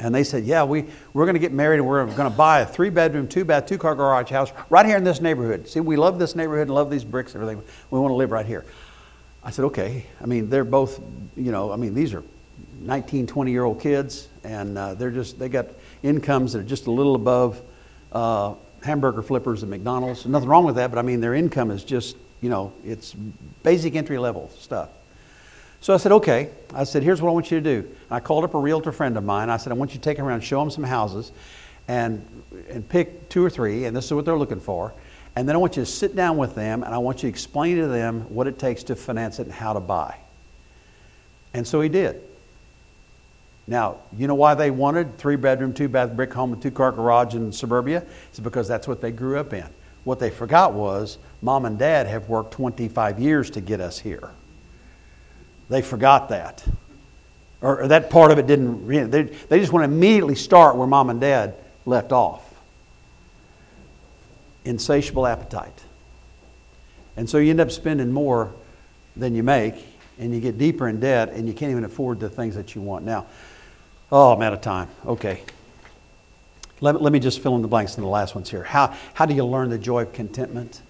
and 0.00 0.14
they 0.14 0.24
said, 0.24 0.44
Yeah, 0.44 0.64
we, 0.64 0.86
we're 1.12 1.26
going 1.26 1.34
to 1.34 1.40
get 1.40 1.52
married 1.52 1.78
and 1.78 1.86
we're 1.86 2.04
going 2.06 2.30
to 2.30 2.36
buy 2.36 2.60
a 2.60 2.66
three 2.66 2.90
bedroom, 2.90 3.28
two 3.28 3.44
bath, 3.44 3.66
two 3.66 3.78
car 3.78 3.94
garage 3.94 4.30
house 4.30 4.50
right 4.70 4.86
here 4.86 4.96
in 4.96 5.04
this 5.04 5.20
neighborhood. 5.20 5.68
See, 5.68 5.80
we 5.80 5.96
love 5.96 6.18
this 6.18 6.34
neighborhood 6.34 6.68
and 6.68 6.74
love 6.74 6.90
these 6.90 7.04
bricks 7.04 7.34
and 7.34 7.42
everything. 7.42 7.62
We 7.90 8.00
want 8.00 8.10
to 8.10 8.16
live 8.16 8.30
right 8.30 8.46
here. 8.46 8.64
I 9.44 9.50
said, 9.50 9.66
Okay. 9.66 10.06
I 10.20 10.26
mean, 10.26 10.48
they're 10.48 10.64
both, 10.64 11.00
you 11.36 11.52
know, 11.52 11.70
I 11.70 11.76
mean, 11.76 11.94
these 11.94 12.14
are 12.14 12.24
19, 12.80 13.26
20 13.26 13.50
year 13.50 13.64
old 13.64 13.80
kids 13.80 14.28
and 14.42 14.78
uh, 14.78 14.94
they're 14.94 15.10
just, 15.10 15.38
they 15.38 15.48
got 15.48 15.66
incomes 16.02 16.54
that 16.54 16.60
are 16.60 16.64
just 16.64 16.86
a 16.86 16.90
little 16.90 17.14
above 17.14 17.60
uh, 18.12 18.54
hamburger 18.82 19.22
flippers 19.22 19.62
at 19.62 19.68
McDonald's. 19.68 20.26
Nothing 20.26 20.48
wrong 20.48 20.64
with 20.64 20.76
that, 20.76 20.90
but 20.90 20.98
I 20.98 21.02
mean, 21.02 21.20
their 21.20 21.34
income 21.34 21.70
is 21.70 21.84
just, 21.84 22.16
you 22.40 22.48
know, 22.48 22.72
it's 22.84 23.14
basic 23.62 23.94
entry 23.94 24.18
level 24.18 24.50
stuff. 24.58 24.88
So 25.80 25.94
I 25.94 25.96
said, 25.96 26.12
okay. 26.12 26.50
I 26.74 26.84
said, 26.84 27.02
here's 27.02 27.22
what 27.22 27.30
I 27.30 27.32
want 27.32 27.50
you 27.50 27.60
to 27.60 27.82
do. 27.82 27.88
I 28.10 28.20
called 28.20 28.44
up 28.44 28.54
a 28.54 28.58
realtor 28.58 28.92
friend 28.92 29.16
of 29.16 29.24
mine. 29.24 29.48
I 29.48 29.56
said, 29.56 29.72
I 29.72 29.74
want 29.74 29.92
you 29.92 29.98
to 29.98 30.02
take 30.02 30.18
them 30.18 30.26
around, 30.26 30.42
show 30.42 30.60
them 30.60 30.70
some 30.70 30.84
houses, 30.84 31.32
and, 31.88 32.24
and 32.68 32.86
pick 32.86 33.28
two 33.28 33.44
or 33.44 33.50
three, 33.50 33.86
and 33.86 33.96
this 33.96 34.04
is 34.04 34.12
what 34.12 34.24
they're 34.24 34.36
looking 34.36 34.60
for. 34.60 34.92
And 35.36 35.48
then 35.48 35.56
I 35.56 35.58
want 35.58 35.76
you 35.76 35.82
to 35.82 35.90
sit 35.90 36.14
down 36.14 36.36
with 36.36 36.54
them, 36.54 36.82
and 36.82 36.94
I 36.94 36.98
want 36.98 37.18
you 37.18 37.22
to 37.22 37.28
explain 37.28 37.78
to 37.78 37.86
them 37.86 38.22
what 38.34 38.46
it 38.46 38.58
takes 38.58 38.82
to 38.84 38.96
finance 38.96 39.38
it 39.38 39.46
and 39.46 39.52
how 39.52 39.72
to 39.72 39.80
buy. 39.80 40.16
And 41.54 41.66
so 41.66 41.80
he 41.80 41.88
did. 41.88 42.20
Now, 43.70 43.98
you 44.18 44.26
know 44.26 44.34
why 44.34 44.54
they 44.54 44.72
wanted 44.72 45.16
three 45.16 45.36
bedroom, 45.36 45.72
two 45.72 45.88
bath 45.88 46.16
brick 46.16 46.32
home 46.32 46.52
and 46.52 46.60
two 46.60 46.72
car 46.72 46.90
garage 46.90 47.36
in 47.36 47.52
suburbia? 47.52 48.04
It's 48.28 48.40
because 48.40 48.66
that's 48.66 48.88
what 48.88 49.00
they 49.00 49.12
grew 49.12 49.38
up 49.38 49.52
in. 49.52 49.64
What 50.02 50.18
they 50.18 50.28
forgot 50.28 50.72
was 50.72 51.18
mom 51.40 51.64
and 51.64 51.78
dad 51.78 52.08
have 52.08 52.28
worked 52.28 52.52
25 52.52 53.20
years 53.20 53.48
to 53.50 53.60
get 53.60 53.80
us 53.80 54.00
here. 54.00 54.30
They 55.68 55.82
forgot 55.82 56.30
that. 56.30 56.64
Or, 57.60 57.82
or 57.82 57.88
that 57.88 58.10
part 58.10 58.32
of 58.32 58.38
it 58.38 58.48
didn't, 58.48 58.88
they, 58.88 59.22
they 59.22 59.60
just 59.60 59.72
want 59.72 59.88
to 59.88 59.94
immediately 59.94 60.34
start 60.34 60.74
where 60.74 60.88
mom 60.88 61.08
and 61.08 61.20
dad 61.20 61.54
left 61.86 62.10
off. 62.10 62.42
Insatiable 64.64 65.28
appetite. 65.28 65.84
And 67.16 67.30
so 67.30 67.38
you 67.38 67.50
end 67.50 67.60
up 67.60 67.70
spending 67.70 68.10
more 68.10 68.52
than 69.16 69.36
you 69.36 69.44
make, 69.44 69.74
and 70.18 70.34
you 70.34 70.40
get 70.40 70.58
deeper 70.58 70.88
in 70.88 70.98
debt, 70.98 71.28
and 71.28 71.46
you 71.46 71.54
can't 71.54 71.70
even 71.70 71.84
afford 71.84 72.18
the 72.18 72.28
things 72.28 72.56
that 72.56 72.74
you 72.74 72.80
want. 72.80 73.04
Now, 73.04 73.26
oh, 74.10 74.32
I'm 74.32 74.42
out 74.42 74.52
of 74.52 74.60
time. 74.60 74.88
Okay. 75.06 75.42
Let, 76.80 77.02
let 77.02 77.12
me 77.12 77.20
just 77.20 77.40
fill 77.40 77.56
in 77.56 77.62
the 77.62 77.68
blanks 77.68 77.96
in 77.96 78.02
the 78.02 78.08
last 78.08 78.34
ones 78.34 78.50
here. 78.50 78.62
How, 78.62 78.96
how 79.14 79.26
do 79.26 79.34
you 79.34 79.44
learn 79.44 79.68
the 79.68 79.78
joy 79.78 80.02
of 80.02 80.12
contentment? 80.12 80.80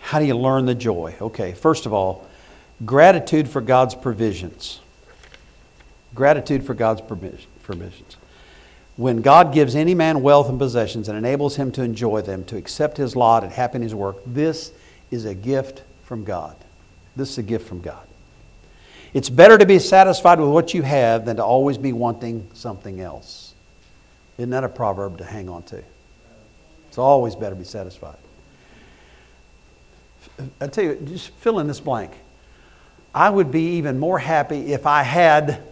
How 0.00 0.18
do 0.18 0.26
you 0.26 0.36
learn 0.36 0.66
the 0.66 0.74
joy? 0.74 1.14
Okay, 1.20 1.52
first 1.52 1.86
of 1.86 1.92
all, 1.92 2.28
gratitude 2.84 3.48
for 3.48 3.60
God's 3.60 3.94
provisions. 3.94 4.80
Gratitude 6.14 6.64
for 6.66 6.74
God's 6.74 7.00
provisions. 7.00 8.16
When 8.96 9.22
God 9.22 9.54
gives 9.54 9.74
any 9.74 9.94
man 9.94 10.22
wealth 10.22 10.50
and 10.50 10.58
possessions 10.58 11.08
and 11.08 11.16
enables 11.16 11.56
him 11.56 11.72
to 11.72 11.82
enjoy 11.82 12.20
them, 12.20 12.44
to 12.44 12.58
accept 12.58 12.98
his 12.98 13.16
lot 13.16 13.42
and 13.42 13.52
happen 13.52 13.80
his 13.80 13.94
work, 13.94 14.16
this 14.26 14.72
is 15.10 15.24
a 15.24 15.34
gift 15.34 15.82
from 16.04 16.24
God. 16.24 16.56
This 17.16 17.30
is 17.30 17.38
a 17.38 17.42
gift 17.42 17.66
from 17.66 17.80
God. 17.80 18.06
It's 19.14 19.28
better 19.28 19.58
to 19.58 19.66
be 19.66 19.78
satisfied 19.78 20.40
with 20.40 20.48
what 20.48 20.72
you 20.72 20.82
have 20.82 21.26
than 21.26 21.36
to 21.36 21.44
always 21.44 21.76
be 21.76 21.92
wanting 21.92 22.48
something 22.54 23.00
else. 23.00 23.54
Isn't 24.38 24.50
that 24.50 24.64
a 24.64 24.68
proverb 24.68 25.18
to 25.18 25.24
hang 25.24 25.48
on 25.48 25.62
to? 25.64 25.82
It's 26.88 26.98
always 26.98 27.34
better 27.34 27.54
to 27.54 27.58
be 27.58 27.64
satisfied. 27.64 28.16
I 30.60 30.66
tell 30.66 30.84
you, 30.84 30.94
just 31.04 31.30
fill 31.34 31.58
in 31.58 31.66
this 31.66 31.80
blank. 31.80 32.12
I 33.14 33.28
would 33.28 33.50
be 33.50 33.76
even 33.76 33.98
more 33.98 34.18
happy 34.18 34.72
if 34.72 34.86
I 34.86 35.02
had 35.02 35.62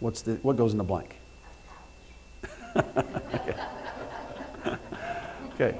what's 0.00 0.22
the 0.22 0.34
what 0.42 0.56
goes 0.56 0.72
in 0.72 0.78
the 0.78 0.84
blank. 0.84 1.14
okay. 5.54 5.78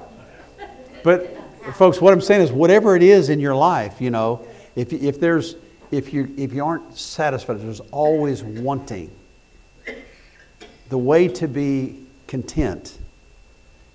But 1.02 1.36
folks, 1.74 2.00
what 2.00 2.12
I'm 2.12 2.20
saying 2.20 2.42
is 2.42 2.52
whatever 2.52 2.94
it 2.96 3.02
is 3.02 3.28
in 3.28 3.40
your 3.40 3.54
life, 3.54 4.00
you 4.00 4.10
know, 4.10 4.46
if, 4.76 4.92
if 4.92 5.18
there's 5.18 5.56
if 5.90 6.12
you 6.12 6.34
if 6.36 6.52
you 6.52 6.64
aren't 6.64 6.96
satisfied, 6.96 7.60
there's 7.60 7.80
always 7.90 8.42
wanting. 8.42 9.10
The 10.88 10.98
way 10.98 11.28
to 11.28 11.48
be 11.48 12.06
content 12.26 12.98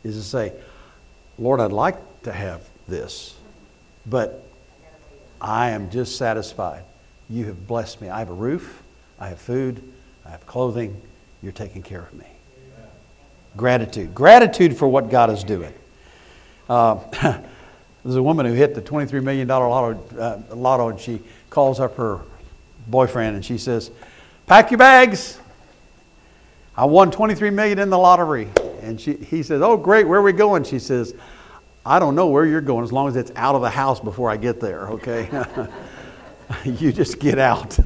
is 0.04 0.16
to 0.16 0.24
say, 0.24 0.54
Lord, 1.40 1.60
I'd 1.60 1.72
like 1.72 1.98
to 2.24 2.32
have 2.32 2.68
this, 2.88 3.36
but 4.06 4.46
I 5.42 5.72
am 5.72 5.90
just 5.90 6.18
satisfied. 6.18 6.84
You 7.30 7.46
have 7.46 7.68
blessed 7.68 8.02
me. 8.02 8.10
I 8.10 8.20
have 8.20 8.30
a 8.30 8.34
roof, 8.34 8.84
I 9.20 9.30
have 9.30 9.40
food, 9.40 9.82
I 10.26 10.30
have 10.30 10.46
clothing. 10.46 11.02
You're 11.42 11.52
taking 11.52 11.82
care 11.82 12.02
of 12.02 12.14
me. 12.14 12.26
Gratitude. 13.58 14.16
Gratitude 14.16 14.78
for 14.78 14.88
what 14.88 15.10
God 15.10 15.30
is 15.30 15.44
doing. 15.44 15.74
Uh, 16.70 16.98
there's 18.04 18.16
a 18.16 18.24
woman 18.24 18.46
who 18.46 18.54
hit 18.54 18.76
the 18.76 18.82
$23 18.82 19.24
million 19.24 19.48
lotto, 19.48 20.00
uh, 20.20 20.56
lotto, 20.56 20.90
and 20.90 21.00
she 21.00 21.22
calls 21.50 21.80
up 21.80 21.96
her 21.96 22.20
boyfriend 22.88 23.36
and 23.36 23.46
she 23.46 23.58
says, 23.58 23.92
Pack 24.46 24.72
your 24.72 24.78
bags. 24.78 25.40
I 26.76 26.86
won 26.86 27.12
23 27.12 27.50
million 27.50 27.80
in 27.80 27.90
the 27.90 27.98
lottery. 27.98 28.50
And 28.82 29.00
she, 29.00 29.14
he 29.14 29.42
says, 29.42 29.62
Oh, 29.62 29.78
great, 29.78 30.06
where 30.06 30.20
are 30.20 30.24
we 30.24 30.34
going? 30.34 30.66
She 30.66 30.80
says, 30.80 31.16
I 31.86 32.00
don't 32.00 32.16
know 32.16 32.28
where 32.28 32.46
you're 32.46 32.62
going 32.62 32.84
as 32.84 32.92
long 32.92 33.08
as 33.08 33.16
it's 33.16 33.32
out 33.36 33.56
of 33.56 33.62
the 33.62 33.70
house 33.70 34.00
before 34.00 34.30
I 34.30 34.38
get 34.38 34.60
there, 34.60 34.90
okay? 34.90 35.46
you 36.66 36.92
just 36.92 37.20
get 37.20 37.40
out. 37.40 37.78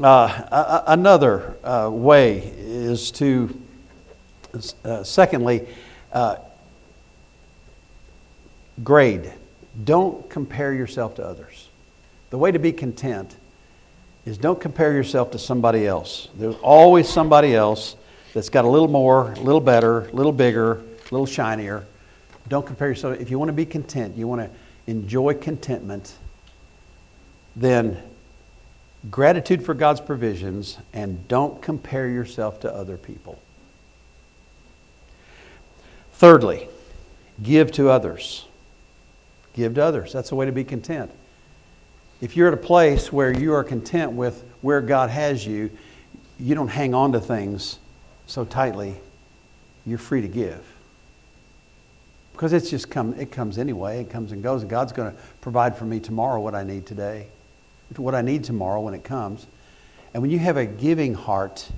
uh, 0.00 0.82
another 0.86 1.56
uh, 1.62 1.90
way 1.92 2.52
is 2.56 3.10
to, 3.12 3.60
uh, 4.84 5.04
secondly, 5.04 5.68
uh, 6.12 6.36
grade. 8.82 9.32
Don't 9.84 10.28
compare 10.28 10.72
yourself 10.72 11.14
to 11.16 11.24
others. 11.24 11.68
The 12.30 12.38
way 12.38 12.52
to 12.52 12.58
be 12.58 12.72
content 12.72 13.36
is 14.24 14.38
don't 14.38 14.60
compare 14.60 14.92
yourself 14.92 15.32
to 15.32 15.38
somebody 15.38 15.86
else. 15.86 16.28
There's 16.34 16.56
always 16.56 17.08
somebody 17.08 17.54
else 17.54 17.96
that's 18.34 18.48
got 18.48 18.64
a 18.64 18.68
little 18.68 18.88
more, 18.88 19.32
a 19.32 19.40
little 19.40 19.60
better, 19.60 20.08
a 20.08 20.12
little 20.12 20.32
bigger, 20.32 20.74
a 20.74 20.82
little 21.10 21.26
shinier. 21.26 21.86
Don't 22.48 22.66
compare 22.66 22.88
yourself. 22.88 23.20
If 23.20 23.30
you 23.30 23.38
want 23.38 23.48
to 23.48 23.54
be 23.54 23.66
content, 23.66 24.16
you 24.16 24.26
want 24.26 24.42
to 24.42 24.50
enjoy 24.86 25.34
contentment, 25.34 26.14
then 27.56 28.02
gratitude 29.10 29.64
for 29.64 29.74
God's 29.74 30.00
provisions 30.00 30.78
and 30.92 31.26
don't 31.28 31.60
compare 31.60 32.08
yourself 32.08 32.60
to 32.60 32.72
other 32.72 32.96
people. 32.96 33.40
Thirdly, 36.12 36.68
give 37.42 37.72
to 37.72 37.90
others. 37.90 38.46
Give 39.54 39.74
to 39.74 39.84
others. 39.84 40.12
That's 40.12 40.30
the 40.30 40.34
way 40.34 40.46
to 40.46 40.52
be 40.52 40.64
content. 40.64 41.10
If 42.20 42.36
you're 42.36 42.48
at 42.48 42.54
a 42.54 42.58
place 42.58 43.12
where 43.12 43.36
you 43.36 43.52
are 43.52 43.64
content 43.64 44.12
with 44.12 44.44
where 44.60 44.80
God 44.80 45.10
has 45.10 45.44
you, 45.46 45.70
you 46.38 46.54
don't 46.54 46.68
hang 46.68 46.94
on 46.94 47.12
to 47.12 47.20
things 47.20 47.78
so 48.26 48.44
tightly, 48.44 48.94
you're 49.84 49.98
free 49.98 50.22
to 50.22 50.28
give. 50.28 50.64
Because 52.32 52.52
it's 52.52 52.70
just 52.70 52.90
come, 52.90 53.14
it 53.14 53.30
comes 53.30 53.58
anyway, 53.58 54.00
it 54.00 54.10
comes 54.10 54.32
and 54.32 54.42
goes, 54.42 54.62
and 54.62 54.70
God's 54.70 54.92
going 54.92 55.12
to 55.12 55.18
provide 55.40 55.76
for 55.76 55.84
me 55.84 56.00
tomorrow 56.00 56.40
what 56.40 56.54
I 56.54 56.64
need 56.64 56.86
today, 56.86 57.26
what 57.96 58.14
I 58.14 58.22
need 58.22 58.44
tomorrow 58.44 58.80
when 58.80 58.94
it 58.94 59.04
comes. 59.04 59.46
And 60.14 60.22
when 60.22 60.30
you 60.30 60.38
have 60.38 60.56
a 60.56 60.64
giving 60.64 61.14
heart, 61.14 61.68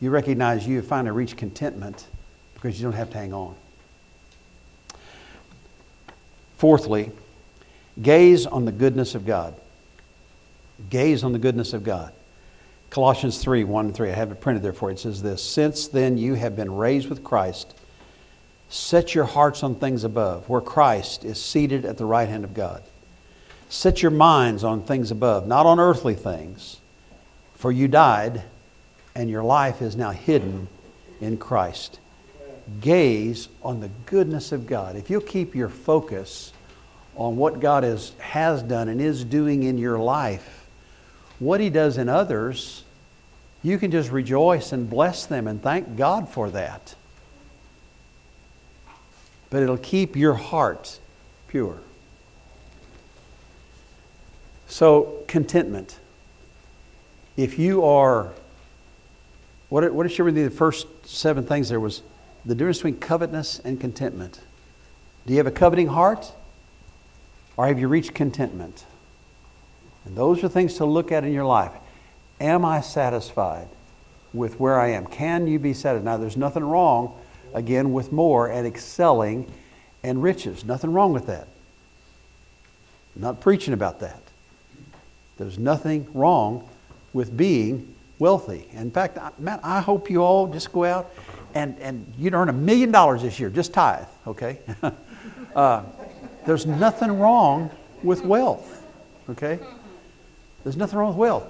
you 0.00 0.10
recognize 0.10 0.66
you 0.66 0.80
finally 0.82 1.14
reached 1.14 1.36
contentment 1.36 2.06
because 2.54 2.78
you 2.78 2.84
don't 2.84 2.94
have 2.94 3.10
to 3.10 3.18
hang 3.18 3.32
on. 3.34 3.54
Fourthly, 6.56 7.12
Gaze 8.00 8.44
on 8.46 8.64
the 8.64 8.72
goodness 8.72 9.14
of 9.14 9.24
God. 9.24 9.54
Gaze 10.90 11.24
on 11.24 11.32
the 11.32 11.38
goodness 11.38 11.72
of 11.72 11.82
God. 11.82 12.12
Colossians 12.90 13.38
3 13.38 13.64
1 13.64 13.86
and 13.86 13.94
3. 13.94 14.10
I 14.10 14.14
have 14.14 14.30
it 14.30 14.40
printed 14.40 14.62
there 14.62 14.72
for 14.72 14.90
you. 14.90 14.94
It 14.94 14.98
says 14.98 15.22
this 15.22 15.42
Since 15.42 15.88
then 15.88 16.18
you 16.18 16.34
have 16.34 16.54
been 16.54 16.74
raised 16.74 17.08
with 17.08 17.24
Christ, 17.24 17.74
set 18.68 19.14
your 19.14 19.24
hearts 19.24 19.62
on 19.62 19.74
things 19.74 20.04
above, 20.04 20.48
where 20.48 20.60
Christ 20.60 21.24
is 21.24 21.42
seated 21.42 21.84
at 21.84 21.96
the 21.96 22.04
right 22.04 22.28
hand 22.28 22.44
of 22.44 22.54
God. 22.54 22.82
Set 23.68 24.02
your 24.02 24.12
minds 24.12 24.62
on 24.62 24.82
things 24.82 25.10
above, 25.10 25.46
not 25.46 25.66
on 25.66 25.80
earthly 25.80 26.14
things, 26.14 26.78
for 27.54 27.72
you 27.72 27.88
died, 27.88 28.42
and 29.14 29.28
your 29.28 29.42
life 29.42 29.82
is 29.82 29.96
now 29.96 30.10
hidden 30.10 30.68
in 31.20 31.36
Christ. 31.38 31.98
Gaze 32.80 33.48
on 33.62 33.80
the 33.80 33.90
goodness 34.06 34.52
of 34.52 34.66
God. 34.66 34.96
If 34.96 35.10
you'll 35.10 35.20
keep 35.20 35.54
your 35.54 35.68
focus 35.68 36.52
on 37.14 37.36
what 37.36 37.60
God 37.60 37.84
is, 37.84 38.12
has 38.18 38.62
done 38.62 38.88
and 38.88 39.00
is 39.00 39.24
doing 39.24 39.62
in 39.62 39.78
your 39.78 39.98
life, 39.98 40.66
what 41.38 41.60
He 41.60 41.70
does 41.70 41.96
in 41.96 42.08
others, 42.08 42.84
you 43.62 43.78
can 43.78 43.90
just 43.90 44.10
rejoice 44.10 44.72
and 44.72 44.88
bless 44.88 45.26
them 45.26 45.46
and 45.46 45.62
thank 45.62 45.96
God 45.96 46.28
for 46.28 46.50
that. 46.50 46.94
But 49.50 49.62
it'll 49.62 49.78
keep 49.78 50.16
your 50.16 50.34
heart 50.34 50.98
pure. 51.48 51.78
So, 54.66 55.22
contentment. 55.28 55.98
If 57.36 57.58
you 57.58 57.84
are, 57.84 58.32
what, 59.68 59.92
what 59.92 60.06
is 60.06 60.16
the 60.16 60.50
first 60.50 60.86
seven 61.06 61.44
things 61.44 61.68
there 61.68 61.78
was 61.78 62.02
the 62.46 62.54
difference 62.54 62.78
between 62.78 62.98
covetousness 62.98 63.58
and 63.64 63.80
contentment. 63.80 64.40
Do 65.26 65.32
you 65.32 65.38
have 65.38 65.48
a 65.48 65.52
coveting 65.52 65.88
heart? 65.88 66.32
Or 67.56 67.66
have 67.66 67.78
you 67.78 67.88
reached 67.88 68.14
contentment? 68.14 68.84
And 70.04 70.16
those 70.16 70.44
are 70.44 70.48
things 70.48 70.74
to 70.74 70.84
look 70.84 71.10
at 71.10 71.24
in 71.24 71.32
your 71.32 71.44
life. 71.44 71.72
Am 72.40 72.64
I 72.64 72.80
satisfied 72.80 73.68
with 74.32 74.60
where 74.60 74.78
I 74.78 74.90
am? 74.90 75.06
Can 75.06 75.46
you 75.48 75.58
be 75.58 75.72
satisfied? 75.72 76.04
Now, 76.04 76.16
there's 76.18 76.36
nothing 76.36 76.62
wrong, 76.62 77.18
again, 77.54 77.92
with 77.92 78.12
more 78.12 78.48
and 78.48 78.66
excelling 78.66 79.50
and 80.04 80.22
riches. 80.22 80.64
Nothing 80.64 80.92
wrong 80.92 81.12
with 81.12 81.26
that. 81.26 81.48
I'm 83.16 83.22
not 83.22 83.40
preaching 83.40 83.74
about 83.74 84.00
that. 84.00 84.20
There's 85.38 85.58
nothing 85.58 86.06
wrong 86.14 86.68
with 87.12 87.36
being 87.36 87.94
wealthy. 88.18 88.68
In 88.72 88.90
fact, 88.90 89.18
Matt, 89.40 89.60
I 89.64 89.80
hope 89.80 90.10
you 90.10 90.22
all 90.22 90.46
just 90.46 90.72
go 90.72 90.84
out 90.84 91.10
and, 91.56 91.78
and 91.78 92.12
you'd 92.18 92.34
earn 92.34 92.50
a 92.50 92.52
million 92.52 92.90
dollars 92.90 93.22
this 93.22 93.40
year, 93.40 93.48
just 93.48 93.72
tithe, 93.72 94.04
okay? 94.26 94.60
uh, 95.56 95.82
there's 96.44 96.66
nothing 96.66 97.18
wrong 97.18 97.70
with 98.02 98.22
wealth, 98.22 98.84
okay? 99.30 99.58
There's 100.62 100.76
nothing 100.76 100.98
wrong 100.98 101.08
with 101.08 101.16
wealth. 101.16 101.44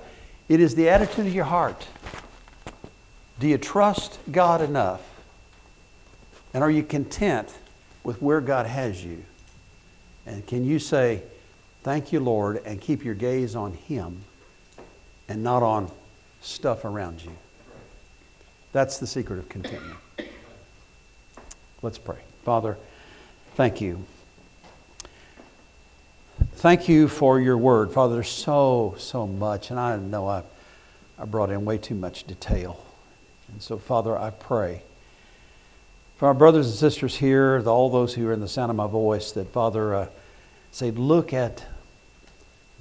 It 0.48 0.60
is 0.60 0.76
the 0.76 0.88
attitude 0.90 1.26
of 1.26 1.34
your 1.34 1.44
heart. 1.44 1.88
Do 3.40 3.48
you 3.48 3.58
trust 3.58 4.20
God 4.30 4.60
enough? 4.60 5.02
And 6.54 6.62
are 6.62 6.70
you 6.70 6.84
content 6.84 7.52
with 8.04 8.22
where 8.22 8.40
God 8.40 8.66
has 8.66 9.04
you? 9.04 9.24
And 10.24 10.46
can 10.46 10.64
you 10.64 10.78
say, 10.78 11.22
Thank 11.82 12.12
you, 12.12 12.18
Lord, 12.18 12.62
and 12.64 12.80
keep 12.80 13.04
your 13.04 13.14
gaze 13.14 13.54
on 13.54 13.72
Him 13.72 14.22
and 15.28 15.44
not 15.44 15.62
on 15.62 15.90
stuff 16.40 16.84
around 16.84 17.22
you? 17.22 17.30
That's 18.72 18.98
the 18.98 19.06
secret 19.06 19.38
of 19.38 19.48
contentment. 19.48 19.98
Let's 21.82 21.98
pray. 21.98 22.18
Father, 22.44 22.76
thank 23.54 23.80
you. 23.80 24.04
Thank 26.54 26.88
you 26.88 27.08
for 27.08 27.40
your 27.40 27.58
word. 27.58 27.92
Father, 27.92 28.14
there's 28.14 28.28
so, 28.28 28.94
so 28.98 29.26
much, 29.26 29.70
and 29.70 29.78
I 29.78 29.96
know 29.96 30.26
I, 30.26 30.42
I 31.18 31.24
brought 31.24 31.50
in 31.50 31.64
way 31.64 31.78
too 31.78 31.94
much 31.94 32.24
detail. 32.24 32.84
And 33.52 33.62
so, 33.62 33.78
Father, 33.78 34.18
I 34.18 34.30
pray 34.30 34.82
for 36.16 36.28
our 36.28 36.34
brothers 36.34 36.66
and 36.66 36.74
sisters 36.74 37.16
here, 37.16 37.62
all 37.66 37.90
those 37.90 38.14
who 38.14 38.26
are 38.26 38.32
in 38.32 38.40
the 38.40 38.48
sound 38.48 38.70
of 38.70 38.76
my 38.76 38.86
voice, 38.86 39.32
that, 39.32 39.52
Father, 39.52 39.94
uh, 39.94 40.06
say, 40.72 40.90
look 40.90 41.32
at 41.32 41.66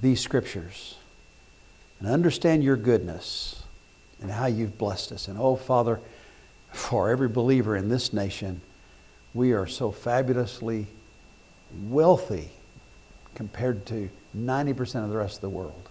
these 0.01 0.21
scriptures 0.21 0.95
and 1.99 2.07
understand 2.07 2.63
your 2.63 2.77
goodness 2.77 3.64
and 4.22 4.32
how 4.32 4.45
you've 4.45 4.78
blessed 4.78 5.11
us. 5.11 5.28
And, 5.28 5.38
oh, 5.39 5.55
Father, 5.55 5.99
for 6.72 7.09
every 7.09 7.30
believer 7.30 7.76
in 7.76 7.89
this 7.89 8.13
nation, 8.13 8.61
we 9.34 9.51
are 9.53 9.68
so 9.68 9.91
fabulously 9.91 10.88
wealthy 11.88 12.49
compared 13.34 13.86
to 13.88 14.09
90% 14.36 15.03
of 15.03 15.09
the 15.09 15.18
rest 15.18 15.36
of 15.36 15.41
the 15.41 15.49
world. 15.49 15.89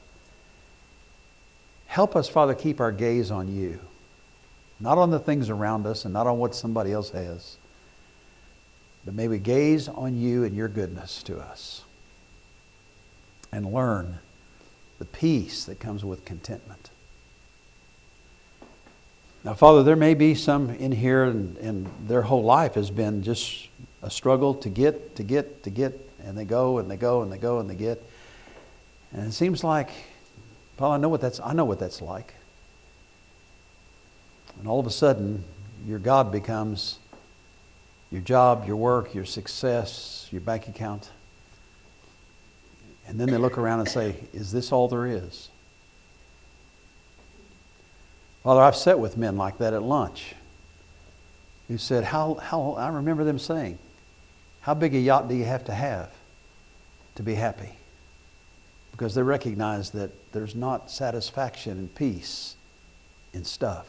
Help 1.86 2.16
us, 2.16 2.28
Father, 2.28 2.54
keep 2.54 2.80
our 2.80 2.92
gaze 2.92 3.30
on 3.30 3.54
you, 3.54 3.78
not 4.80 4.98
on 4.98 5.10
the 5.10 5.18
things 5.18 5.48
around 5.48 5.86
us 5.86 6.04
and 6.04 6.12
not 6.12 6.26
on 6.26 6.38
what 6.38 6.54
somebody 6.54 6.92
else 6.92 7.10
has, 7.10 7.56
but 9.04 9.14
may 9.14 9.28
we 9.28 9.38
gaze 9.38 9.88
on 9.88 10.18
you 10.18 10.44
and 10.44 10.56
your 10.56 10.68
goodness 10.68 11.22
to 11.22 11.38
us 11.38 11.84
and 13.52 13.72
learn 13.72 14.18
the 14.98 15.04
peace 15.04 15.64
that 15.66 15.78
comes 15.78 16.04
with 16.04 16.24
contentment. 16.24 16.90
Now, 19.44 19.52
Father, 19.52 19.82
there 19.82 19.94
may 19.94 20.14
be 20.14 20.34
some 20.34 20.70
in 20.70 20.90
here 20.90 21.24
and, 21.24 21.58
and 21.58 21.86
their 22.08 22.22
whole 22.22 22.42
life 22.42 22.74
has 22.76 22.90
been 22.90 23.22
just 23.22 23.68
a 24.02 24.10
struggle 24.10 24.54
to 24.54 24.70
get, 24.70 25.16
to 25.16 25.22
get, 25.22 25.64
to 25.64 25.70
get, 25.70 26.00
and 26.24 26.36
they 26.36 26.46
go 26.46 26.78
and 26.78 26.90
they 26.90 26.96
go 26.96 27.20
and 27.20 27.30
they 27.30 27.36
go 27.36 27.58
and 27.58 27.68
they 27.68 27.74
get. 27.74 28.02
And 29.12 29.26
it 29.26 29.32
seems 29.32 29.62
like, 29.62 29.90
Paul, 30.78 30.92
I 30.92 30.96
know 30.96 31.10
what 31.10 31.20
that's, 31.20 31.40
I 31.40 31.52
know 31.52 31.66
what 31.66 31.78
that's 31.78 32.00
like. 32.00 32.32
And 34.58 34.66
all 34.66 34.80
of 34.80 34.86
a 34.86 34.90
sudden, 34.90 35.44
your 35.86 35.98
God 35.98 36.32
becomes 36.32 36.98
your 38.10 38.22
job, 38.22 38.66
your 38.66 38.76
work, 38.76 39.14
your 39.14 39.26
success, 39.26 40.26
your 40.30 40.40
bank 40.40 40.68
account. 40.68 41.10
And 43.06 43.20
then 43.20 43.28
they 43.28 43.36
look 43.36 43.58
around 43.58 43.80
and 43.80 43.88
say, 43.90 44.16
Is 44.32 44.52
this 44.52 44.72
all 44.72 44.88
there 44.88 45.06
is? 45.06 45.50
Father, 48.44 48.60
I've 48.60 48.76
sat 48.76 48.98
with 48.98 49.16
men 49.16 49.38
like 49.38 49.56
that 49.58 49.72
at 49.72 49.82
lunch 49.82 50.34
who 51.66 51.78
said, 51.78 52.04
how, 52.04 52.34
how, 52.34 52.74
I 52.74 52.88
remember 52.88 53.24
them 53.24 53.38
saying, 53.38 53.78
How 54.60 54.74
big 54.74 54.94
a 54.94 54.98
yacht 54.98 55.28
do 55.28 55.34
you 55.34 55.44
have 55.44 55.64
to 55.64 55.72
have 55.72 56.12
to 57.14 57.22
be 57.22 57.34
happy? 57.34 57.70
Because 58.92 59.14
they 59.14 59.22
recognize 59.22 59.90
that 59.92 60.10
there's 60.32 60.54
not 60.54 60.90
satisfaction 60.90 61.78
and 61.78 61.94
peace 61.94 62.56
in 63.32 63.44
stuff. 63.44 63.86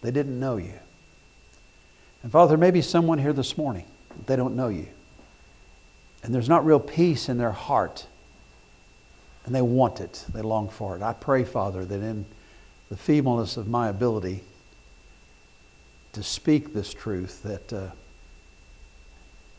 They 0.00 0.10
didn't 0.10 0.40
know 0.40 0.56
you. 0.56 0.78
And 2.22 2.32
Father, 2.32 2.50
there 2.50 2.58
may 2.58 2.70
be 2.70 2.80
someone 2.80 3.18
here 3.18 3.34
this 3.34 3.58
morning, 3.58 3.84
they 4.24 4.36
don't 4.36 4.56
know 4.56 4.68
you. 4.68 4.88
And 6.22 6.34
there's 6.34 6.48
not 6.48 6.64
real 6.64 6.80
peace 6.80 7.28
in 7.28 7.36
their 7.36 7.52
heart. 7.52 8.06
And 9.44 9.54
they 9.54 9.60
want 9.60 10.00
it, 10.00 10.24
they 10.32 10.40
long 10.40 10.70
for 10.70 10.96
it. 10.96 11.02
I 11.02 11.12
pray, 11.12 11.44
Father, 11.44 11.84
that 11.84 12.00
in 12.00 12.24
the 12.92 12.98
feebleness 12.98 13.56
of 13.56 13.66
my 13.66 13.88
ability 13.88 14.42
to 16.12 16.22
speak 16.22 16.74
this 16.74 16.92
truth, 16.92 17.42
that 17.42 17.72
uh, 17.72 17.88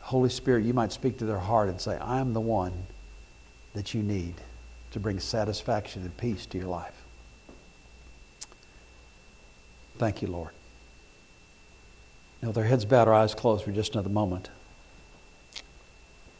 Holy 0.02 0.30
Spirit, 0.30 0.64
you 0.64 0.72
might 0.72 0.92
speak 0.92 1.18
to 1.18 1.24
their 1.24 1.40
heart 1.40 1.68
and 1.68 1.80
say, 1.80 1.98
I 1.98 2.20
am 2.20 2.32
the 2.32 2.40
one 2.40 2.72
that 3.72 3.92
you 3.92 4.04
need 4.04 4.34
to 4.92 5.00
bring 5.00 5.18
satisfaction 5.18 6.02
and 6.02 6.16
peace 6.16 6.46
to 6.46 6.58
your 6.58 6.68
life. 6.68 6.94
Thank 9.98 10.22
you, 10.22 10.28
Lord. 10.28 10.50
Now, 12.40 12.50
with 12.50 12.64
heads 12.64 12.84
bowed, 12.84 13.08
our 13.08 13.14
eyes 13.14 13.34
closed 13.34 13.64
for 13.64 13.72
just 13.72 13.94
another 13.94 14.10
moment. 14.10 14.48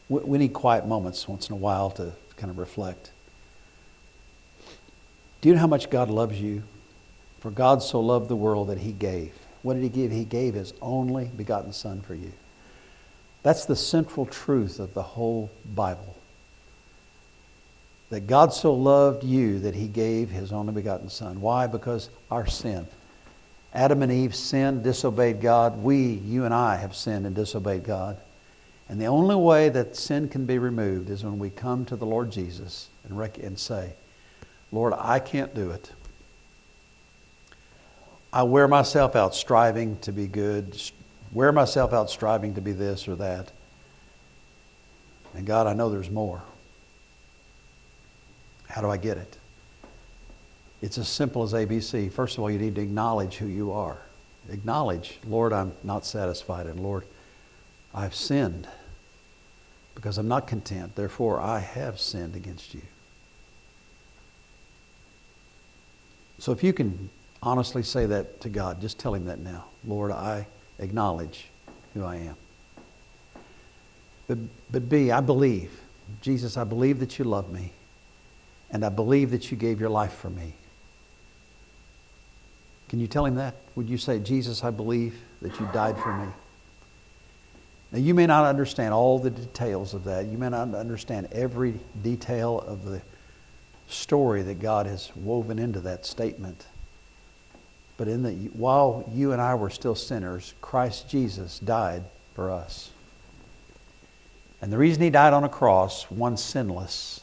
We 0.07 0.37
need 0.37 0.53
quiet 0.53 0.87
moments 0.87 1.27
once 1.27 1.49
in 1.49 1.53
a 1.55 1.57
while 1.57 1.91
to 1.91 2.13
kind 2.37 2.49
of 2.49 2.57
reflect. 2.57 3.11
Do 5.41 5.49
you 5.49 5.55
know 5.55 5.59
how 5.59 5.67
much 5.67 5.89
God 5.89 6.09
loves 6.09 6.39
you? 6.39 6.63
For 7.45 7.51
God 7.51 7.83
so 7.83 7.99
loved 7.99 8.27
the 8.27 8.35
world 8.35 8.69
that 8.69 8.79
he 8.79 8.91
gave. 8.91 9.31
What 9.61 9.75
did 9.75 9.83
he 9.83 9.89
give? 9.89 10.09
He 10.09 10.25
gave 10.25 10.55
his 10.55 10.73
only 10.81 11.25
begotten 11.25 11.73
Son 11.73 12.01
for 12.01 12.15
you. 12.15 12.31
That's 13.43 13.65
the 13.65 13.75
central 13.75 14.25
truth 14.25 14.79
of 14.79 14.95
the 14.95 15.03
whole 15.03 15.51
Bible. 15.75 16.15
That 18.09 18.25
God 18.25 18.51
so 18.51 18.73
loved 18.73 19.23
you 19.23 19.59
that 19.59 19.75
he 19.75 19.87
gave 19.87 20.31
his 20.31 20.51
only 20.51 20.73
begotten 20.73 21.07
Son. 21.07 21.39
Why? 21.39 21.67
Because 21.67 22.09
our 22.31 22.47
sin. 22.47 22.87
Adam 23.75 24.01
and 24.01 24.11
Eve 24.11 24.33
sinned, 24.33 24.83
disobeyed 24.83 25.39
God. 25.39 25.83
We, 25.83 26.13
you 26.13 26.45
and 26.45 26.53
I, 26.53 26.77
have 26.77 26.95
sinned 26.95 27.27
and 27.27 27.35
disobeyed 27.35 27.83
God. 27.83 28.17
And 28.89 28.99
the 28.99 29.05
only 29.05 29.35
way 29.35 29.69
that 29.69 29.95
sin 29.95 30.29
can 30.29 30.47
be 30.47 30.57
removed 30.57 31.11
is 31.11 31.23
when 31.23 31.37
we 31.37 31.51
come 31.51 31.85
to 31.85 31.95
the 31.95 32.07
Lord 32.07 32.31
Jesus 32.31 32.87
and, 33.07 33.59
say, 33.59 33.93
Lord, 34.71 34.93
I 34.97 35.19
can't 35.19 35.53
do 35.53 35.69
it. 35.69 35.91
I 38.35 38.43
wear 38.43 38.67
myself 38.67 39.15
out 39.15 39.33
striving 39.33 39.97
to 39.99 40.11
be 40.11 40.27
good, 40.27 40.77
wear 41.31 41.53
myself 41.53 41.93
out 41.93 42.09
striving 42.09 42.55
to 42.55 42.61
be 42.61 42.73
this 42.73 43.07
or 43.07 43.15
that. 43.15 43.49
And 45.33 45.45
God, 45.45 45.67
I 45.67 45.73
know 45.73 45.89
there's 45.89 46.11
more. 46.11 46.41
How 48.67 48.81
do 48.81 48.89
I 48.89 48.97
get 48.97 49.17
it? 49.17 49.37
It's 50.81 50.97
as 50.97 51.07
simple 51.07 51.43
as 51.43 51.53
ABC. 51.53 52.11
First 52.11 52.37
of 52.37 52.43
all, 52.43 52.51
you 52.51 52.59
need 52.59 52.75
to 52.75 52.81
acknowledge 52.81 53.35
who 53.35 53.47
you 53.47 53.71
are. 53.71 53.99
Acknowledge, 54.49 55.17
Lord, 55.25 55.53
I'm 55.53 55.71
not 55.81 56.05
satisfied, 56.05 56.65
and 56.65 56.81
Lord, 56.81 57.05
I've 57.93 58.13
sinned 58.13 58.67
because 59.95 60.17
I'm 60.17 60.27
not 60.27 60.45
content. 60.45 60.97
Therefore, 60.97 61.39
I 61.39 61.59
have 61.59 62.01
sinned 62.01 62.35
against 62.35 62.73
you. 62.73 62.81
So 66.37 66.51
if 66.51 66.65
you 66.65 66.73
can 66.73 67.09
honestly 67.41 67.83
say 67.83 68.05
that 68.07 68.41
to 68.41 68.49
God. 68.49 68.81
Just 68.81 68.99
tell 68.99 69.13
Him 69.13 69.25
that 69.25 69.39
now. 69.39 69.65
Lord, 69.85 70.11
I 70.11 70.47
acknowledge 70.79 71.47
who 71.93 72.03
I 72.03 72.15
am. 72.17 72.35
But, 74.27 74.37
but 74.71 74.89
B, 74.89 75.11
I 75.11 75.21
believe. 75.21 75.71
Jesus, 76.21 76.57
I 76.57 76.63
believe 76.63 76.99
that 76.99 77.17
you 77.19 77.25
love 77.25 77.51
me. 77.51 77.71
And 78.71 78.83
I 78.83 78.89
believe 78.89 79.31
that 79.31 79.51
you 79.51 79.57
gave 79.57 79.79
your 79.79 79.89
life 79.89 80.13
for 80.13 80.29
me. 80.29 80.53
Can 82.89 82.99
you 82.99 83.07
tell 83.07 83.25
him 83.25 83.35
that? 83.35 83.55
Would 83.75 83.89
you 83.89 83.97
say, 83.97 84.19
Jesus, 84.19 84.63
I 84.63 84.71
believe 84.71 85.19
that 85.41 85.59
you 85.59 85.67
died 85.73 85.97
for 85.97 86.15
me? 86.17 86.27
Now, 87.91 87.99
you 87.99 88.13
may 88.13 88.25
not 88.25 88.45
understand 88.45 88.93
all 88.93 89.19
the 89.19 89.29
details 89.29 89.93
of 89.93 90.03
that. 90.05 90.25
You 90.25 90.37
may 90.37 90.49
not 90.49 90.73
understand 90.73 91.29
every 91.31 91.75
detail 92.03 92.59
of 92.59 92.83
the 92.85 93.01
story 93.87 94.41
that 94.43 94.59
God 94.59 94.85
has 94.85 95.15
woven 95.15 95.59
into 95.59 95.79
that 95.81 96.05
statement. 96.05 96.65
But 97.97 98.07
in 98.07 98.23
the, 98.23 98.31
while 98.53 99.09
you 99.13 99.31
and 99.31 99.41
I 99.41 99.55
were 99.55 99.69
still 99.69 99.95
sinners, 99.95 100.53
Christ 100.61 101.09
Jesus 101.09 101.59
died 101.59 102.03
for 102.33 102.51
us. 102.51 102.91
And 104.61 104.71
the 104.71 104.77
reason 104.77 105.01
he 105.01 105.09
died 105.09 105.33
on 105.33 105.43
a 105.43 105.49
cross, 105.49 106.09
one 106.09 106.37
sinless, 106.37 107.21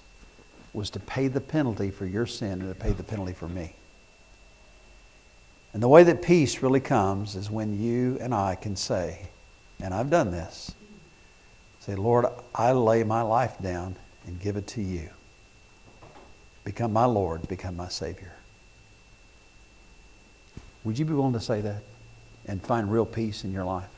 was 0.73 0.91
to 0.91 1.01
pay 1.01 1.29
the 1.29 1.41
penalty 1.41 1.91
for 1.91 2.07
your 2.07 2.27
sin 2.27 2.63
and 2.63 2.69
to 2.69 2.75
pay 2.75 2.93
the 2.93 3.03
penalty 3.03 3.33
for 3.33 3.49
me. 3.49 3.75
And 5.75 5.83
the 5.83 5.89
way 5.89 6.05
that 6.05 6.23
peace 6.23 6.63
really 6.63 6.81
comes 6.81 7.35
is 7.35 7.51
when 7.51 7.81
you 7.83 8.19
and 8.21 8.35
I 8.35 8.55
can 8.55 8.77
say, 8.77 9.29
and 9.81 9.93
I've 9.93 10.11
done 10.11 10.31
this, 10.31 10.73
say, 11.81 11.95
Lord, 11.95 12.27
I 12.55 12.73
lay 12.73 13.05
my 13.05 13.23
life 13.23 13.59
down 13.61 13.97
and 14.27 14.39
give 14.39 14.57
it 14.57 14.67
to 14.69 14.83
you. 14.83 15.11
Become 16.65 16.93
my 16.93 17.07
Lord, 17.07 17.49
become 17.49 17.77
my 17.77 17.89
Savior. 17.89 18.35
Would 20.85 20.99
you 20.99 21.05
be 21.05 21.13
willing 21.13 21.33
to 21.35 21.41
say 21.41 21.61
that 21.61 21.83
and 22.47 22.63
find 22.63 22.91
real 22.91 23.07
peace 23.07 23.45
in 23.45 23.53
your 23.53 23.65
life? 23.65 23.89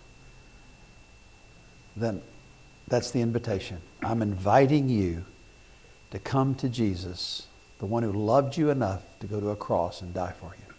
Then 1.96 2.22
that's 2.88 3.10
the 3.10 3.20
invitation. 3.20 3.78
I'm 4.02 4.20
inviting 4.20 4.88
you 4.88 5.24
to 6.10 6.18
come 6.18 6.54
to 6.56 6.68
Jesus 6.68 7.46
the 7.78 7.86
one 7.86 8.02
who 8.02 8.12
loved 8.12 8.56
you 8.56 8.70
enough 8.70 9.02
to 9.20 9.26
go 9.26 9.40
to 9.40 9.50
a 9.50 9.56
cross 9.56 10.00
and 10.00 10.14
die 10.14 10.32
for 10.40 10.54
you. 10.56 10.74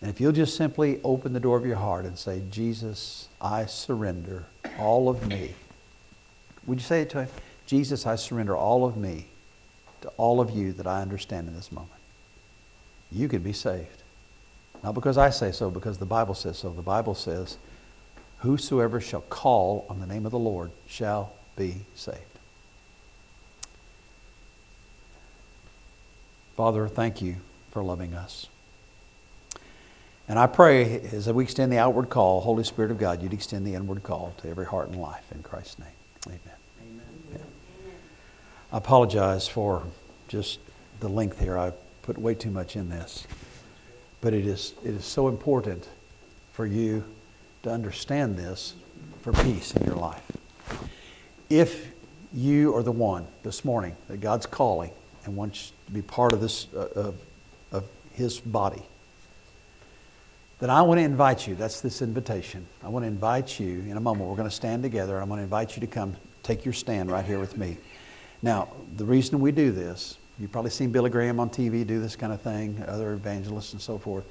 And 0.00 0.10
if 0.10 0.20
you'll 0.20 0.32
just 0.32 0.56
simply 0.56 1.00
open 1.02 1.32
the 1.32 1.40
door 1.40 1.56
of 1.56 1.64
your 1.64 1.76
heart 1.76 2.04
and 2.04 2.18
say, 2.18 2.42
Jesus, 2.50 3.28
I 3.40 3.66
surrender 3.66 4.44
all 4.78 5.08
of 5.08 5.26
me. 5.26 5.54
Would 6.66 6.80
you 6.80 6.84
say 6.84 7.02
it 7.02 7.10
to 7.10 7.22
him? 7.22 7.28
Jesus, 7.64 8.06
I 8.06 8.16
surrender 8.16 8.56
all 8.56 8.84
of 8.84 8.96
me 8.96 9.26
to 10.02 10.08
all 10.16 10.40
of 10.40 10.50
you 10.50 10.72
that 10.74 10.86
I 10.86 11.00
understand 11.00 11.48
in 11.48 11.54
this 11.54 11.72
moment. 11.72 11.95
You 13.10 13.28
can 13.28 13.42
be 13.42 13.52
saved. 13.52 14.02
Not 14.82 14.94
because 14.94 15.18
I 15.18 15.30
say 15.30 15.52
so, 15.52 15.70
because 15.70 15.98
the 15.98 16.04
Bible 16.04 16.34
says 16.34 16.58
so. 16.58 16.70
The 16.70 16.82
Bible 16.82 17.14
says, 17.14 17.56
Whosoever 18.38 19.00
shall 19.00 19.22
call 19.22 19.86
on 19.88 20.00
the 20.00 20.06
name 20.06 20.26
of 20.26 20.32
the 20.32 20.38
Lord 20.38 20.70
shall 20.86 21.32
be 21.56 21.86
saved. 21.94 22.20
Father, 26.56 26.88
thank 26.88 27.20
you 27.20 27.36
for 27.70 27.82
loving 27.82 28.14
us. 28.14 28.46
And 30.28 30.38
I 30.38 30.46
pray 30.46 31.00
as 31.12 31.28
we 31.28 31.44
extend 31.44 31.70
the 31.72 31.78
outward 31.78 32.10
call, 32.10 32.40
Holy 32.40 32.64
Spirit 32.64 32.90
of 32.90 32.98
God, 32.98 33.22
you'd 33.22 33.32
extend 33.32 33.66
the 33.66 33.74
inward 33.74 34.02
call 34.02 34.34
to 34.38 34.48
every 34.48 34.66
heart 34.66 34.88
and 34.88 35.00
life. 35.00 35.24
In 35.32 35.42
Christ's 35.42 35.78
name, 35.78 35.88
amen. 36.26 36.40
amen. 36.82 37.06
Yeah. 37.32 37.38
I 38.72 38.78
apologize 38.78 39.46
for 39.46 39.84
just 40.28 40.58
the 41.00 41.08
length 41.08 41.40
here. 41.40 41.56
I 41.56 41.72
put 42.06 42.16
way 42.16 42.34
too 42.34 42.50
much 42.50 42.76
in 42.76 42.88
this. 42.88 43.26
But 44.20 44.32
it 44.32 44.46
is, 44.46 44.74
it 44.84 44.94
is 44.94 45.04
so 45.04 45.28
important 45.28 45.88
for 46.52 46.64
you 46.64 47.04
to 47.64 47.70
understand 47.70 48.36
this 48.36 48.74
for 49.22 49.32
peace 49.32 49.74
in 49.74 49.84
your 49.84 49.96
life. 49.96 50.22
If 51.50 51.88
you 52.32 52.74
are 52.76 52.82
the 52.82 52.92
one 52.92 53.26
this 53.42 53.64
morning 53.64 53.96
that 54.08 54.20
God's 54.20 54.46
calling 54.46 54.90
and 55.24 55.36
wants 55.36 55.72
to 55.86 55.92
be 55.92 56.02
part 56.02 56.32
of 56.32 56.40
this 56.40 56.68
uh, 56.74 56.88
of, 56.94 57.14
of 57.72 57.84
His 58.12 58.40
body, 58.40 58.82
then 60.60 60.70
I 60.70 60.82
want 60.82 60.98
to 60.98 61.04
invite 61.04 61.46
you. 61.46 61.54
That's 61.54 61.80
this 61.80 62.00
invitation. 62.00 62.66
I 62.82 62.88
want 62.88 63.02
to 63.02 63.08
invite 63.08 63.60
you 63.60 63.80
in 63.80 63.96
a 63.96 64.00
moment. 64.00 64.30
We're 64.30 64.36
going 64.36 64.48
to 64.48 64.54
stand 64.54 64.82
together, 64.82 65.20
I'm 65.20 65.28
going 65.28 65.38
to 65.38 65.44
invite 65.44 65.76
you 65.76 65.80
to 65.80 65.86
come 65.86 66.16
take 66.42 66.64
your 66.64 66.74
stand 66.74 67.10
right 67.10 67.24
here 67.24 67.40
with 67.40 67.58
me. 67.58 67.76
Now, 68.42 68.68
the 68.96 69.04
reason 69.04 69.40
we 69.40 69.50
do 69.50 69.72
this, 69.72 70.18
you've 70.38 70.52
probably 70.52 70.70
seen 70.70 70.90
Billy 70.90 71.10
Graham 71.10 71.40
on 71.40 71.50
TV 71.50 71.86
do 71.86 72.00
this 72.00 72.16
kind 72.16 72.32
of 72.32 72.40
thing, 72.40 72.82
other 72.86 73.12
evangelists 73.12 73.72
and 73.72 73.82
so 73.82 73.98
forth. 73.98 74.24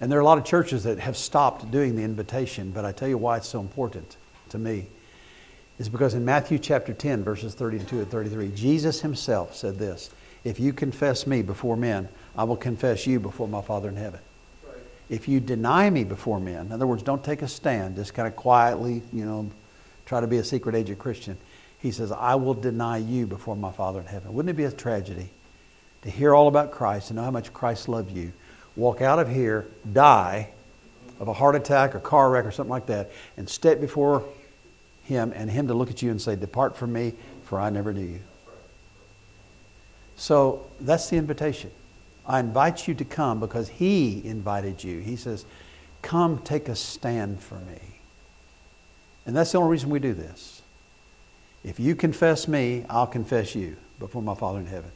And 0.00 0.10
there 0.10 0.18
are 0.18 0.22
a 0.22 0.24
lot 0.24 0.38
of 0.38 0.44
churches 0.44 0.82
that 0.84 0.98
have 0.98 1.16
stopped 1.16 1.70
doing 1.70 1.94
the 1.94 2.02
invitation, 2.02 2.72
but 2.72 2.84
I 2.84 2.92
tell 2.92 3.08
you 3.08 3.18
why 3.18 3.36
it's 3.36 3.48
so 3.48 3.60
important 3.60 4.16
to 4.48 4.58
me. 4.58 4.86
Is 5.78 5.88
because 5.88 6.14
in 6.14 6.24
Matthew 6.24 6.58
chapter 6.58 6.92
10, 6.92 7.24
verses 7.24 7.54
32 7.54 8.00
and 8.00 8.10
33, 8.10 8.50
Jesus 8.52 9.00
himself 9.00 9.54
said 9.54 9.78
this 9.78 10.10
If 10.44 10.60
you 10.60 10.72
confess 10.72 11.26
me 11.26 11.42
before 11.42 11.76
men, 11.76 12.08
I 12.36 12.44
will 12.44 12.56
confess 12.56 13.06
you 13.06 13.20
before 13.20 13.48
my 13.48 13.62
Father 13.62 13.88
in 13.88 13.96
heaven. 13.96 14.20
If 15.08 15.28
you 15.28 15.40
deny 15.40 15.88
me 15.90 16.04
before 16.04 16.40
men, 16.40 16.66
in 16.66 16.72
other 16.72 16.86
words, 16.86 17.02
don't 17.02 17.22
take 17.22 17.42
a 17.42 17.48
stand, 17.48 17.96
just 17.96 18.14
kind 18.14 18.26
of 18.26 18.34
quietly, 18.34 19.02
you 19.12 19.24
know, 19.24 19.50
try 20.06 20.20
to 20.20 20.26
be 20.26 20.38
a 20.38 20.44
secret 20.44 20.74
agent 20.74 20.98
Christian. 20.98 21.36
He 21.82 21.90
says, 21.90 22.12
I 22.12 22.36
will 22.36 22.54
deny 22.54 22.98
you 22.98 23.26
before 23.26 23.56
my 23.56 23.72
Father 23.72 23.98
in 23.98 24.06
heaven. 24.06 24.32
Wouldn't 24.32 24.50
it 24.50 24.56
be 24.56 24.64
a 24.64 24.70
tragedy 24.70 25.30
to 26.02 26.10
hear 26.10 26.32
all 26.32 26.46
about 26.46 26.70
Christ 26.70 27.10
and 27.10 27.16
know 27.16 27.24
how 27.24 27.32
much 27.32 27.52
Christ 27.52 27.88
loved 27.88 28.12
you, 28.12 28.32
walk 28.76 29.02
out 29.02 29.18
of 29.18 29.28
here, 29.28 29.66
die 29.92 30.50
of 31.18 31.26
a 31.26 31.32
heart 31.32 31.56
attack 31.56 31.94
or 31.94 32.00
car 32.00 32.30
wreck 32.30 32.44
or 32.44 32.52
something 32.52 32.70
like 32.70 32.86
that, 32.86 33.10
and 33.36 33.48
step 33.48 33.80
before 33.80 34.24
Him 35.04 35.32
and 35.34 35.50
Him 35.50 35.66
to 35.66 35.74
look 35.74 35.90
at 35.90 36.02
you 36.02 36.12
and 36.12 36.22
say, 36.22 36.36
Depart 36.36 36.76
from 36.76 36.92
me, 36.92 37.14
for 37.44 37.58
I 37.58 37.70
never 37.70 37.92
knew 37.92 38.06
you. 38.06 38.20
So 40.16 40.66
that's 40.80 41.10
the 41.10 41.16
invitation. 41.16 41.72
I 42.24 42.38
invite 42.38 42.86
you 42.86 42.94
to 42.94 43.04
come 43.04 43.40
because 43.40 43.68
He 43.68 44.24
invited 44.24 44.84
you. 44.84 45.00
He 45.00 45.16
says, 45.16 45.44
Come 46.00 46.38
take 46.38 46.68
a 46.68 46.76
stand 46.76 47.40
for 47.40 47.56
me. 47.56 47.80
And 49.26 49.36
that's 49.36 49.52
the 49.52 49.58
only 49.58 49.70
reason 49.70 49.90
we 49.90 49.98
do 49.98 50.14
this. 50.14 50.51
If 51.64 51.78
you 51.78 51.94
confess 51.94 52.48
me, 52.48 52.84
I'll 52.90 53.06
confess 53.06 53.54
you 53.54 53.76
before 53.98 54.22
my 54.22 54.34
Father 54.34 54.58
in 54.58 54.66
heaven. 54.66 54.90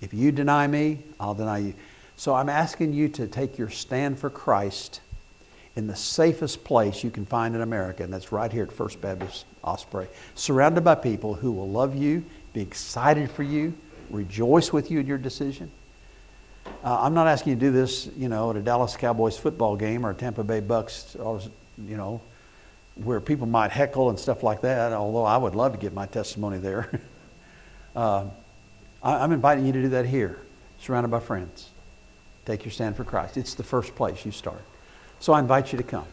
If 0.00 0.12
you 0.12 0.32
deny 0.32 0.66
me, 0.66 0.98
I'll 1.18 1.34
deny 1.34 1.58
you. 1.58 1.74
So 2.16 2.34
I'm 2.34 2.48
asking 2.48 2.92
you 2.92 3.08
to 3.10 3.26
take 3.26 3.56
your 3.56 3.70
stand 3.70 4.18
for 4.18 4.28
Christ 4.28 5.00
in 5.74 5.86
the 5.86 5.96
safest 5.96 6.64
place 6.64 7.02
you 7.02 7.10
can 7.10 7.24
find 7.24 7.54
in 7.54 7.62
America, 7.62 8.02
and 8.02 8.12
that's 8.12 8.30
right 8.30 8.52
here 8.52 8.64
at 8.64 8.72
First 8.72 9.00
Baptist 9.00 9.46
Osprey. 9.64 10.06
Surrounded 10.34 10.84
by 10.84 10.94
people 10.94 11.34
who 11.34 11.50
will 11.50 11.70
love 11.70 11.96
you, 11.96 12.24
be 12.52 12.60
excited 12.60 13.30
for 13.30 13.42
you, 13.42 13.72
rejoice 14.10 14.72
with 14.72 14.90
you 14.90 15.00
in 15.00 15.06
your 15.06 15.16
decision. 15.16 15.70
Uh, 16.84 17.00
I'm 17.00 17.14
not 17.14 17.26
asking 17.26 17.54
you 17.54 17.56
to 17.56 17.60
do 17.60 17.72
this, 17.72 18.10
you 18.16 18.28
know, 18.28 18.50
at 18.50 18.56
a 18.56 18.60
Dallas 18.60 18.96
Cowboys 18.96 19.38
football 19.38 19.76
game 19.76 20.04
or 20.04 20.10
a 20.10 20.14
Tampa 20.14 20.44
Bay 20.44 20.60
Bucks, 20.60 21.16
you 21.16 21.96
know, 21.96 22.20
where 22.96 23.20
people 23.20 23.46
might 23.46 23.70
heckle 23.70 24.10
and 24.10 24.18
stuff 24.18 24.42
like 24.42 24.60
that, 24.62 24.92
although 24.92 25.24
I 25.24 25.36
would 25.36 25.54
love 25.54 25.72
to 25.72 25.78
give 25.78 25.94
my 25.94 26.06
testimony 26.06 26.58
there. 26.58 27.00
uh, 27.96 28.26
I'm 29.02 29.32
inviting 29.32 29.66
you 29.66 29.72
to 29.72 29.82
do 29.82 29.88
that 29.90 30.06
here, 30.06 30.38
surrounded 30.78 31.08
by 31.08 31.20
friends. 31.20 31.70
Take 32.44 32.64
your 32.64 32.72
stand 32.72 32.96
for 32.96 33.04
Christ. 33.04 33.36
It's 33.36 33.54
the 33.54 33.62
first 33.62 33.94
place 33.94 34.24
you 34.24 34.32
start. 34.32 34.62
So 35.20 35.32
I 35.32 35.40
invite 35.40 35.72
you 35.72 35.78
to 35.78 35.84
come. 35.84 36.06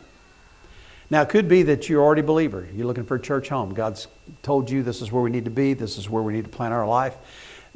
Now, 1.11 1.23
it 1.23 1.29
could 1.29 1.47
be 1.47 1.63
that 1.63 1.89
you're 1.89 2.03
already 2.03 2.21
a 2.21 2.25
believer. 2.25 2.67
You're 2.73 2.85
looking 2.85 3.05
for 3.05 3.15
a 3.15 3.21
church 3.21 3.49
home. 3.49 3.73
God's 3.73 4.07
told 4.43 4.69
you 4.69 4.83
this 4.83 5.01
is 5.01 5.11
where 5.11 5.23
we 5.23 5.31
need 5.31 5.45
to 5.45 5.51
be, 5.51 5.73
this 5.73 5.97
is 5.97 6.07
where 6.07 6.21
we 6.21 6.33
need 6.33 6.43
to 6.43 6.51
plan 6.51 6.71
our 6.71 6.87
life. 6.87 7.17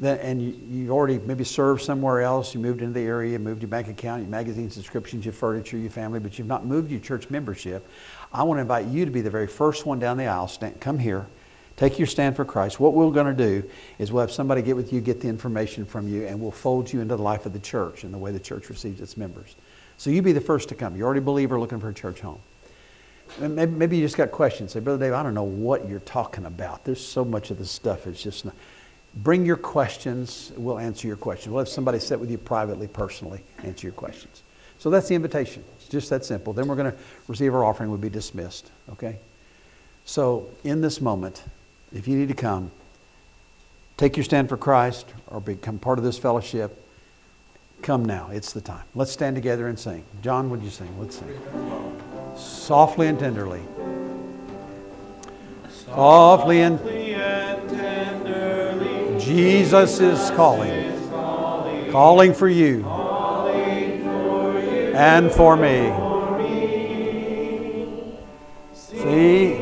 And 0.00 0.40
you, 0.42 0.82
have 0.82 0.90
already 0.92 1.18
maybe 1.18 1.44
served 1.44 1.82
somewhere 1.82 2.20
else. 2.20 2.54
You 2.54 2.60
moved 2.60 2.80
into 2.80 2.94
the 2.94 3.06
area, 3.06 3.38
moved 3.38 3.62
your 3.62 3.68
bank 3.68 3.88
account, 3.88 4.22
your 4.22 4.30
magazine 4.30 4.70
subscriptions, 4.70 5.24
your 5.24 5.32
furniture, 5.32 5.78
your 5.78 5.90
family, 5.90 6.20
but 6.20 6.38
you've 6.38 6.48
not 6.48 6.64
moved 6.64 6.90
your 6.90 7.00
church 7.00 7.30
membership. 7.30 7.88
I 8.34 8.42
want 8.42 8.58
to 8.58 8.62
invite 8.62 8.86
you 8.86 9.04
to 9.04 9.12
be 9.12 9.20
the 9.20 9.30
very 9.30 9.46
first 9.46 9.86
one 9.86 10.00
down 10.00 10.16
the 10.16 10.26
aisle. 10.26 10.48
Stand, 10.48 10.80
come 10.80 10.98
here. 10.98 11.26
Take 11.76 11.98
your 11.98 12.06
stand 12.06 12.36
for 12.36 12.44
Christ. 12.44 12.78
What 12.78 12.94
we're 12.94 13.10
going 13.10 13.26
to 13.26 13.32
do 13.32 13.68
is 13.98 14.12
we'll 14.12 14.22
have 14.22 14.32
somebody 14.32 14.60
get 14.60 14.76
with 14.76 14.92
you, 14.92 15.00
get 15.00 15.20
the 15.20 15.28
information 15.28 15.84
from 15.84 16.08
you, 16.08 16.26
and 16.26 16.40
we'll 16.40 16.50
fold 16.50 16.92
you 16.92 17.00
into 17.00 17.16
the 17.16 17.22
life 17.22 17.46
of 17.46 17.52
the 17.52 17.58
church 17.60 18.04
and 18.04 18.12
the 18.12 18.18
way 18.18 18.32
the 18.32 18.40
church 18.40 18.68
receives 18.68 19.00
its 19.00 19.16
members. 19.16 19.54
So 19.96 20.10
you 20.10 20.20
be 20.20 20.32
the 20.32 20.40
first 20.40 20.68
to 20.70 20.74
come. 20.74 20.96
You're 20.96 21.06
already 21.06 21.18
a 21.18 21.22
believer 21.22 21.58
looking 21.58 21.80
for 21.80 21.88
a 21.88 21.94
church 21.94 22.20
home. 22.20 22.40
Maybe, 23.38 23.72
maybe 23.72 23.96
you 23.96 24.02
just 24.02 24.16
got 24.16 24.30
questions. 24.30 24.72
Say, 24.72 24.80
Brother 24.80 25.04
Dave, 25.04 25.14
I 25.14 25.22
don't 25.22 25.34
know 25.34 25.44
what 25.44 25.88
you're 25.88 26.00
talking 26.00 26.44
about. 26.44 26.84
There's 26.84 27.04
so 27.04 27.24
much 27.24 27.50
of 27.50 27.58
this 27.58 27.70
stuff. 27.70 28.06
It's 28.06 28.22
just 28.22 28.44
not. 28.44 28.54
Bring 29.16 29.46
your 29.46 29.56
questions. 29.56 30.52
We'll 30.56 30.78
answer 30.78 31.06
your 31.06 31.16
questions. 31.16 31.52
We'll 31.52 31.60
have 31.60 31.68
somebody 31.68 32.00
sit 32.00 32.18
with 32.18 32.30
you 32.30 32.38
privately, 32.38 32.88
personally, 32.88 33.44
answer 33.62 33.86
your 33.86 33.94
questions. 33.94 34.42
So 34.78 34.90
that's 34.90 35.08
the 35.08 35.14
invitation. 35.14 35.64
It's 35.76 35.88
just 35.88 36.10
that 36.10 36.24
simple. 36.24 36.52
Then 36.52 36.68
we're 36.68 36.76
going 36.76 36.92
to 36.92 36.98
receive 37.28 37.54
our 37.54 37.64
offering. 37.64 37.90
We'll 37.90 37.98
be 37.98 38.10
dismissed. 38.10 38.70
Okay? 38.92 39.18
So 40.04 40.48
in 40.62 40.80
this 40.80 41.00
moment, 41.00 41.42
if 41.92 42.06
you 42.06 42.16
need 42.16 42.28
to 42.28 42.34
come, 42.34 42.70
take 43.96 44.16
your 44.16 44.24
stand 44.24 44.48
for 44.48 44.56
Christ 44.56 45.06
or 45.28 45.40
become 45.40 45.78
part 45.78 45.98
of 45.98 46.04
this 46.04 46.18
fellowship, 46.18 46.82
come 47.82 48.04
now. 48.04 48.28
It's 48.30 48.52
the 48.52 48.60
time. 48.60 48.84
Let's 48.94 49.12
stand 49.12 49.36
together 49.36 49.68
and 49.68 49.78
sing. 49.78 50.04
John, 50.22 50.50
would 50.50 50.62
you 50.62 50.70
sing? 50.70 50.98
Let's 50.98 51.18
sing. 51.18 51.28
Softly 52.36 53.06
and 53.08 53.18
tenderly. 53.18 53.62
Softly 55.70 56.60
and 56.62 56.78
tenderly. 57.68 59.20
Jesus 59.20 60.00
is 60.00 60.30
calling. 60.32 60.92
Calling 61.90 62.34
for 62.34 62.48
you. 62.48 63.03
And 64.94 65.30
for 65.32 65.56
me. 65.56 65.92
See, 68.72 69.56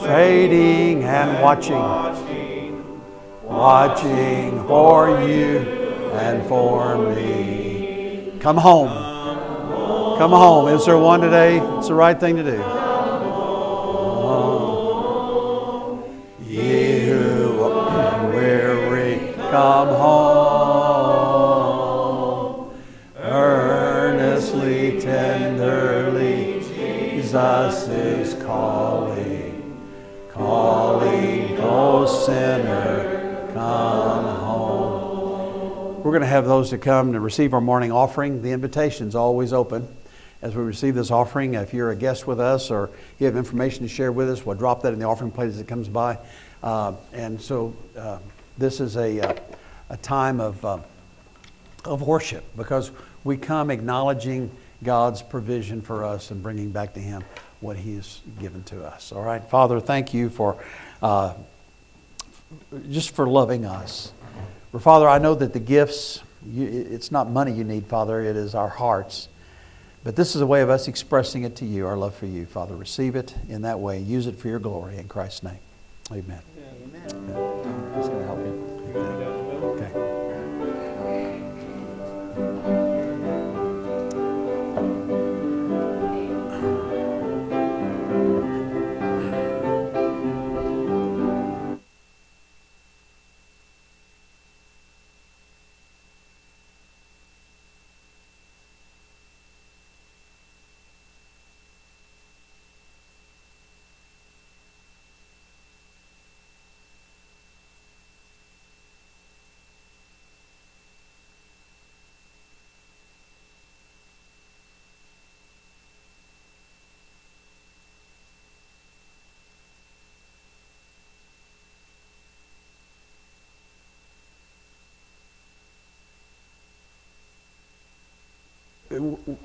fading 0.00 1.04
and 1.04 1.42
watching, 1.42 1.76
watching 3.44 4.66
for 4.66 5.20
you 5.22 5.58
and 6.12 6.46
for 6.48 6.98
me. 6.98 8.32
Come 8.40 8.56
home. 8.56 8.88
Come 10.18 10.32
home. 10.32 10.68
Is 10.68 10.84
there 10.86 10.98
one 10.98 11.20
today? 11.20 11.58
It's 11.78 11.88
the 11.88 11.94
right 11.94 12.18
thing 12.18 12.36
to 12.36 12.42
do. 12.42 12.75
Have 36.36 36.44
those 36.44 36.68
to 36.68 36.76
come 36.76 37.14
to 37.14 37.20
receive 37.20 37.54
our 37.54 37.62
morning 37.62 37.90
offering. 37.90 38.42
The 38.42 38.52
invitation's 38.52 39.14
always 39.14 39.54
open. 39.54 39.88
As 40.42 40.54
we 40.54 40.62
receive 40.62 40.94
this 40.94 41.10
offering, 41.10 41.54
if 41.54 41.72
you're 41.72 41.90
a 41.90 41.96
guest 41.96 42.26
with 42.26 42.40
us 42.40 42.70
or 42.70 42.90
you 43.18 43.24
have 43.24 43.38
information 43.38 43.84
to 43.84 43.88
share 43.88 44.12
with 44.12 44.28
us, 44.28 44.44
we'll 44.44 44.54
drop 44.54 44.82
that 44.82 44.92
in 44.92 44.98
the 44.98 45.06
offering 45.06 45.30
plate 45.30 45.48
as 45.48 45.58
it 45.58 45.66
comes 45.66 45.88
by. 45.88 46.18
Uh, 46.62 46.92
and 47.14 47.40
so 47.40 47.74
uh, 47.96 48.18
this 48.58 48.80
is 48.80 48.98
a, 48.98 49.18
uh, 49.18 49.34
a 49.88 49.96
time 49.96 50.38
of, 50.38 50.62
uh, 50.62 50.78
of 51.86 52.02
worship 52.02 52.44
because 52.54 52.90
we 53.24 53.38
come 53.38 53.70
acknowledging 53.70 54.50
God's 54.84 55.22
provision 55.22 55.80
for 55.80 56.04
us 56.04 56.30
and 56.30 56.42
bringing 56.42 56.70
back 56.70 56.92
to 56.94 57.00
Him 57.00 57.24
what 57.60 57.78
He 57.78 57.94
has 57.94 58.20
given 58.38 58.62
to 58.64 58.84
us. 58.84 59.10
All 59.10 59.22
right, 59.22 59.42
Father, 59.42 59.80
thank 59.80 60.12
you 60.12 60.28
for 60.28 60.62
uh, 61.00 61.32
just 62.90 63.14
for 63.14 63.26
loving 63.26 63.64
us. 63.64 64.12
Father, 64.78 65.08
I 65.08 65.18
know 65.18 65.34
that 65.34 65.54
the 65.54 65.60
gifts, 65.60 66.20
you, 66.46 66.66
it's 66.90 67.10
not 67.10 67.30
money 67.30 67.52
you 67.52 67.64
need, 67.64 67.86
Father, 67.86 68.20
it 68.20 68.36
is 68.36 68.54
our 68.54 68.68
hearts. 68.68 69.28
But 70.04 70.14
this 70.14 70.36
is 70.36 70.40
a 70.40 70.46
way 70.46 70.62
of 70.62 70.70
us 70.70 70.86
expressing 70.86 71.42
it 71.42 71.56
to 71.56 71.66
you, 71.66 71.86
our 71.86 71.96
love 71.96 72.14
for 72.14 72.26
you. 72.26 72.46
Father, 72.46 72.76
receive 72.76 73.16
it 73.16 73.34
in 73.48 73.62
that 73.62 73.80
way. 73.80 73.98
Use 73.98 74.28
it 74.28 74.38
for 74.38 74.48
your 74.48 74.60
glory. 74.60 74.98
In 74.98 75.08
Christ's 75.08 75.42
name. 75.42 75.58
Amen. 76.12 76.40
Amen. 76.86 77.92
Just 77.96 78.10
going 78.10 78.20
to 78.20 78.26
help 78.26 78.38
you. 78.38 79.35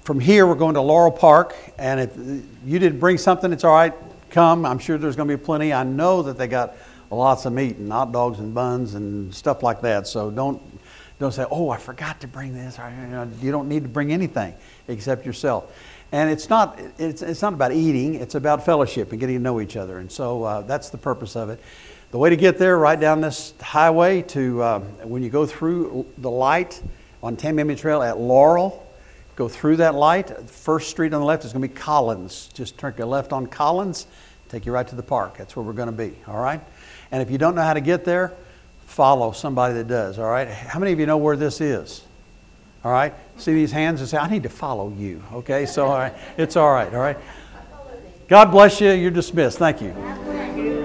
From 0.04 0.20
here, 0.20 0.46
we're 0.48 0.56
going 0.56 0.76
to 0.76 0.82
Laurel 0.82 1.12
Park, 1.12 1.56
and 1.78 2.00
if 2.00 2.16
you 2.66 2.80
didn't 2.80 3.00
bring 3.00 3.18
something, 3.18 3.52
it's 3.52 3.64
all 3.64 3.74
right. 3.74 3.94
Come. 4.30 4.66
I'm 4.66 4.80
sure 4.80 4.98
there's 4.98 5.16
going 5.16 5.28
to 5.28 5.38
be 5.38 5.44
plenty. 5.44 5.74
I 5.74 5.84
know 5.84 6.22
that 6.22 6.38
they 6.38 6.48
got 6.48 6.76
lots 7.10 7.46
of 7.46 7.54
meat 7.54 7.78
and 7.78 7.92
hot 7.92 8.12
dogs 8.12 8.40
and 8.40 8.54
buns 8.54 8.94
and 8.94 9.34
stuff 9.34 9.62
like 9.62 9.82
that. 9.82 10.08
So 10.08 10.32
don't 10.32 10.62
don't 11.20 11.34
say, 11.34 11.46
"Oh, 11.52 11.70
I 11.70 11.78
forgot 11.78 12.22
to 12.22 12.28
bring 12.28 12.54
this." 12.54 12.78
You, 13.42 13.52
don't 13.52 13.68
need 13.68 13.84
to 13.84 13.90
bring 13.90 14.14
anything 14.14 14.54
except 14.88 15.26
yourself. 15.26 15.76
And 16.14 16.30
it's 16.30 16.50
not 16.50 16.80
it's, 16.98 17.22
it's 17.22 17.42
not 17.42 17.54
about 17.54 17.74
eating. 17.74 18.16
It's 18.16 18.36
about 18.36 18.66
fellowship 18.66 19.12
and 19.12 19.20
getting 19.20 19.38
to 19.38 19.42
know 19.42 19.60
each 19.60 19.76
other. 19.76 20.00
And 20.00 20.12
so 20.12 20.44
uh, 20.44 20.62
that's 20.62 20.90
the 20.90 20.98
purpose 20.98 21.36
of 21.36 21.50
it. 21.50 21.60
The 22.12 22.18
way 22.18 22.30
to 22.30 22.38
get 22.38 22.58
there, 22.58 22.78
right 22.78 23.00
down 23.00 23.22
this 23.22 23.54
highway 23.60 24.22
to 24.24 24.62
uh, 24.62 24.80
when 25.04 25.24
you 25.24 25.30
go 25.30 25.46
through 25.46 26.06
the 26.20 26.32
light 26.32 26.82
on 27.22 27.36
Tamiami 27.36 27.78
Trail 27.78 28.02
at 28.02 28.18
Laurel 28.18 28.88
go 29.42 29.48
through 29.48 29.78
that 29.78 29.96
light. 29.96 30.48
First 30.48 30.92
street 30.92 31.14
on 31.16 31.20
the 31.20 31.26
left 31.26 31.46
is 31.46 31.52
going 31.52 31.64
to 31.64 31.68
be 31.68 31.74
Collins. 31.74 32.52
Just 32.54 32.78
turn 32.78 32.94
your 32.96 33.08
left 33.08 33.34
on 33.34 33.48
Collins, 33.48 34.06
take 34.50 34.68
you 34.68 34.72
right 34.72 34.88
to 34.88 34.96
the 34.96 35.02
park. 35.02 35.36
That's 35.36 35.56
where 35.56 35.66
we're 35.66 35.74
going 35.74 35.88
to 35.88 35.92
be, 35.92 36.14
all 36.28 36.38
right? 36.38 36.62
And 37.12 37.24
if 37.24 37.32
you 37.32 37.40
don't 37.40 37.56
know 37.56 37.64
how 37.64 37.74
to 37.74 37.82
get 37.82 38.06
there, 38.06 38.34
follow 38.86 39.32
somebody 39.32 39.74
that 39.74 39.88
does, 39.88 40.20
all 40.20 40.30
right? 40.30 40.48
How 40.48 40.78
many 40.78 40.92
of 40.92 41.00
you 41.00 41.08
know 41.08 41.18
where 41.18 41.36
this 41.36 41.60
is? 41.60 42.04
All 42.84 42.92
right? 42.92 43.16
See 43.38 43.54
these 43.56 43.72
hands 43.72 44.00
and 44.00 44.08
say, 44.08 44.18
I 44.18 44.30
need 44.30 44.44
to 44.44 44.50
follow 44.50 44.94
you, 44.96 45.24
okay? 45.34 45.66
So, 45.66 45.88
all 45.88 45.98
right, 45.98 46.14
it's 46.38 46.56
all 46.56 46.72
right, 46.72 46.94
all 46.94 47.00
right? 47.00 47.18
God 48.28 48.52
bless 48.52 48.80
you. 48.80 48.92
You're 48.92 49.10
dismissed. 49.10 49.58
Thank 49.58 49.82
you. 49.82 50.81